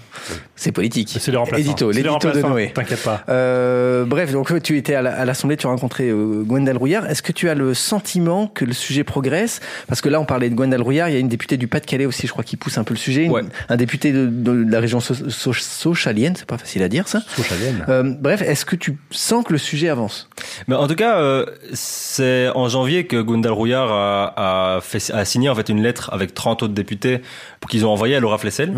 c'est 0.56 0.71
politique. 0.71 1.15
C'est 1.19 1.32
les 1.32 1.38
remplaçants. 1.38 1.62
Édito, 1.63 1.91
C'est 1.91 2.02
les 2.02 2.08
l'édito 2.10 2.32
de 2.32 2.41
Noé. 2.41 2.71
T'inquiète 2.73 3.04
pas. 3.04 3.21
Euh, 3.30 4.06
bref, 4.06 4.32
donc 4.32 4.62
tu 4.63 4.78
étais 4.78 4.95
à 4.95 5.02
la- 5.02 5.13
à 5.15 5.26
l'Assemblée, 5.26 5.58
tu 5.58 5.67
as 5.67 5.69
rencontré 5.69 6.10
euh, 6.10 6.43
Gwendal 6.43 6.78
Rouillard. 6.78 7.06
Est-ce 7.06 7.21
que 7.21 7.32
tu 7.32 7.50
as 7.50 7.54
le 7.56 7.73
sentiment 7.73 8.47
que 8.47 8.65
le 8.65 8.73
sujet 8.73 9.04
progresse? 9.04 9.60
Parce 9.88 10.02
que 10.02 10.10
là, 10.10 10.19
on 10.19 10.26
parlait 10.26 10.50
de 10.50 10.56
Gwendal 10.56 10.82
Rouillard, 10.82 11.10
il 11.10 11.13
y 11.13 11.15
a 11.15 11.19
une 11.19 11.28
députée 11.28 11.58
du 11.58 11.67
Pas-de-Calais 11.67 12.06
aussi, 12.06 12.26
je 12.28 12.32
crois, 12.32 12.43
qui 12.43 12.58
pousse 12.58 12.78
un 12.78 12.84
peu 12.84 12.93
le 12.93 13.00
sujet. 13.00 13.23
Une- 13.26 13.32
Ouais. 13.32 13.43
Un 13.69 13.76
député 13.78 14.12
de, 14.12 14.26
de 14.28 14.65
la 14.71 14.80
région 14.80 15.00
so 15.00 15.13
so- 15.30 15.54
sochalienne, 15.54 16.36
c'est 16.36 16.47
pas 16.47 16.58
facile 16.58 16.82
à 16.84 16.89
dire 16.89 17.08
ça. 17.08 17.21
Sochalienne. 17.36 17.86
Euh, 17.89 18.04
bref, 18.19 18.41
est-ce 18.41 18.65
que 18.65 18.76
tu 18.76 18.97
sens 19.12 19.43
que 19.45 19.54
le 19.54 19.60
sujet 19.60 19.89
avance? 19.89 20.30
Mais 20.67 20.76
en 20.76 20.88
tout 20.88 20.95
cas, 20.95 21.19
euh, 21.19 21.45
c'est 21.73 22.50
en 22.56 22.67
janvier 22.69 23.06
que 23.06 23.21
Gundal 23.21 23.52
Rouillard 23.52 23.91
a, 23.91 24.76
a, 24.78 24.82
fait, 24.82 25.12
a 25.13 25.23
signé 25.26 25.50
en 25.50 25.56
fait 25.56 25.69
une 25.69 25.82
lettre 25.84 26.10
avec 26.13 26.34
30 26.34 26.63
autres 26.63 26.73
députés 26.73 27.21
pour 27.60 27.69
qu'ils 27.69 27.86
ont 27.86 27.89
envoyé 27.91 28.15
à 28.15 28.19
Laura 28.19 28.38
Flessel. 28.38 28.73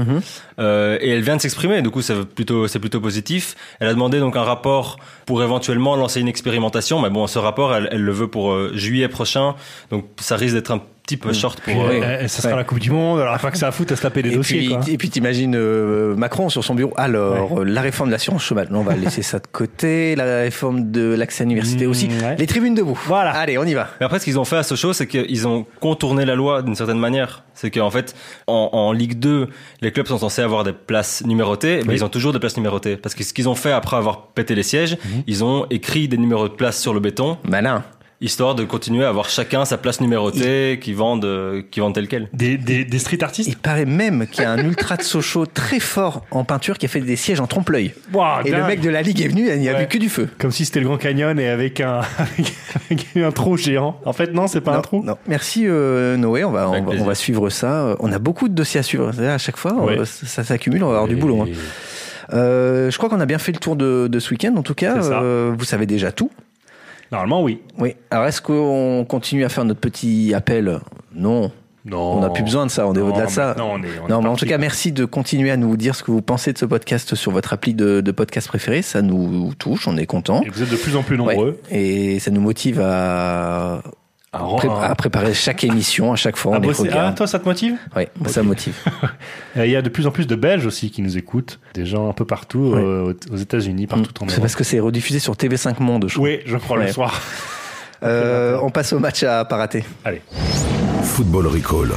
Euh, 0.60 0.98
et 1.02 1.10
elle 1.10 1.22
vient 1.22 1.36
de 1.36 1.42
s'exprimer, 1.42 1.82
du 1.82 1.90
coup 1.90 2.02
c'est 2.02 2.26
plutôt 2.26 2.68
c'est 2.68 2.80
plutôt 2.80 3.02
positif. 3.02 3.56
Elle 3.80 3.88
a 3.88 3.94
demandé 3.94 4.20
donc 4.20 4.36
un 4.36 4.44
rapport 4.44 4.98
pour 5.26 5.44
éventuellement 5.44 5.96
lancer 5.96 6.20
une 6.20 6.28
expérimentation, 6.28 7.02
mais 7.02 7.10
bon 7.10 7.28
ce 7.28 7.40
rapport 7.40 7.76
elle, 7.76 7.90
le 8.02 8.12
veut 8.12 8.28
pour 8.28 8.52
euh, 8.52 8.72
juillet 8.74 9.08
prochain, 9.08 9.56
donc 9.90 10.06
ça 10.20 10.36
risque 10.36 10.56
d'être 10.56 10.72
un 10.72 10.82
peu 11.18 11.34
short 11.34 11.60
pour. 11.62 11.88
Puis, 11.88 11.98
euh, 12.00 12.04
euh, 12.04 12.28
ça 12.28 12.42
sera 12.42 12.56
la 12.56 12.64
Coupe 12.64 12.80
du 12.80 12.92
Monde, 12.92 13.20
alors 13.20 13.38
pas 13.40 13.52
que 13.52 13.58
ça 13.58 13.68
à 13.68 13.72
foutre 13.72 13.94
à 13.94 13.96
se 13.96 14.02
taper 14.02 14.22
des 14.22 14.32
et 14.32 14.36
dossiers. 14.36 14.58
puis, 14.60 14.68
quoi. 14.70 14.80
et 14.88 14.98
puis 14.98 15.10
t'imagines 15.10 15.56
euh, 15.56 16.16
Macron 16.16 16.50
sur 16.50 16.64
son 16.64 16.76
bureau. 16.76 16.94
Alors, 16.98 17.60
euh, 17.62 17.64
la 17.64 17.82
réforme 17.82 18.10
de 18.10 18.14
l'assurance 18.14 18.44
chômage, 18.44 18.70
non, 18.70 18.80
on 18.80 18.84
va 18.84 18.96
laisser 18.98 19.22
ça 19.22 19.40
de 19.40 19.48
côté. 19.52 20.16
La 20.16 20.42
réforme 20.42 20.92
de 20.92 21.14
l'accès 21.14 21.44
à 21.44 21.46
l'université 21.46 21.88
Mmh, 21.88 21.90
aussi. 21.90 22.08
ouais. 22.08 22.36
Les 22.38 22.48
tribunes 22.48 22.76
debout. 22.76 23.00
Voilà. 23.08 23.32
Allez, 23.32 23.58
on 23.58 23.64
y 23.64 23.74
va. 23.74 23.90
Mais 24.00 24.06
après, 24.06 24.20
ce 24.20 24.26
qu'ils 24.26 24.40
ont 24.40 24.46
fait 24.46 24.58
à 24.58 24.64
Sochaux, 24.64 24.94
c'est 24.94 25.08
qu'ils 25.08 25.48
ont 25.48 25.66
contourné 25.80 26.26
la 26.26 26.36
loi 26.36 26.62
d'une 26.62 26.76
certaine 26.76 27.00
manière. 27.00 27.44
C'est 27.54 27.72
qu'en 27.72 27.90
fait, 27.92 28.16
en, 28.48 28.70
en 28.72 28.92
Ligue 28.94 29.20
2, 29.20 29.48
les 29.82 29.92
clubs 29.92 30.08
sont 30.08 30.18
censés 30.18 30.42
avoir 30.42 30.64
des 30.64 30.72
places 30.74 31.24
numérotées, 31.26 31.82
mais 31.84 31.90
Oui. 31.90 31.96
ils 31.96 32.04
ont 32.06 32.10
toujours 32.10 32.32
des 32.34 32.40
places 32.40 32.56
numérotées. 32.58 32.96
Parce 32.96 33.16
que 33.16 33.24
ce 33.24 33.34
qu'ils 33.34 33.50
ont 33.50 33.56
fait 33.56 33.72
après 33.72 33.98
avoir 33.98 34.28
pété 34.28 34.56
les 34.56 34.64
sièges, 34.64 34.98
ils 35.28 35.44
ont 35.44 35.66
écrit 35.70 36.08
des 36.08 36.18
numéros 36.18 36.48
de 36.48 36.54
places 36.54 36.80
sur 36.80 36.94
le 36.94 37.00
béton, 37.02 37.38
Malin. 37.48 37.84
Histoire 38.22 38.54
de 38.56 38.66
continuer 38.66 39.06
à 39.06 39.10
avoir 39.10 39.30
chacun 39.30 39.64
sa 39.66 39.78
place 39.78 40.02
numérotée, 40.02 40.78
qui 40.82 40.94
vendent, 40.94 41.24
euh, 41.26 41.62
qui 41.72 41.80
vendent 41.80 41.96
tel 41.96 42.08
quel. 42.08 42.28
Des, 42.34 42.58
des, 42.58 42.84
des 42.84 43.00
street 43.00 43.24
artistes 43.24 43.48
Il 43.50 43.56
paraît 43.58 43.86
même 43.86 44.28
qu'il 44.28 44.44
y 44.44 44.46
a 44.46 44.52
un 44.52 44.58
ultra 44.58 44.98
de 44.98 45.04
Sochaux 45.04 45.46
très 45.46 45.80
fort 45.80 46.26
en 46.32 46.44
peinture 46.44 46.78
qui 46.78 46.86
a 46.86 46.90
fait 46.90 47.00
des 47.00 47.16
sièges 47.16 47.40
en 47.40 47.48
trompe-l'œil. 47.48 47.94
Et 48.46 48.52
le 48.52 48.64
mec 48.66 48.82
de 48.82 48.90
la 48.90 49.02
Ligue 49.02 49.22
est 49.22 49.28
venu, 49.30 49.50
il 49.50 49.60
n'y 49.60 49.70
a 49.70 49.74
Ouais. 49.74 49.82
vu 49.82 49.88
que 49.88 49.98
du 49.98 50.10
feu. 50.10 50.28
Comme 50.38 50.52
si 50.52 50.66
c'était 50.66 50.80
le 50.82 50.88
Grand 50.88 50.98
Canyon 50.98 51.40
et 51.40 51.48
avec 51.48 51.80
un, 51.80 52.02
avec 52.90 53.08
un 53.16 53.32
trou 53.32 53.56
géant. 53.56 54.00
En 54.06 54.14
fait, 54.14 54.34
non, 54.34 54.48
c'est 54.48 54.62
pas 54.62 54.76
un 54.76 54.82
trou. 54.82 55.04
non. 55.04 55.16
Merci 55.28 55.64
euh, 55.68 56.18
Noé, 56.18 56.44
on 56.44 56.52
va, 56.52 56.70
on, 56.70 56.86
on 56.88 57.04
va 57.06 57.16
suivre 57.16 57.50
ça. 57.50 57.86
Euh, 57.86 57.96
On 58.00 58.12
a 58.12 58.20
beaucoup 58.20 58.50
de 58.50 58.54
dossiers 58.54 58.80
à 58.82 58.84
suivre. 58.84 59.12
C'est-à-dire, 59.14 59.32
À 59.34 59.38
chaque 59.38 59.58
fois, 59.58 59.74
Ouais. 59.74 60.00
euh, 60.00 60.06
ça, 60.06 60.44
s'accumule, 60.44 60.84
on 60.84 60.88
va 60.90 60.96
avoir 60.96 61.08
du 61.08 61.16
boulot. 61.16 61.44
hein. 61.44 61.48
Euh, 62.34 62.92
je 62.92 62.98
crois 62.98 63.10
qu'on 63.10 63.20
a 63.22 63.26
bien 63.26 63.40
fait 63.40 63.52
le 63.52 63.58
tour 63.60 63.76
de, 63.76 64.08
de 64.08 64.20
ce 64.20 64.30
week-end. 64.32 64.54
En 64.58 64.62
tout 64.64 64.76
cas. 64.76 64.98
Euh, 64.98 65.54
vous 65.58 65.66
savez 65.66 65.86
déjà 65.86 66.12
tout. 66.12 66.30
Normalement, 67.12 67.42
oui. 67.44 67.62
Oui. 67.78 67.96
Alors, 68.12 68.26
est-ce 68.28 68.42
qu'on 68.42 69.06
continue 69.08 69.44
à 69.46 69.50
faire 69.50 69.66
notre 69.66 69.80
petit 69.80 70.34
appel? 70.34 70.80
Non. 71.14 71.52
Non. 71.86 72.18
On 72.18 72.20
n'a 72.20 72.30
plus 72.30 72.44
besoin 72.44 72.66
de 72.66 72.72
ça, 72.72 72.86
on 72.88 72.94
est 72.94 73.00
au-delà 73.00 73.26
de 73.26 73.32
ça. 73.32 73.48
maintenant, 73.48 73.72
on 73.74 73.84
est- 73.84 73.88
on 74.04 74.08
est 74.08 74.10
non, 74.10 74.22
mais 74.22 74.28
en 74.30 74.36
tout 74.36 74.46
cas, 74.46 74.58
merci 74.58 74.92
de 74.92 75.06
continuer 75.06 75.50
à 75.50 75.58
nous 75.58 75.76
dire 75.78 75.96
ce 75.96 76.04
que 76.04 76.12
vous 76.12 76.22
pensez 76.22 76.52
de 76.54 76.58
ce 76.58 76.66
podcast 76.66 77.16
sur 77.16 77.32
votre 77.32 77.54
appli 77.54 77.74
de, 77.74 78.02
de 78.02 78.12
podcast 78.12 78.48
préféré. 78.48 78.82
Ça 78.82 79.02
nous 79.02 79.54
touche, 79.56 79.88
on 79.88 79.98
est 79.98 80.06
content. 80.06 80.44
Et 80.44 80.50
vous 80.50 80.62
êtes 80.62 80.70
de 80.70 80.76
plus 80.76 80.96
en 80.98 81.04
plus 81.04 81.18
nombreux. 81.18 81.60
Et 81.72 82.20
ça 82.20 82.32
nous 82.32 82.42
motive 82.42 82.82
à, 82.84 83.82
À, 84.32 84.40
pré- 84.58 84.68
à 84.70 84.94
préparer 84.96 85.34
chaque 85.34 85.64
émission, 85.64 86.14
à 86.14 86.16
chaque 86.16 86.38
fois. 86.38 86.54
à 86.54 86.58
on 86.58 86.62
les 86.62 86.68
bosser. 86.68 86.84
Ah, 86.92 86.96
regarde. 86.96 87.16
toi, 87.18 87.26
ça 87.26 87.40
te 87.40 87.46
motive 87.46 87.78
Oui, 87.96 88.04
ça 88.28 88.44
motive. 88.44 88.76
Euh, 89.58 89.66
Il 89.66 89.72
y 89.72 89.76
a 89.76 89.82
de 89.82 89.90
plus 89.90 90.06
en 90.06 90.12
plus 90.12 90.28
de 90.28 90.36
Belges 90.36 90.68
aussi 90.68 90.92
qui 90.92 91.02
nous 91.02 91.18
écoutent. 91.18 91.60
Des 91.74 91.86
gens 91.88 92.08
un 92.08 92.14
peu 92.14 92.26
partout, 92.26 92.74
euh, 92.76 93.16
aux 93.32 93.36
États-Unis, 93.38 93.88
partout 93.88 94.12
en 94.24 94.28
C'est 94.28 94.34
Europe. 94.34 94.42
parce 94.44 94.56
que 94.56 94.64
c'est 94.64 94.80
rediffusé 94.80 95.18
sur 95.18 95.34
TV5 95.34 95.80
Monde, 95.82 96.06
je 96.08 96.14
crois. 96.14 96.24
Oui, 96.30 96.40
je 96.46 96.58
crois 96.58 96.78
le 96.78 96.92
soir. 96.92 97.20
Euh, 98.04 98.60
on 98.62 98.70
passe 98.70 98.94
au 98.94 99.00
match 99.00 99.24
à 99.24 99.44
pas 99.46 99.58
rater. 99.58 99.84
Allez. 100.06 100.22
Football 101.04 101.48
Recall. 101.48 101.90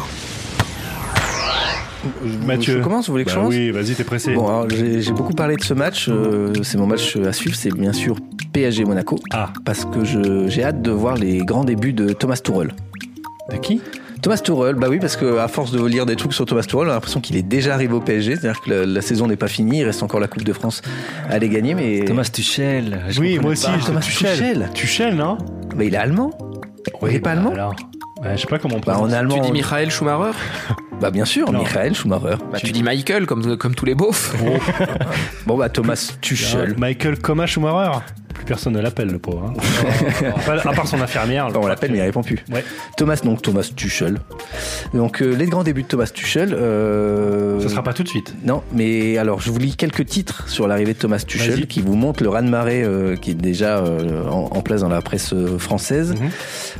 Mathieu. 2.46 2.78
Je 2.78 2.82
commence, 2.82 3.06
vous 3.06 3.12
voulez 3.12 3.24
que 3.24 3.30
je 3.30 3.36
Bah 3.36 3.42
commence 3.42 3.54
Oui, 3.54 3.70
vas-y, 3.70 3.94
t'es 3.94 4.04
pressé. 4.04 4.34
Bon, 4.34 4.48
alors, 4.48 4.68
j'ai 4.70 5.00
j'ai 5.02 5.12
beaucoup 5.12 5.34
parlé 5.34 5.56
de 5.56 5.62
ce 5.62 5.74
match. 5.74 6.08
euh, 6.08 6.52
c'est 6.62 6.78
mon 6.78 6.86
match 6.86 7.16
à 7.16 7.32
suivre. 7.32 7.54
C'est 7.56 7.72
bien 7.72 7.92
sûr 7.92 8.16
PSG 8.52 8.84
Monaco. 8.84 9.18
Ah. 9.32 9.50
Parce 9.64 9.84
que 9.84 10.04
je- 10.04 10.48
j'ai 10.48 10.64
hâte 10.64 10.82
de 10.82 10.90
voir 10.90 11.16
les 11.16 11.38
grands 11.38 11.64
débuts 11.64 11.92
de 11.92 12.12
Thomas 12.12 12.36
Tuchel. 12.42 12.74
De 13.50 13.56
qui? 13.56 13.80
Thomas 14.20 14.38
Tuchel, 14.38 14.76
bah 14.76 14.86
oui, 14.88 14.98
parce 15.00 15.16
que 15.16 15.38
à 15.38 15.48
force 15.48 15.72
de 15.72 15.84
lire 15.84 16.06
des 16.06 16.14
trucs 16.14 16.32
sur 16.32 16.46
Thomas 16.46 16.62
Tuchel, 16.62 16.86
on 16.86 16.90
a 16.90 16.94
l'impression 16.94 17.20
qu'il 17.20 17.36
est 17.36 17.42
déjà 17.42 17.74
arrivé 17.74 17.92
au 17.92 18.00
PSG, 18.00 18.36
c'est-à-dire 18.36 18.60
que 18.60 18.70
la, 18.70 18.86
la 18.86 19.00
saison 19.02 19.26
n'est 19.26 19.36
pas 19.36 19.48
finie, 19.48 19.78
il 19.80 19.84
reste 19.84 20.02
encore 20.04 20.20
la 20.20 20.28
Coupe 20.28 20.44
de 20.44 20.52
France 20.52 20.80
à 21.28 21.32
aller 21.34 21.48
gagner, 21.48 21.74
mais 21.74 22.04
Thomas 22.04 22.28
Tuchel. 22.32 23.00
je 23.08 23.20
Oui, 23.20 23.38
moi 23.40 23.50
aussi, 23.52 23.66
Thomas 23.84 23.98
Tuchel. 24.00 24.30
Tuchel. 24.36 24.70
Tuchel, 24.74 25.16
non? 25.16 25.38
Bah, 25.76 25.82
il 25.84 25.94
est 25.94 25.96
allemand. 25.96 26.30
il 27.08 27.14
est 27.16 27.18
pas 27.20 27.32
allemand 27.32 27.50
Alors, 27.52 27.74
bah, 28.22 28.36
je 28.36 28.40
sais 28.42 28.46
pas 28.46 28.58
comment 28.60 28.76
on 28.76 28.80
Bah, 28.80 28.98
en 29.00 29.10
allemand. 29.10 29.34
Tu 29.40 29.40
dis 29.40 29.52
Michael 29.52 29.90
Schumacher? 29.90 30.36
Bah 31.02 31.10
bien 31.10 31.24
sûr, 31.24 31.50
Non. 31.50 31.64
Michael 31.64 31.96
Schumacher. 31.96 32.36
bah, 32.52 32.58
Tu 32.60 32.70
dis 32.70 32.84
Michael, 32.84 33.26
comme, 33.26 33.56
comme 33.56 33.74
tous 33.74 33.84
les 33.84 33.96
beaufs. 33.96 34.36
Bon 35.46 35.56
bah 35.58 35.68
Thomas 35.68 36.12
Tuchel. 36.20 36.76
Michael 36.78 37.18
Coma 37.18 37.46
Schumacher 37.46 37.98
Plus 38.34 38.44
personne 38.44 38.72
ne 38.74 38.80
l'appelle, 38.80 39.08
le 39.08 39.18
pauvre. 39.18 39.52
hein. 39.56 40.56
à 40.64 40.72
part 40.72 40.86
son 40.86 41.00
infirmière. 41.00 41.46
Enfin, 41.46 41.58
on 41.62 41.66
l'appelle 41.66 41.90
mais 41.92 41.98
il 41.98 42.02
répond 42.02 42.22
plus. 42.22 42.38
Ouais. 42.52 42.64
Thomas 42.96 43.20
donc 43.24 43.42
Thomas 43.42 43.70
Tuchel. 43.74 44.18
Donc 44.94 45.22
euh, 45.22 45.34
les 45.34 45.46
grands 45.46 45.62
débuts 45.64 45.82
de 45.82 45.88
Thomas 45.88 46.10
Tuchel. 46.12 46.54
Euh... 46.54 47.60
Ce 47.60 47.68
sera 47.68 47.82
pas 47.82 47.92
tout 47.92 48.02
de 48.02 48.08
suite. 48.08 48.34
Non, 48.44 48.62
mais 48.72 49.18
alors 49.18 49.40
je 49.40 49.50
vous 49.50 49.58
lis 49.58 49.76
quelques 49.76 50.06
titres 50.06 50.48
sur 50.48 50.66
l'arrivée 50.66 50.94
de 50.94 50.98
Thomas. 50.98 51.18
Tuchel 51.26 51.66
qui 51.66 51.80
vous 51.82 51.94
montrent 51.94 52.22
le 52.22 52.28
raz-de-marée 52.30 52.82
euh, 52.82 53.16
qui 53.16 53.30
est 53.30 53.34
déjà 53.34 53.78
euh, 53.78 54.24
en, 54.28 54.48
en 54.50 54.60
place 54.62 54.80
dans 54.80 54.88
la 54.88 55.00
presse 55.02 55.34
française. 55.58 56.14
Mhm. 56.14 56.30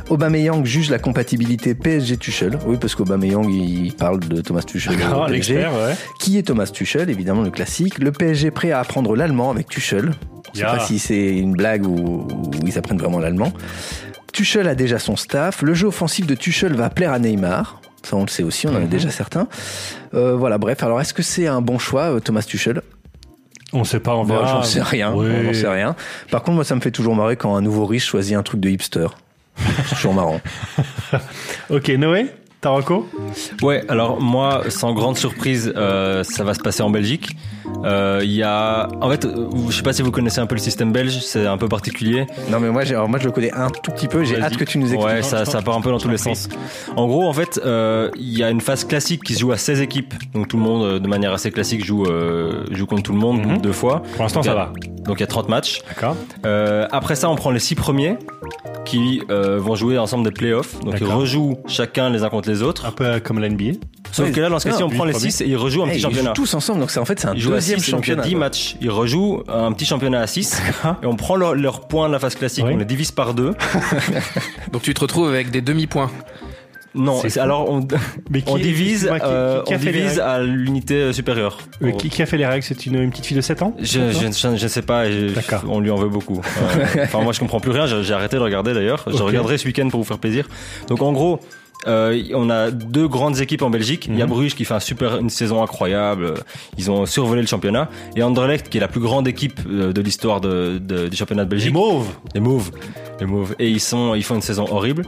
Aubameyang 0.09 0.65
juge 0.65 0.89
la 0.89 0.99
compatibilité 0.99 1.75
PSG 1.75 2.17
Tuchel. 2.17 2.57
Oui, 2.65 2.77
parce 2.79 2.95
qu'Aubameyang 2.95 3.47
il 3.49 3.93
parle 3.93 4.19
de 4.19 4.41
Thomas 4.41 4.61
Tuchel. 4.63 4.95
Ah, 5.03 5.27
l'expert, 5.29 5.71
ouais. 5.73 5.93
Qui 6.19 6.37
est 6.37 6.43
Thomas 6.43 6.67
Tuchel? 6.67 7.09
Évidemment 7.09 7.41
le 7.41 7.51
classique. 7.51 7.99
Le 7.99 8.11
PSG 8.11 8.51
prêt 8.51 8.71
à 8.71 8.79
apprendre 8.79 9.15
l'allemand 9.15 9.51
avec 9.51 9.67
Tuchel. 9.69 10.11
Je 10.53 10.59
sais 10.59 10.65
Ya. 10.65 10.71
pas 10.73 10.79
si 10.79 10.99
c'est 10.99 11.35
une 11.35 11.53
blague 11.53 11.85
ou, 11.87 12.27
ou 12.27 12.51
ils 12.65 12.77
apprennent 12.77 12.97
vraiment 12.99 13.19
l'allemand. 13.19 13.51
Tuchel 14.31 14.67
a 14.67 14.75
déjà 14.75 14.99
son 14.99 15.15
staff. 15.15 15.61
Le 15.61 15.73
jeu 15.73 15.87
offensif 15.87 16.25
de 16.27 16.35
Tuchel 16.35 16.73
va 16.75 16.89
plaire 16.89 17.11
à 17.13 17.19
Neymar. 17.19 17.81
Ça, 18.03 18.15
on 18.17 18.21
le 18.23 18.27
sait 18.27 18.43
aussi, 18.43 18.67
on 18.67 18.71
en 18.71 18.79
Mhm. 18.79 18.83
est 18.83 18.87
déjà 18.87 19.09
certains. 19.09 19.47
Euh, 20.13 20.35
voilà, 20.35 20.57
bref. 20.57 20.83
Alors, 20.83 20.99
est-ce 20.99 21.13
que 21.13 21.23
c'est 21.23 21.47
un 21.47 21.61
bon 21.61 21.79
choix, 21.79 22.15
euh, 22.15 22.19
Thomas 22.19 22.41
Tuchel? 22.43 22.81
On 23.71 23.83
sait 23.83 23.99
pas, 23.99 24.13
on 24.15 24.23
Bon, 24.25 24.35
verra. 24.35 24.47
J'en 24.47 24.63
sais 24.63 24.81
rien. 24.81 25.13
Oui. 25.15 25.27
J'en 25.45 25.53
sais 25.53 25.67
rien. 25.67 25.95
Par 26.29 26.41
contre, 26.43 26.55
moi, 26.55 26.63
ça 26.63 26.75
me 26.75 26.81
fait 26.81 26.91
toujours 26.91 27.15
marrer 27.15 27.37
quand 27.37 27.55
un 27.55 27.61
nouveau 27.61 27.85
riche 27.85 28.05
choisit 28.05 28.35
un 28.35 28.43
truc 28.43 28.59
de 28.59 28.69
hipster. 28.69 29.07
C'est 29.87 29.95
toujours 29.95 30.13
marrant. 30.13 30.41
Ok, 31.69 31.89
Noé 31.89 32.27
Taroko? 32.61 33.09
Ouais, 33.61 33.83
alors 33.89 34.19
moi, 34.21 34.63
sans 34.69 34.93
grande 34.93 35.17
surprise, 35.17 35.71
euh, 35.75 36.23
ça 36.23 36.43
va 36.43 36.53
se 36.53 36.59
passer 36.59 36.81
en 36.83 36.89
Belgique. 36.89 37.35
Euh, 37.85 38.19
Il 38.23 38.31
y 38.31 38.43
a, 38.43 38.87
en 39.01 39.09
fait, 39.09 39.25
euh, 39.25 39.47
je 39.69 39.75
sais 39.75 39.83
pas 39.83 39.93
si 39.93 40.01
vous 40.01 40.11
connaissez 40.11 40.39
un 40.39 40.45
peu 40.45 40.55
le 40.55 40.61
système 40.61 40.91
belge, 40.91 41.19
c'est 41.21 41.45
un 41.45 41.57
peu 41.57 41.67
particulier. 41.67 42.25
Non, 42.49 42.59
mais 42.59 42.69
moi, 42.69 42.81
alors, 42.83 43.07
moi, 43.09 43.19
je 43.19 43.25
le 43.25 43.31
connais 43.31 43.51
un 43.53 43.69
tout 43.69 43.91
petit 43.91 44.07
peu. 44.07 44.23
J'ai 44.23 44.41
hâte 44.41 44.57
que 44.57 44.63
tu 44.63 44.77
nous 44.77 44.93
expliques. 44.93 45.05
Ouais, 45.15 45.21
ça, 45.21 45.45
ça 45.45 45.61
part 45.61 45.75
un 45.77 45.81
peu 45.81 45.89
dans 45.91 45.99
tous 45.99 46.09
les 46.09 46.17
sens. 46.17 46.49
En 46.95 47.07
gros, 47.07 47.27
en 47.27 47.33
fait, 47.33 47.59
euh, 47.65 48.09
il 48.17 48.37
y 48.37 48.43
a 48.43 48.49
une 48.49 48.61
phase 48.61 48.83
classique 48.85 49.23
qui 49.23 49.33
se 49.33 49.39
joue 49.39 49.51
à 49.51 49.57
16 49.57 49.81
équipes. 49.81 50.13
Donc 50.33 50.47
tout 50.47 50.57
le 50.57 50.63
monde, 50.63 50.99
de 50.99 51.07
manière 51.07 51.33
assez 51.33 51.51
classique, 51.51 51.83
joue, 51.85 52.05
euh, 52.05 52.65
joue 52.71 52.85
contre 52.85 53.03
tout 53.03 53.13
le 53.13 53.19
monde 53.19 53.45
Mhm. 53.45 53.57
deux 53.61 53.71
fois. 53.73 54.01
Pour 54.15 54.23
l'instant, 54.23 54.43
ça 54.43 54.53
va. 54.53 54.71
Donc 55.05 55.17
il 55.17 55.21
y 55.21 55.23
a 55.23 55.27
30 55.27 55.49
matchs. 55.49 55.81
D'accord. 55.89 56.15
Euh, 56.45 56.87
après 56.91 57.15
ça, 57.15 57.29
on 57.29 57.35
prend 57.35 57.51
les 57.51 57.59
six 57.59 57.75
premiers 57.75 58.17
qui 58.85 59.21
euh, 59.29 59.57
vont 59.59 59.75
jouer 59.75 59.97
ensemble 59.97 60.23
des 60.25 60.31
playoffs. 60.31 60.79
Donc 60.81 60.95
ils 60.99 61.07
rejouent 61.07 61.57
chacun 61.67 62.09
les 62.09 62.23
uns 62.23 62.29
contre 62.29 62.49
les 62.49 62.61
autres. 62.61 62.85
Un 62.85 62.91
peu 62.91 63.19
comme 63.19 63.39
la 63.39 63.49
NBA. 63.49 63.77
Sauf 64.11 64.27
Ouais, 64.27 64.31
que 64.31 64.39
là, 64.41 64.49
dans 64.49 64.59
ce 64.59 64.69
cas-ci, 64.69 64.83
on 64.83 64.89
prend 64.89 65.05
les 65.05 65.13
premier. 65.13 65.31
6 65.31 65.41
et 65.41 65.47
ils 65.47 65.57
rejouent 65.57 65.81
un 65.83 65.87
Eh, 65.87 65.93
petit 65.97 66.05
ils 66.07 66.15
jouent 66.15 66.33
tous 66.35 66.53
ensemble, 66.53 66.79
donc 66.81 66.91
c'est 66.91 66.99
en 66.99 67.05
fait 67.05 67.19
c'est 67.19 67.27
un 67.27 67.33
deuxième 67.55 67.79
6, 67.79 67.91
donc 67.91 68.07
il 68.07 68.09
y 68.09 68.13
a 68.13 68.15
championnat. 68.15 68.23
10 68.29 68.35
matchs. 68.35 68.75
Ils 68.81 68.89
rejouent 68.91 69.43
un 69.47 69.71
petit 69.73 69.85
championnat 69.85 70.21
à 70.21 70.27
6 70.27 70.61
et 71.01 71.05
on 71.05 71.15
prend 71.15 71.35
leur- 71.35 71.55
leurs 71.55 71.87
points 71.87 72.07
de 72.07 72.13
la 72.13 72.19
phase 72.19 72.35
classique, 72.35 72.65
Oui. 72.67 72.73
on 72.73 72.77
les 72.77 72.85
divise 72.85 73.11
par 73.11 73.33
deux. 73.33 73.53
Donc 74.71 74.81
tu 74.81 74.93
te 74.93 74.99
retrouves 75.01 75.27
avec 75.29 75.51
des 75.51 75.61
demi-points. 75.61 76.11
Non, 76.95 77.19
alors 77.39 77.71
on, 77.71 77.87
Mais 78.29 78.43
on 78.45 78.55
divise, 78.55 79.09
qui- 79.11 79.19
euh, 79.23 79.63
on 79.65 79.77
divise 79.77 80.19
à 80.19 80.39
l'unité 80.43 80.93
euh, 80.93 81.11
supérieure. 81.11 81.57
Euh, 81.81 81.89
qui, 81.93 82.09
qui 82.11 82.21
a 82.21 82.27
fait 82.27 82.37
les 82.37 82.45
règles? 82.45 82.61
C'est 82.63 82.85
une, 82.85 83.01
une 83.01 83.09
petite 83.09 83.25
fille 83.25 83.35
de 83.35 83.41
7 83.41 83.63
ans 83.63 83.75
Je, 83.79 84.11
je 84.11 84.67
sais 84.67 84.81
pas, 84.83 85.09
je- 85.09 85.29
on 85.67 85.79
lui 85.79 85.89
en 85.89 85.95
veut 85.95 86.09
beaucoup. 86.09 86.39
Euh, 86.39 86.85
Enfin, 87.05 87.21
moi 87.21 87.33
je 87.33 87.39
comprends 87.39 87.59
plus 87.59 87.71
rien, 87.71 87.87
j'ai 87.87 88.13
arrêté 88.13 88.35
de 88.35 88.41
regarder 88.41 88.75
d'ailleurs. 88.75 89.05
Je 89.07 89.23
regarderai 89.23 89.57
ce 89.57 89.65
week-end 89.65 89.89
pour 89.89 90.01
vous 90.01 90.05
faire 90.05 90.19
plaisir. 90.19 90.47
Donc 90.87 91.01
en 91.01 91.11
gros, 91.13 91.39
euh, 91.87 92.21
on 92.33 92.49
a 92.49 92.71
deux 92.71 93.07
grandes 93.07 93.39
équipes 93.41 93.61
en 93.61 93.69
Belgique. 93.69 94.07
Il 94.09 94.17
y 94.17 94.21
a 94.21 94.25
Mhm. 94.25 94.31
Bruges 94.31 94.55
qui 94.55 94.65
fait 94.65 94.73
un 94.73 94.79
super, 94.79 95.17
une 95.19 95.29
saison 95.29 95.61
incroyable. 95.63 96.33
Ils 96.77 96.89
ont 96.91 97.05
survolé 97.05 97.41
le 97.41 97.47
championnat. 97.47 97.89
Et 98.15 98.23
Anderlecht 98.23 98.69
qui 98.69 98.77
est 98.77 98.81
la 98.81 98.87
plus 98.87 99.01
grande 99.01 99.27
équipe 99.27 99.59
euh, 99.67 99.91
de 99.93 100.01
l'histoire 100.01 100.41
de, 100.41 100.79
de- 100.81 101.07
du 101.07 101.15
championnat 101.17 101.45
de 101.45 101.49
Les 101.49 101.55
Belgique. 101.57 101.73
mauves 101.73 102.07
Les 102.33 102.39
Mauves. 102.39 102.71
Les 103.19 103.25
Mauves. 103.25 103.55
Et 103.59 103.69
ils 103.69 103.79
sont, 103.79 104.15
ils 104.15 104.23
font 104.23 104.35
une 104.35 104.41
saison 104.41 104.65
horrible. 104.69 105.03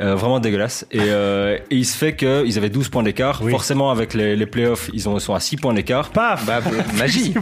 Euh, 0.00 0.14
vraiment 0.14 0.38
dégueulasse. 0.38 0.86
Et, 0.92 1.00
euh, 1.00 1.58
il 1.70 1.84
se 1.84 1.96
fait 1.96 2.14
qu'ils 2.14 2.56
avaient 2.56 2.68
12 2.68 2.88
points 2.88 3.02
d'écart. 3.02 3.40
Oui. 3.42 3.50
Forcément, 3.50 3.90
avec 3.90 4.14
les, 4.14 4.36
les 4.36 4.46
playoffs, 4.46 4.90
ils 4.94 5.08
ont, 5.08 5.18
sont 5.18 5.34
à 5.34 5.40
6 5.40 5.56
points 5.56 5.74
d'écart. 5.74 6.10
Paf 6.10 6.46
bah, 6.46 6.60
bah 6.60 6.70
Magie 6.98 7.34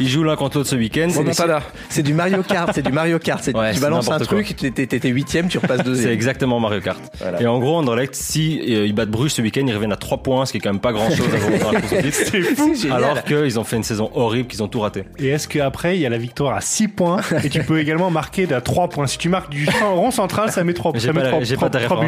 Ils 0.00 0.08
jouent 0.08 0.24
l'un 0.24 0.36
contre 0.36 0.58
l'autre 0.58 0.70
ce 0.70 0.76
week-end. 0.76 1.08
Bah, 1.14 1.60
c'est 1.88 2.02
du 2.02 2.14
Mario 2.14 2.42
Kart, 2.42 2.70
c'est 2.74 2.82
du 2.82 2.92
Mario 2.92 3.18
Kart. 3.18 3.46
Ouais, 3.54 3.74
tu 3.74 3.80
balances 3.80 4.10
un 4.10 4.18
truc, 4.18 4.56
t'étais 4.56 4.98
8ème, 4.98 5.48
tu 5.48 5.58
repasses 5.58 5.84
2 5.84 5.94
C'est 5.94 6.12
exactement 6.12 6.60
Mario 6.60 6.80
Kart. 6.80 7.00
Voilà. 7.18 7.42
Et 7.42 7.46
en 7.46 7.58
gros, 7.58 7.76
Anderlecht, 7.76 8.14
si 8.14 8.60
euh, 8.60 8.86
ils 8.86 8.94
battent 8.94 9.10
Bruges 9.10 9.32
ce 9.32 9.42
week-end, 9.42 9.64
ils 9.66 9.74
reviennent 9.74 9.92
à 9.92 9.96
3 9.96 10.22
points, 10.22 10.46
ce 10.46 10.52
qui 10.52 10.58
est 10.58 10.60
quand 10.60 10.72
même 10.72 10.80
pas 10.80 10.92
grand-chose. 10.92 11.26
c'est 12.10 12.42
fou 12.42 12.72
Alors 12.90 13.22
qu'ils 13.24 13.58
ont 13.58 13.64
fait 13.64 13.76
une 13.76 13.82
saison 13.82 14.10
horrible, 14.14 14.48
qu'ils 14.48 14.62
ont 14.62 14.68
tout 14.68 14.80
raté. 14.80 15.04
Et 15.18 15.28
est-ce 15.28 15.46
qu'après, 15.46 15.96
il 15.96 16.00
y 16.00 16.06
a 16.06 16.10
la 16.10 16.18
victoire 16.18 16.54
à 16.54 16.60
6 16.60 16.88
points 16.88 17.20
et 17.44 17.50
tu 17.50 17.62
peux 17.62 17.78
également 17.80 18.10
marquer 18.10 18.52
à 18.52 18.60
3 18.60 18.88
points? 18.88 19.06
Si 19.06 19.18
tu 19.18 19.28
marques 19.28 19.50
du 19.50 19.66
rond 19.82 20.10
central, 20.10 20.50
ça 20.50 20.64
met 20.64 20.72
3 20.72 20.92
points 20.92 21.00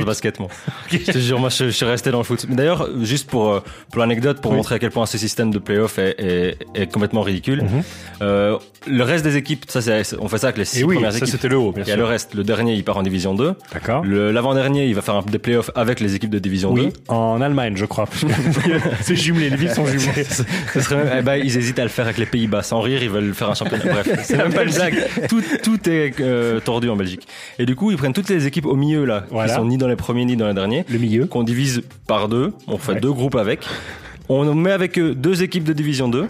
basket, 0.05 0.38
moi. 0.40 0.48
Je 0.90 0.98
te 0.98 1.18
jure, 1.18 1.38
moi, 1.38 1.48
je, 1.48 1.70
suis 1.70 1.87
resté 1.87 2.11
dans 2.11 2.18
le 2.18 2.24
foot. 2.24 2.46
D'ailleurs, 2.48 2.88
juste 3.03 3.29
pour, 3.29 3.50
euh, 3.50 3.61
pour 3.90 4.00
l'anecdote, 4.00 4.40
pour 4.40 4.53
montrer 4.53 4.76
à 4.76 4.79
quel 4.79 4.90
point 4.90 5.07
ce 5.07 5.18
système 5.18 5.50
de 5.50 5.59
playoff 5.59 5.98
est, 5.98 6.57
est, 6.74 6.92
complètement 6.92 7.22
ridicule, 7.22 7.62
mhm. 7.62 7.83
euh, 8.22 8.59
le 8.88 9.03
reste 9.03 9.25
des 9.25 9.37
équipes, 9.37 9.64
ça, 9.69 9.81
c'est, 9.83 10.03
on 10.19 10.29
fait 10.29 10.38
ça 10.38 10.47
avec 10.49 10.59
les 10.59 10.64
6 10.64 10.81
Et 10.81 10.85
oui, 10.85 10.95
premières 10.95 11.12
ça 11.12 11.19
équipes. 11.19 11.31
c'était 11.31 11.49
le 11.49 11.59
haut, 11.59 11.73
bien 11.73 11.85
Il 11.85 11.88
y 11.88 11.90
a 11.90 11.95
sûr. 11.95 12.03
le 12.03 12.09
reste. 12.09 12.35
Le 12.35 12.43
dernier, 12.45 12.75
il 12.75 12.83
part 12.85 12.97
en 12.97 13.03
division 13.03 13.35
2. 13.35 13.55
D'accord. 13.75 14.05
Le, 14.05 14.33
l'avant-dernier, 14.33 14.87
il 14.87 14.95
va 14.95 15.03
faire 15.03 15.16
un, 15.16 15.23
des 15.23 15.38
playoffs 15.38 15.71
avec 15.75 16.01
les 16.01 16.14
équipes 16.14 16.31
de 16.31 16.38
division 16.38 16.73
Oui, 16.73 16.87
2. 16.87 16.93
en 17.09 17.40
Allemagne, 17.43 17.75
je 17.77 17.85
crois. 17.85 18.07
c'est 19.03 19.16
jumelé, 19.16 19.51
les 19.51 19.57
villes 19.57 19.71
sont 19.73 19.85
jumelées. 19.87 20.25
Ce 20.25 20.81
serait 20.81 20.97
même- 20.97 21.14
eh 21.19 21.23
ben, 21.23 21.37
ils 21.37 21.57
hésitent 21.57 21.79
à 21.79 21.83
le 21.83 21.88
faire 21.88 22.07
avec 22.07 22.19
les 22.19 22.27
Pays-Bas. 22.27 22.62
Sans 22.62 22.81
rire, 22.81 23.03
ils 23.03 23.11
veulent 23.11 23.35
faire 23.35 23.51
un 23.51 23.55
championnat. 23.55 23.85
Bref, 23.85 24.09
c'est 24.25 24.37
même 24.37 24.53
pas 24.53 24.62
une 24.64 24.73
blague. 24.73 24.97
Tout, 25.29 25.43
tout 25.62 25.88
est 25.88 26.19
euh, 26.21 26.61
tordu 26.61 26.88
en 26.88 26.97
Belgique. 26.97 27.27
Et 27.59 27.66
du 27.66 27.77
coup, 27.77 27.90
ils 27.90 27.97
prennent 27.97 28.12
toutes 28.14 28.29
les 28.31 28.47
équipes 28.47 28.66
au 28.66 28.77
milieu 28.77 29.05
là, 29.05 29.25
Voilà. 29.31 29.49
qui 29.51 29.57
sont 29.59 29.64
ni 29.66 29.77
dans 29.77 29.88
les 29.88 29.97
premiers 29.97 30.25
ni 30.25 30.37
dans 30.37 30.49
les 30.49 30.55
derniers, 30.55 30.85
Le 30.88 30.99
milieu. 30.99 31.27
qu'on 31.27 31.43
divise 31.43 31.83
par 32.07 32.29
deux. 32.29 32.53
On 32.66 32.79
fait 32.79 32.93
Ouais. 32.93 33.01
deux 33.01 33.12
groupes 33.12 33.37
avec. 33.37 33.66
On 34.29 34.55
met 34.55 34.71
avec 34.71 34.97
eux 34.99 35.14
deux 35.14 35.43
équipes 35.43 35.64
de 35.64 35.73
division 35.73 36.09
2. 36.09 36.27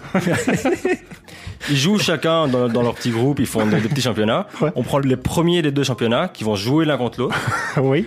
Ils 1.69 1.77
jouent 1.77 1.99
chacun 1.99 2.49
dans, 2.49 2.69
dans 2.69 2.83
leur 2.83 2.95
petit 2.95 3.11
groupe, 3.11 3.39
ils 3.39 3.47
font 3.47 3.67
des, 3.67 3.81
des 3.81 3.89
petits 3.89 4.01
championnats. 4.01 4.47
Ouais. 4.61 4.71
On 4.77 4.83
prend 4.83 4.99
les 4.99 5.17
premiers 5.17 5.61
des 5.63 5.71
deux 5.73 5.85
championnats 5.85 6.29
qui 6.29 6.45
vont 6.45 6.55
jouer 6.57 6.85
l'un 6.85 6.97
contre 6.97 7.21
l'autre. 7.21 7.37
oui. 7.77 8.07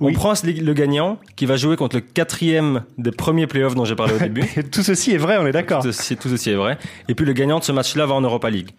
On 0.00 0.06
Oui. 0.06 0.12
prend 0.12 0.32
le 0.44 0.72
gagnant 0.74 1.18
qui 1.36 1.46
va 1.46 1.56
jouer 1.56 1.76
contre 1.76 1.96
le 1.96 2.02
quatrième 2.02 2.82
des 2.98 3.10
premiers 3.12 3.46
playoffs 3.46 3.74
dont 3.74 3.84
j'ai 3.84 3.94
parlé 3.94 4.14
au 4.14 4.18
début. 4.28 4.44
Tout 4.70 4.82
ceci 4.82 5.12
est 5.12 5.18
vrai, 5.18 5.36
on 5.38 5.46
est 5.46 5.52
d'accord. 5.52 5.82
Tout 5.82 5.90
tout 5.90 6.28
ceci 6.28 6.50
est 6.50 6.54
vrai. 6.56 6.78
Et 7.08 7.14
puis 7.14 7.24
le 7.24 7.32
gagnant 7.32 7.58
de 7.60 7.64
ce 7.64 7.72
match-là 7.72 8.06
va 8.06 8.14
en 8.14 8.20
Europa 8.20 8.50
League. 8.50 8.70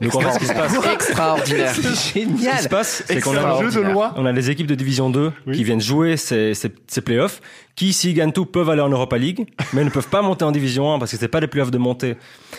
Donc 0.00 0.14
en 0.14 0.20
fait, 0.20 0.32
ce 0.34 0.38
qui 0.38 0.46
se 0.46 0.52
passe, 0.52 0.72
Extraordinaire. 0.92 1.72
C'est 1.74 1.82
ce 1.82 2.12
qui 2.12 2.20
génial. 2.20 2.58
se 2.62 2.68
passe, 2.68 3.02
c'est 3.06 3.20
qu'on 3.20 3.36
a, 3.36 3.40
un 3.42 3.62
jeu 3.62 3.70
de 3.70 3.80
loi. 3.90 4.12
on 4.16 4.26
a 4.26 4.32
les 4.32 4.50
équipes 4.50 4.66
de 4.68 4.74
Division 4.74 5.10
2 5.10 5.32
Oui. 5.46 5.56
qui 5.56 5.64
viennent 5.64 5.80
jouer 5.80 6.16
ces, 6.16 6.54
ces, 6.54 6.70
ces 6.86 7.00
playoffs, 7.00 7.40
qui 7.74 7.92
s'ils 7.92 8.14
gagnent 8.14 8.32
tout 8.32 8.46
peuvent 8.46 8.70
aller 8.70 8.80
en 8.80 8.88
Europa 8.88 9.18
League, 9.18 9.46
mais 9.72 9.82
ne 9.84 9.90
peuvent 9.90 10.08
pas 10.08 10.22
monter 10.22 10.44
en 10.44 10.52
Division 10.52 10.92
1 10.94 10.98
parce 10.98 11.10
que 11.10 11.16
c'est 11.16 11.28
pas 11.28 11.40
les 11.40 11.46
playoffs 11.48 11.70
de 11.70 11.78
montée. 11.78 12.16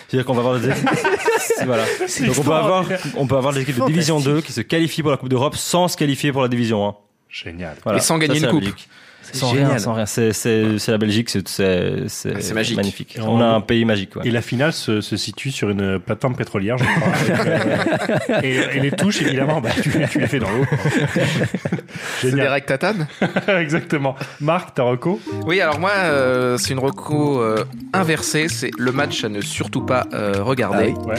C'est-à-dire 0.08 0.26
qu'on 0.26 0.34
va 0.34 0.40
avoir 0.40 0.60
des 0.60 0.70
équipes. 0.70 0.90
voilà. 1.66 1.84
Donc 2.28 2.38
on 2.38 2.44
peut 2.44 2.54
avoir, 2.54 2.86
on 3.16 3.28
peut 3.28 3.38
avoir 3.38 3.54
des 3.54 3.62
équipes 3.62 3.80
de 3.80 3.86
Division 3.86 4.20
2 4.20 4.42
qui 4.42 4.52
se 4.52 4.62
qualifient 4.62 5.02
pour 5.02 5.12
la 5.12 5.18
Coupe 5.18 5.30
d'Europe 5.30 5.56
sans 5.56 5.88
se 5.88 5.96
qualifier 5.98 6.32
pour 6.32 6.42
la 6.42 6.48
Division 6.50 6.88
1. 6.90 6.96
Génial. 7.30 7.76
Voilà. 7.84 8.00
Et 8.00 8.02
sans 8.02 8.16
Ça, 8.16 8.20
gagner 8.20 8.34
c'est 8.34 8.40
une 8.40 8.46
la 8.48 8.52
coupe. 8.52 8.60
Belgique. 8.62 8.90
C'est 9.32 9.40
Sans 9.40 9.52
génial. 9.54 9.68
rien, 9.70 9.78
sans 9.78 9.94
rien. 9.94 10.06
C'est, 10.06 10.34
c'est, 10.34 10.78
c'est 10.80 10.92
la 10.92 10.98
Belgique, 10.98 11.30
c'est, 11.30 11.48
c'est, 11.48 12.04
c'est, 12.08 12.34
Ah, 12.36 12.40
c'est 12.40 12.54
magique. 12.54 12.78
magnifique. 12.78 13.16
Et 13.18 13.22
On 13.22 13.36
on- 13.36 13.42
a 13.42 13.46
un 13.46 13.62
pays 13.62 13.86
magique, 13.86 14.16
ouais. 14.16 14.24
Et 14.28 14.32
la 14.32 14.42
finale 14.42 14.74
se, 14.74 15.02
se 15.02 15.18
situe 15.18 15.52
sur 15.52 15.70
une 15.70 16.00
plateforme 16.00 16.36
pétrolière, 16.36 16.78
je 16.78 16.84
crois. 16.84 17.14
Avec, 17.46 18.30
euh, 18.30 18.42
et, 18.74 18.78
et 18.78 18.80
les 18.80 18.92
touches, 18.92 19.22
évidemment, 19.22 19.62
bah, 19.62 19.70
tu, 19.82 19.92
tu 20.10 20.20
les 20.20 20.28
fais 20.28 20.40
dans 20.40 20.50
l'eau. 20.50 20.66
C'est 22.22 22.30
Génial. 22.32 22.48
Derek 22.48 22.66
Tatane 22.66 23.08
Exactement. 23.48 24.16
Marc, 24.42 24.74
ta 24.76 24.84
reco 24.84 25.20
Oui, 25.46 25.62
alors 25.62 25.80
moi, 25.80 25.92
euh, 25.96 26.58
c'est 26.58 26.74
une 26.74 26.80
reco 26.80 27.42
euh, 27.42 27.64
inversée. 27.94 28.48
C'est 28.50 28.72
le 28.78 28.92
match 28.92 29.24
à 29.24 29.30
ne 29.30 29.42
surtout 29.42 29.82
pas 29.82 30.06
euh, 30.14 30.44
regarder. 30.44 30.94
Ah 30.98 31.08
Ouais. 31.08 31.16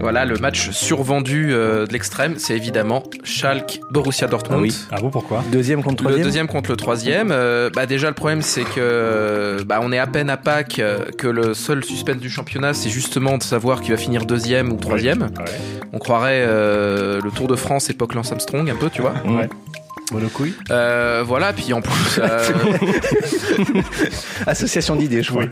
Voilà, 0.00 0.24
le 0.24 0.36
match 0.38 0.70
survendu 0.70 1.48
euh, 1.52 1.86
de 1.86 1.92
l'extrême, 1.92 2.34
c'est 2.38 2.54
évidemment 2.56 3.02
Schalke 3.24 3.80
Borussia 3.90 4.26
Dortmund. 4.28 4.60
Ah 4.60 4.62
oui. 4.62 4.86
Ah 4.92 5.00
bon, 5.00 5.10
pourquoi? 5.10 5.42
Deuxième 5.50 5.82
contre 5.82 6.02
Le 6.04 6.08
troisième? 6.08 6.24
deuxième 6.24 6.46
contre 6.48 6.70
le 6.70 6.76
troisième. 6.76 7.30
euh, 7.32 7.70
bah 7.74 7.86
déjà 7.86 8.08
le 8.08 8.14
problème 8.14 8.42
c'est 8.42 8.64
que 8.64 9.62
bah, 9.66 9.80
on 9.82 9.90
est 9.92 9.98
à 9.98 10.06
peine 10.06 10.30
à 10.30 10.36
Pâques 10.36 10.78
euh, 10.78 11.04
que 11.18 11.26
le 11.26 11.54
seul 11.54 11.84
suspense 11.84 12.18
du 12.18 12.30
championnat 12.30 12.74
c'est 12.74 12.90
justement 12.90 13.38
de 13.38 13.42
savoir 13.42 13.80
qui 13.80 13.90
va 13.90 13.96
finir 13.96 14.26
deuxième 14.26 14.72
ou 14.72 14.76
troisième. 14.76 15.22
Ouais. 15.22 15.88
On 15.92 15.98
croirait 15.98 16.44
euh, 16.46 17.20
le 17.22 17.30
Tour 17.30 17.48
de 17.48 17.56
France 17.56 17.90
époque 17.90 18.14
Lance 18.14 18.32
Armstrong 18.32 18.68
un 18.70 18.76
peu 18.76 18.90
tu 18.90 19.00
vois? 19.02 19.14
Ouais. 19.26 19.48
Monocouille 20.12 20.54
Euh, 20.70 21.24
voilà, 21.26 21.52
puis 21.52 21.72
en 21.72 21.80
plus. 21.80 22.18
euh, 22.22 22.38
Association 24.46 24.96
d'idées, 24.96 25.22
je 25.22 25.30
crois. 25.30 25.44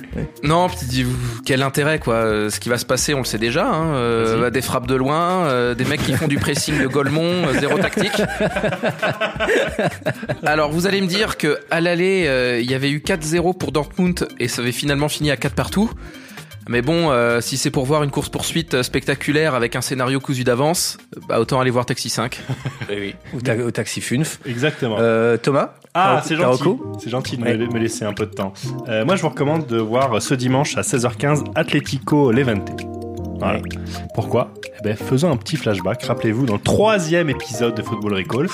Non, 0.42 0.68
puis 0.68 0.78
dis- 0.86 1.06
quel 1.44 1.62
intérêt 1.62 1.98
quoi 1.98 2.14
Euh, 2.14 2.50
Ce 2.50 2.60
qui 2.60 2.68
va 2.68 2.78
se 2.78 2.84
passer, 2.86 3.14
on 3.14 3.18
le 3.18 3.24
sait 3.24 3.38
déjà. 3.38 3.66
Hein. 3.66 3.94
Euh, 3.94 4.40
bah, 4.40 4.50
des 4.50 4.62
frappes 4.62 4.86
de 4.86 4.94
loin, 4.94 5.46
euh, 5.46 5.74
des 5.74 5.84
mecs 5.84 6.02
qui 6.04 6.12
font 6.14 6.28
du 6.28 6.38
pressing 6.38 6.80
de 6.80 6.86
Golemont, 6.86 7.48
euh, 7.48 7.58
zéro 7.58 7.78
tactique. 7.78 8.12
Alors 10.44 10.70
vous 10.70 10.86
allez 10.86 11.00
me 11.00 11.06
dire 11.06 11.36
que 11.36 11.58
à 11.70 11.80
l'aller, 11.80 12.24
euh, 12.26 12.60
il 12.60 12.70
y 12.70 12.74
avait 12.74 12.90
eu 12.90 12.98
4-0 13.04 13.56
pour 13.58 13.72
Dortmund 13.72 14.28
et 14.38 14.48
ça 14.48 14.62
avait 14.62 14.72
finalement 14.72 15.08
fini 15.08 15.30
à 15.30 15.36
4 15.36 15.54
partout. 15.54 15.90
Mais 16.68 16.80
bon, 16.82 17.10
euh, 17.10 17.40
si 17.40 17.56
c'est 17.58 17.70
pour 17.70 17.84
voir 17.84 18.02
une 18.02 18.10
course 18.10 18.28
poursuite 18.28 18.82
spectaculaire 18.82 19.54
avec 19.54 19.76
un 19.76 19.80
scénario 19.80 20.18
cousu 20.20 20.44
d'avance, 20.44 20.96
bah 21.28 21.38
autant 21.40 21.60
aller 21.60 21.70
voir 21.70 21.84
Taxi 21.86 22.08
5. 22.08 22.40
Ou, 23.34 23.40
ta- 23.40 23.56
au 23.56 23.70
taxi 23.70 24.00
Funf. 24.00 24.40
Exactement. 24.46 24.96
Euh, 24.98 25.36
Thomas? 25.36 25.74
Ah, 25.94 26.22
c'est 26.24 26.36
gentil. 26.36 26.64
C'est 27.02 27.10
gentil 27.10 27.36
de 27.36 27.42
Ouais. 27.44 27.56
me, 27.56 27.66
me 27.66 27.78
laisser 27.78 28.04
un 28.04 28.12
peu 28.14 28.26
de 28.26 28.32
temps. 28.32 28.52
Euh, 28.88 29.04
moi, 29.04 29.16
je 29.16 29.22
vous 29.22 29.28
recommande 29.28 29.66
de 29.66 29.76
voir 29.78 30.20
ce 30.22 30.34
dimanche 30.34 30.76
à 30.76 30.80
16h15 30.82 31.44
Atlético 31.54 32.32
Levante. 32.32 32.70
Voilà. 33.38 33.60
Pourquoi? 34.14 34.52
Eh 34.78 34.82
ben, 34.82 34.96
faisons 34.96 35.30
un 35.30 35.36
petit 35.36 35.56
flashback. 35.56 36.02
Rappelez-vous, 36.04 36.46
dans 36.46 36.54
le 36.54 36.60
troisième 36.60 37.30
épisode 37.30 37.74
de 37.74 37.82
Football 37.82 38.14
Recall, 38.14 38.48
je 38.48 38.52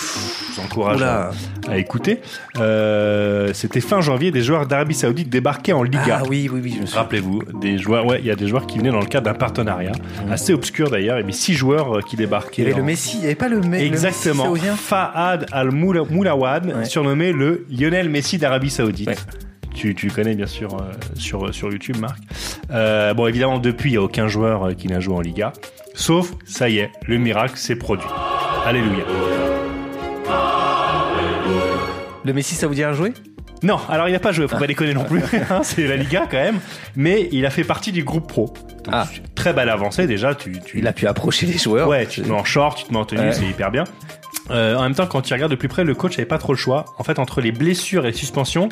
vous 0.60 0.60
encourage 0.66 1.02
à, 1.02 1.30
à 1.68 1.76
écouter. 1.78 2.20
euh, 2.58 3.50
C'était 3.54 3.80
fin 3.80 4.00
janvier, 4.00 4.30
des 4.30 4.42
joueurs 4.42 4.66
d'Arabie 4.66 4.94
Saoudite 4.94 5.28
débarquaient 5.30 5.72
en 5.72 5.82
Liga. 5.82 6.20
Ah 6.20 6.22
oui, 6.28 6.48
oui, 6.52 6.60
oui, 6.62 6.80
suis. 6.86 6.96
Rappelez-vous, 6.96 7.42
des 7.60 7.78
joueurs, 7.78 8.06
ouais, 8.06 8.18
il 8.20 8.26
y 8.26 8.30
a 8.30 8.36
des 8.36 8.46
joueurs 8.48 8.66
qui 8.66 8.78
venaient 8.78 8.90
dans 8.90 9.00
le 9.00 9.06
cadre 9.06 9.26
d'un 9.26 9.34
partenariat 9.34 9.92
assez 10.30 10.52
obscur 10.52 10.90
d'ailleurs. 10.90 11.16
Il 11.18 11.20
y 11.20 11.24
avait 11.24 11.32
six 11.32 11.54
joueurs 11.54 11.98
euh, 11.98 12.00
qui 12.00 12.16
débarquaient. 12.16 12.62
Il 12.62 12.68
y 12.68 12.70
avait 12.70 12.74
en- 12.74 12.78
le 12.78 12.84
Messi, 12.84 13.16
il 13.16 13.20
n'y 13.20 13.26
avait 13.26 13.34
pas 13.34 13.48
le, 13.48 13.60
me- 13.60 13.76
Exactement. 13.78 14.44
le 14.44 14.50
Messi 14.52 14.60
saoudien 14.66 14.76
Fahad 14.76 15.46
Al-Moulawad, 15.52 16.84
surnommé 16.86 17.32
le 17.32 17.64
Lionel 17.70 18.08
Messi 18.08 18.38
d'Arabie 18.38 18.70
Saoudite. 18.70 19.08
Tu, 19.74 19.94
tu 19.94 20.08
connais 20.08 20.34
bien 20.34 20.46
sûr 20.46 20.74
euh, 20.74 20.92
sur, 21.14 21.54
sur 21.54 21.70
YouTube, 21.70 21.96
Marc. 21.98 22.18
Euh, 22.70 23.14
bon, 23.14 23.26
évidemment, 23.26 23.58
depuis, 23.58 23.90
il 23.90 23.92
n'y 23.92 23.98
a 23.98 24.02
aucun 24.02 24.28
joueur 24.28 24.64
euh, 24.68 24.72
qui 24.74 24.88
n'a 24.88 25.00
joué 25.00 25.14
en 25.14 25.20
Liga. 25.20 25.52
Sauf, 25.94 26.32
ça 26.44 26.68
y 26.68 26.78
est, 26.78 26.90
le 27.06 27.18
miracle 27.18 27.56
s'est 27.56 27.76
produit. 27.76 28.06
Alléluia. 28.66 29.04
Le 32.24 32.32
Messi 32.32 32.54
saoudien 32.54 32.90
a 32.90 32.92
joué 32.92 33.12
Non, 33.62 33.78
alors 33.88 34.08
il 34.08 34.12
n'a 34.12 34.18
pas 34.18 34.32
joué, 34.32 34.46
faut 34.46 34.58
pas 34.58 34.66
déconner 34.66 34.92
non 34.94 35.04
plus. 35.04 35.22
hein, 35.50 35.60
c'est 35.62 35.86
la 35.86 35.96
Liga 35.96 36.26
quand 36.30 36.36
même. 36.36 36.60
Mais 36.96 37.28
il 37.32 37.46
a 37.46 37.50
fait 37.50 37.64
partie 37.64 37.92
du 37.92 38.04
groupe 38.04 38.28
pro. 38.28 38.52
Donc, 38.84 39.22
Très 39.34 39.52
belle 39.52 39.70
avancée 39.70 40.06
déjà. 40.06 40.34
Tu, 40.34 40.52
tu... 40.52 40.76
Ah. 40.76 40.78
Il 40.80 40.86
a 40.86 40.92
pu 40.92 41.06
approcher 41.06 41.46
les 41.46 41.56
joueurs. 41.58 41.88
Ouais, 41.88 42.06
tu 42.06 42.20
te 42.22 42.28
mets 42.28 42.34
en 42.34 42.44
short, 42.44 42.76
tu 42.78 42.84
te 42.84 42.92
mets 42.92 42.98
en 42.98 43.04
tenue, 43.04 43.20
Ouais. 43.22 43.32
c'est 43.32 43.46
hyper 43.46 43.70
bien. 43.70 43.84
Euh, 44.50 44.74
en 44.76 44.82
même 44.82 44.94
temps, 44.94 45.06
quand 45.06 45.22
tu 45.22 45.32
regardes 45.32 45.50
de 45.52 45.56
plus 45.56 45.68
près, 45.68 45.84
le 45.84 45.94
coach 45.94 46.18
avait 46.18 46.26
pas 46.26 46.38
trop 46.38 46.52
le 46.52 46.58
choix. 46.58 46.84
En 46.98 47.04
fait, 47.04 47.18
entre 47.18 47.40
les 47.40 47.52
blessures 47.52 48.04
et 48.04 48.10
les 48.10 48.16
suspensions, 48.16 48.68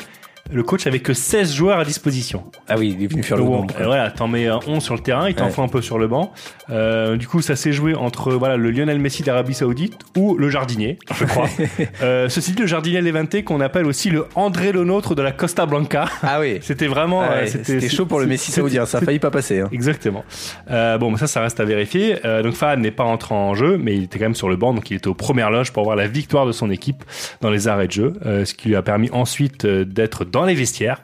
le 0.51 0.63
coach 0.63 0.87
avait 0.87 0.99
que 0.99 1.13
16 1.13 1.53
joueurs 1.53 1.79
à 1.79 1.85
disposition. 1.85 2.43
Ah 2.67 2.75
oui, 2.77 2.95
il 2.97 3.03
est 3.03 3.07
venu 3.07 3.23
faire 3.23 3.37
le 3.37 3.43
euh, 3.43 3.83
Voilà, 3.85 4.11
t'en 4.11 4.27
mets 4.27 4.47
un 4.47 4.59
11 4.65 4.81
sur 4.83 4.95
le 4.95 5.01
terrain, 5.01 5.27
il 5.29 5.35
t'en 5.35 5.45
Ouais. 5.45 5.51
faut 5.51 5.61
un 5.61 5.67
peu 5.67 5.81
sur 5.81 5.97
le 5.99 6.07
banc. 6.07 6.31
Euh, 6.69 7.17
du 7.17 7.27
coup, 7.27 7.41
ça 7.41 7.55
s'est 7.55 7.71
joué 7.71 7.95
entre 7.95 8.33
voilà 8.33 8.57
le 8.57 8.71
Lionel 8.71 8.99
Messi 8.99 9.23
d'Arabie 9.23 9.53
Saoudite 9.53 9.93
ou 10.17 10.35
le 10.37 10.49
jardinier, 10.49 10.97
je 11.15 11.25
crois. 11.25 11.47
euh, 12.01 12.29
ceci 12.29 12.51
dit, 12.53 12.61
le 12.61 12.67
jardinier 12.67 13.01
Levante 13.01 13.43
qu'on 13.43 13.61
appelle 13.61 13.85
aussi 13.85 14.09
le 14.09 14.25
André 14.35 14.71
Lenôtre 14.71 15.15
de 15.15 15.21
la 15.21 15.31
Costa 15.31 15.65
Blanca. 15.65 16.05
Ah 16.23 16.39
oui. 16.39 16.59
C'était 16.61 16.87
vraiment. 16.87 17.21
Ah 17.23 17.39
ouais, 17.41 17.47
c'était 17.47 17.89
chaud 17.89 18.05
pour 18.05 18.19
le 18.19 18.25
Messi 18.27 18.51
saoudien, 18.51 18.85
ça 18.85 18.99
a 18.99 19.01
failli 19.01 19.19
pas 19.19 19.31
passer. 19.31 19.59
hein. 19.61 19.69
Exactement. 19.71 20.23
Euh, 20.69 20.97
bon, 20.97 21.11
mais 21.11 21.17
ça, 21.17 21.27
ça 21.27 21.41
reste 21.41 21.59
à 21.59 21.65
vérifier. 21.65 22.17
Euh, 22.25 22.43
donc 22.43 22.53
Fahad 22.53 22.79
n'est 22.79 22.91
pas 22.91 23.03
entré 23.03 23.33
en 23.35 23.53
jeu, 23.55 23.77
mais 23.77 23.95
il 23.95 24.03
était 24.03 24.19
quand 24.19 24.25
même 24.25 24.35
sur 24.35 24.49
le 24.49 24.55
banc, 24.55 24.73
donc 24.73 24.89
il 24.91 24.97
était 24.97 25.07
aux 25.07 25.13
premières 25.13 25.51
loges 25.51 25.71
pour 25.71 25.83
voir 25.83 25.95
la 25.95 26.07
victoire 26.07 26.45
de 26.45 26.51
son 26.51 26.69
équipe 26.69 27.03
dans 27.41 27.49
les 27.49 27.67
arrêts 27.67 27.87
de 27.87 27.91
jeu, 27.91 28.13
euh, 28.25 28.45
ce 28.45 28.53
qui 28.53 28.69
lui 28.69 28.75
a 28.75 28.81
permis 28.81 29.09
ensuite 29.11 29.65
d'être 29.65 30.25
dans 30.25 30.38
les 30.45 30.55
vestiaires 30.55 31.03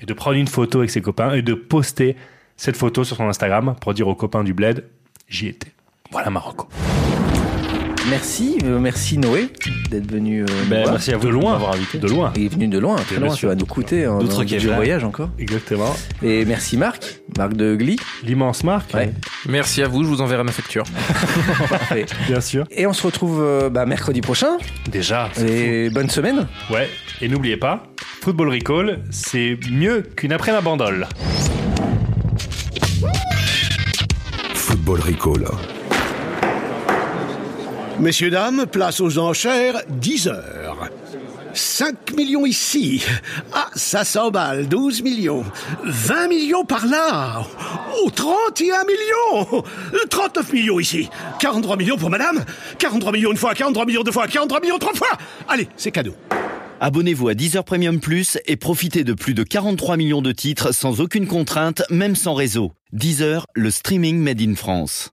et 0.00 0.06
de 0.06 0.12
prendre 0.14 0.36
une 0.36 0.48
photo 0.48 0.78
avec 0.78 0.90
ses 0.90 1.00
copains 1.02 1.32
et 1.34 1.42
de 1.42 1.54
poster 1.54 2.16
cette 2.56 2.76
photo 2.76 3.04
sur 3.04 3.16
son 3.16 3.28
Instagram 3.28 3.74
pour 3.80 3.94
dire 3.94 4.08
aux 4.08 4.14
copains 4.14 4.44
du 4.44 4.52
bled, 4.54 4.84
j'y 5.28 5.46
étais. 5.48 5.72
Voilà 6.10 6.30
Marocco. 6.30 6.68
Merci, 8.08 8.56
euh, 8.64 8.78
merci 8.80 9.18
Noé 9.18 9.50
d'être 9.90 10.10
venu. 10.10 10.42
euh, 10.42 10.46
Ben, 10.68 10.80
voir. 10.82 10.92
merci 10.94 11.12
à 11.12 11.18
vous 11.18 11.24
De 11.26 11.28
loin. 11.28 11.50
de 11.50 11.58
m'avoir 11.58 11.74
invité. 11.74 11.98
De 11.98 12.08
loin. 12.08 12.32
Il 12.34 12.46
est 12.46 12.48
venu 12.48 12.66
de 12.66 12.78
loin, 12.78 12.96
très 12.96 13.16
Bien 13.16 13.26
loin. 13.26 13.34
sûr. 13.34 13.48
Ça 13.50 13.54
va 13.54 13.60
nous 13.60 13.66
coûter 13.66 14.04
un 14.06 14.18
D'autres 14.18 14.42
Kevlar. 14.44 14.76
voyage 14.76 15.04
encore. 15.04 15.28
Exactement. 15.38 15.94
Et 16.22 16.44
merci 16.46 16.76
Marc, 16.78 17.20
Marc 17.38 17.52
de 17.52 17.76
Glee. 17.76 17.96
L'immense 18.24 18.64
Marc. 18.64 18.92
Ouais. 18.94 19.12
Merci 19.46 19.82
à 19.82 19.88
vous, 19.88 20.02
je 20.02 20.08
vous 20.08 20.22
enverrai 20.22 20.42
ma 20.44 20.50
facture. 20.50 20.84
Parfait. 21.68 22.06
Bien 22.26 22.40
sûr. 22.40 22.64
Et 22.70 22.86
on 22.86 22.92
se 22.94 23.06
retrouve 23.06 23.40
euh, 23.42 23.68
bah, 23.68 23.84
mercredi 23.86 24.22
prochain. 24.22 24.56
Déjà. 24.90 25.28
c'est 25.34 25.46
Et 25.48 25.90
bonne 25.90 26.08
semaine. 26.10 26.48
Ouais. 26.70 26.88
Et 27.20 27.28
n'oubliez 27.28 27.58
pas, 27.58 27.84
Football 28.22 28.50
Recall, 28.50 28.98
c'est 29.10 29.58
mieux 29.70 30.02
qu'une 30.02 30.32
après 30.34 30.52
la 30.52 30.60
bandole. 30.60 31.08
Football 34.54 35.00
Recall. 35.00 35.46
Messieurs, 37.98 38.30
dames, 38.30 38.66
place 38.66 39.00
aux 39.00 39.18
enchères, 39.18 39.80
10 39.88 40.28
heures. 40.28 40.90
5 41.54 42.12
millions 42.14 42.44
ici. 42.44 43.02
Ah, 43.54 43.68
ça 43.74 44.04
s'emballe, 44.04 44.68
12 44.68 45.02
millions. 45.02 45.44
20 45.84 46.28
millions 46.28 46.64
par 46.66 46.86
là. 46.86 47.42
Oh, 48.02 48.10
31 48.10 48.84
millions. 48.84 49.64
39 50.10 50.52
millions 50.52 50.78
ici. 50.78 51.08
43 51.38 51.76
millions 51.76 51.96
pour 51.96 52.10
madame. 52.10 52.44
43 52.78 53.12
millions 53.12 53.30
une 53.30 53.38
fois, 53.38 53.54
43 53.54 53.86
millions 53.86 54.02
deux 54.02 54.12
fois, 54.12 54.26
43 54.26 54.60
millions 54.60 54.78
trois 54.78 54.94
fois. 54.94 55.08
Allez, 55.48 55.68
c'est 55.78 55.90
cadeau. 55.90 56.14
Abonnez-vous 56.82 57.28
à 57.28 57.34
Deezer 57.34 57.62
Premium 57.62 58.00
Plus 58.00 58.38
et 58.46 58.56
profitez 58.56 59.04
de 59.04 59.12
plus 59.12 59.34
de 59.34 59.42
43 59.42 59.98
millions 59.98 60.22
de 60.22 60.32
titres 60.32 60.72
sans 60.72 61.02
aucune 61.02 61.26
contrainte, 61.26 61.82
même 61.90 62.16
sans 62.16 62.32
réseau. 62.32 62.72
Deezer, 62.92 63.46
le 63.54 63.70
streaming 63.70 64.16
made 64.16 64.40
in 64.40 64.54
France. 64.54 65.10